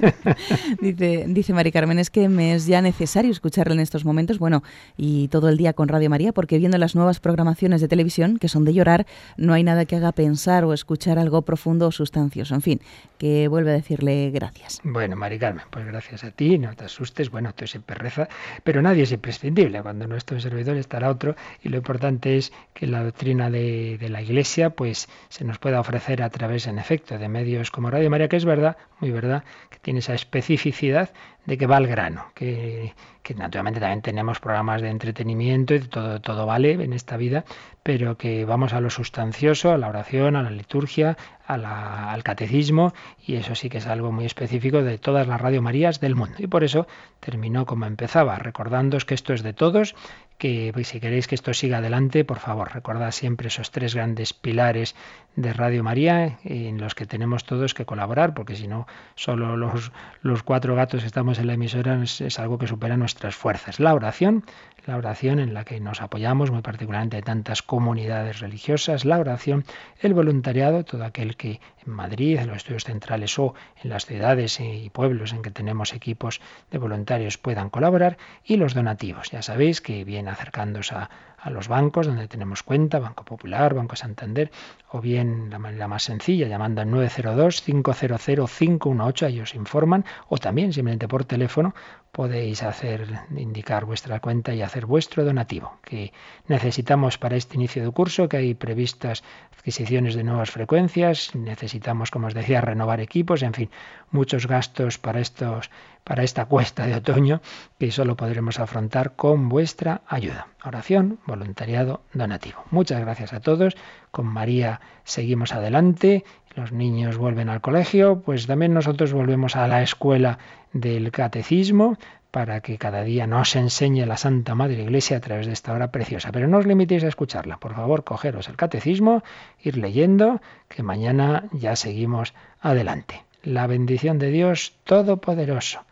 dice, 0.80 1.24
dice 1.28 1.52
Mari 1.52 1.72
Carmen, 1.72 1.98
es 1.98 2.10
que 2.10 2.28
me 2.28 2.54
es 2.54 2.66
ya 2.66 2.80
necesario 2.82 3.30
escucharla 3.30 3.74
en 3.74 3.80
estos 3.80 4.04
momentos, 4.04 4.38
bueno, 4.38 4.62
y 4.96 5.28
todo 5.28 5.48
el 5.48 5.56
día 5.56 5.72
con 5.72 5.88
Radio 5.88 6.10
María, 6.10 6.32
porque 6.32 6.58
viendo 6.58 6.78
las 6.78 6.94
nuevas 6.94 7.20
programaciones 7.20 7.80
de 7.80 7.88
televisión, 7.88 8.38
que 8.38 8.48
son 8.48 8.64
de 8.64 8.72
llorar, 8.74 9.06
no 9.36 9.52
hay 9.52 9.62
nada 9.62 9.84
que 9.84 9.96
haga 9.96 10.12
pensar 10.12 10.64
o 10.64 10.72
escuchar 10.72 11.18
algo 11.18 11.42
profundo 11.42 11.88
o 11.88 11.92
sustancioso. 11.92 12.54
En 12.54 12.62
fin, 12.62 12.80
que 13.18 13.48
vuelve 13.48 13.70
a 13.70 13.74
decirle 13.74 14.30
gracias. 14.30 14.80
Bueno, 14.84 15.16
Mari 15.16 15.38
Carmen, 15.38 15.64
pues 15.70 15.86
gracias 15.86 16.24
a 16.24 16.30
ti, 16.30 16.58
no 16.58 16.74
te 16.74 16.84
asustes, 16.84 17.30
bueno, 17.30 17.52
tú 17.54 17.66
siempre 17.66 17.96
reza, 17.96 18.28
pero 18.64 18.82
nadie 18.82 19.02
es 19.04 19.12
imprescindible, 19.12 19.82
cuando 19.82 20.05
no 20.06 20.16
estoy 20.16 20.40
servidor 20.40 20.76
estará 20.76 21.10
otro 21.10 21.36
y 21.62 21.68
lo 21.68 21.76
importante 21.76 22.36
es 22.36 22.52
que 22.74 22.86
la 22.86 23.02
doctrina 23.02 23.50
de, 23.50 23.98
de 23.98 24.08
la 24.08 24.22
Iglesia 24.22 24.70
pues 24.70 25.08
se 25.28 25.44
nos 25.44 25.58
pueda 25.58 25.80
ofrecer 25.80 26.22
a 26.22 26.30
través, 26.30 26.66
en 26.66 26.78
efecto, 26.78 27.18
de 27.18 27.28
medios 27.28 27.70
como 27.70 27.90
Radio 27.90 28.10
María, 28.10 28.28
que 28.28 28.36
es 28.36 28.44
verdad, 28.44 28.76
muy 29.00 29.10
verdad, 29.10 29.44
que 29.70 29.78
tiene 29.78 30.00
esa 30.00 30.14
especificidad 30.14 31.10
de 31.44 31.58
que 31.58 31.66
va 31.66 31.76
al 31.76 31.86
grano, 31.86 32.30
que, 32.34 32.92
que 33.26 33.34
naturalmente 33.34 33.80
también 33.80 34.02
tenemos 34.02 34.38
programas 34.38 34.80
de 34.82 34.88
entretenimiento 34.88 35.74
y 35.74 35.80
todo, 35.80 36.20
todo 36.20 36.46
vale 36.46 36.74
en 36.74 36.92
esta 36.92 37.16
vida, 37.16 37.44
pero 37.82 38.16
que 38.16 38.44
vamos 38.44 38.72
a 38.72 38.80
lo 38.80 38.88
sustancioso, 38.88 39.72
a 39.72 39.78
la 39.78 39.88
oración, 39.88 40.36
a 40.36 40.44
la 40.44 40.50
liturgia, 40.50 41.16
al 41.48 42.22
catecismo, 42.22 42.94
y 43.26 43.34
eso 43.34 43.56
sí 43.56 43.68
que 43.68 43.78
es 43.78 43.88
algo 43.88 44.12
muy 44.12 44.26
específico 44.26 44.82
de 44.82 44.98
todas 44.98 45.26
las 45.26 45.40
Radio 45.40 45.60
Marías 45.60 45.98
del 45.98 46.14
mundo. 46.14 46.36
Y 46.38 46.46
por 46.46 46.62
eso 46.62 46.86
terminó 47.18 47.66
como 47.66 47.86
empezaba, 47.86 48.36
recordándoos 48.38 49.04
que 49.04 49.14
esto 49.14 49.32
es 49.34 49.42
de 49.42 49.52
todos, 49.52 49.96
que 50.38 50.70
pues, 50.72 50.88
si 50.88 51.00
queréis 51.00 51.26
que 51.26 51.34
esto 51.34 51.54
siga 51.54 51.78
adelante, 51.78 52.24
por 52.24 52.38
favor, 52.38 52.72
recordad 52.72 53.10
siempre 53.10 53.48
esos 53.48 53.70
tres 53.70 53.94
grandes 53.94 54.32
pilares 54.32 54.94
de 55.34 55.52
Radio 55.52 55.82
María 55.82 56.38
en 56.44 56.78
los 56.78 56.94
que 56.94 57.06
tenemos 57.06 57.44
todos 57.44 57.74
que 57.74 57.84
colaborar, 57.84 58.34
porque 58.34 58.56
si 58.56 58.68
no, 58.68 58.86
solo 59.14 59.56
los, 59.56 59.92
los 60.22 60.42
cuatro 60.42 60.74
gatos 60.74 61.00
que 61.02 61.06
estamos 61.06 61.38
en 61.38 61.46
la 61.46 61.54
emisora 61.54 62.02
es 62.02 62.38
algo 62.38 62.58
que 62.58 62.66
supera 62.66 62.96
nuestras 62.96 63.34
fuerzas. 63.34 63.80
La 63.80 63.94
oración, 63.94 64.44
la 64.86 64.96
oración 64.96 65.40
en 65.40 65.52
la 65.52 65.64
que 65.64 65.80
nos 65.80 66.00
apoyamos 66.00 66.50
muy 66.50 66.62
particularmente 66.62 67.16
de 67.16 67.22
tantas 67.22 67.62
comunidades 67.62 68.40
religiosas, 68.40 69.04
la 69.04 69.18
oración, 69.18 69.64
el 70.00 70.14
voluntariado, 70.14 70.84
todo 70.84 71.04
aquel 71.04 71.36
que 71.36 71.60
en 71.84 71.92
Madrid, 71.92 72.38
en 72.38 72.46
los 72.46 72.58
estudios 72.58 72.84
centrales 72.84 73.38
o 73.38 73.54
en 73.82 73.90
las 73.90 74.06
ciudades 74.06 74.60
y 74.60 74.90
pueblos 74.90 75.32
en 75.32 75.42
que 75.42 75.50
tenemos 75.50 75.92
equipos 75.92 76.40
de 76.70 76.78
voluntarios 76.78 77.38
puedan 77.38 77.68
colaborar 77.68 78.16
y 78.44 78.56
los 78.56 78.74
donativos. 78.74 79.30
Ya 79.30 79.42
sabéis 79.42 79.80
que 79.80 80.04
bien 80.04 80.28
acercándoos 80.28 80.92
a, 80.92 81.10
a 81.38 81.50
los 81.50 81.68
bancos 81.68 82.06
donde 82.06 82.28
tenemos 82.28 82.62
cuenta, 82.62 82.98
Banco 82.98 83.24
Popular, 83.24 83.74
Banco 83.74 83.96
Santander, 83.96 84.50
o 84.90 85.00
bien 85.00 85.50
la 85.50 85.58
manera 85.58 85.88
más 85.88 86.04
sencilla, 86.04 86.48
llamando 86.48 86.80
al 86.80 86.88
902-500-518, 86.88 89.28
ellos 89.28 89.54
informan, 89.54 90.06
o 90.28 90.38
también 90.38 90.72
simplemente 90.72 91.08
por 91.08 91.24
teléfono 91.24 91.74
podéis 92.16 92.62
hacer, 92.62 93.06
indicar 93.36 93.84
vuestra 93.84 94.20
cuenta 94.20 94.54
y 94.54 94.62
hacer 94.62 94.86
vuestro 94.86 95.22
donativo, 95.22 95.76
que 95.84 96.14
necesitamos 96.48 97.18
para 97.18 97.36
este 97.36 97.56
inicio 97.56 97.84
de 97.84 97.90
curso, 97.90 98.26
que 98.26 98.38
hay 98.38 98.54
previstas 98.54 99.22
adquisiciones 99.54 100.14
de 100.14 100.24
nuevas 100.24 100.50
frecuencias, 100.50 101.34
necesitamos, 101.34 102.10
como 102.10 102.28
os 102.28 102.32
decía, 102.32 102.62
renovar 102.62 103.00
equipos, 103.00 103.42
en 103.42 103.52
fin, 103.52 103.70
muchos 104.10 104.46
gastos 104.46 104.96
para 104.96 105.20
estos 105.20 105.70
para 106.04 106.22
esta 106.22 106.44
cuesta 106.46 106.86
de 106.86 106.94
otoño 106.94 107.42
que 107.80 107.90
solo 107.90 108.16
podremos 108.16 108.60
afrontar 108.60 109.16
con 109.16 109.48
vuestra 109.48 110.02
ayuda. 110.06 110.46
Oración, 110.64 111.18
voluntariado, 111.26 112.00
donativo. 112.14 112.62
Muchas 112.70 113.00
gracias 113.00 113.32
a 113.32 113.40
todos. 113.40 113.76
Con 114.12 114.26
María 114.26 114.80
seguimos 115.02 115.52
adelante. 115.52 116.24
Los 116.56 116.72
niños 116.72 117.18
vuelven 117.18 117.50
al 117.50 117.60
colegio, 117.60 118.22
pues 118.24 118.46
también 118.46 118.72
nosotros 118.72 119.12
volvemos 119.12 119.56
a 119.56 119.68
la 119.68 119.82
escuela 119.82 120.38
del 120.72 121.10
catecismo 121.10 121.98
para 122.30 122.60
que 122.60 122.78
cada 122.78 123.02
día 123.02 123.26
nos 123.26 123.54
enseñe 123.56 124.06
la 124.06 124.16
Santa 124.16 124.54
Madre 124.54 124.82
Iglesia 124.82 125.18
a 125.18 125.20
través 125.20 125.46
de 125.46 125.52
esta 125.52 125.74
hora 125.74 125.92
preciosa. 125.92 126.32
Pero 126.32 126.48
no 126.48 126.56
os 126.56 126.66
limitéis 126.66 127.04
a 127.04 127.08
escucharla. 127.08 127.58
Por 127.58 127.74
favor, 127.74 128.04
cogeros 128.04 128.48
el 128.48 128.56
catecismo, 128.56 129.22
ir 129.62 129.76
leyendo, 129.76 130.40
que 130.68 130.82
mañana 130.82 131.44
ya 131.52 131.76
seguimos 131.76 132.32
adelante. 132.62 133.22
La 133.42 133.66
bendición 133.66 134.18
de 134.18 134.30
Dios 134.30 134.72
Todopoderoso. 134.84 135.84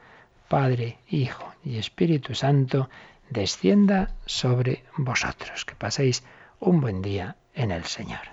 Padre, 0.49 0.97
Hijo 1.11 1.53
y 1.63 1.77
Espíritu 1.77 2.35
Santo, 2.35 2.89
descienda 3.29 4.13
sobre 4.25 4.83
vosotros. 4.97 5.67
Que 5.67 5.75
paséis 5.75 6.25
un 6.59 6.81
buen 6.81 7.03
día 7.03 7.37
en 7.55 7.71
el 7.71 7.85
Señor. 7.85 8.33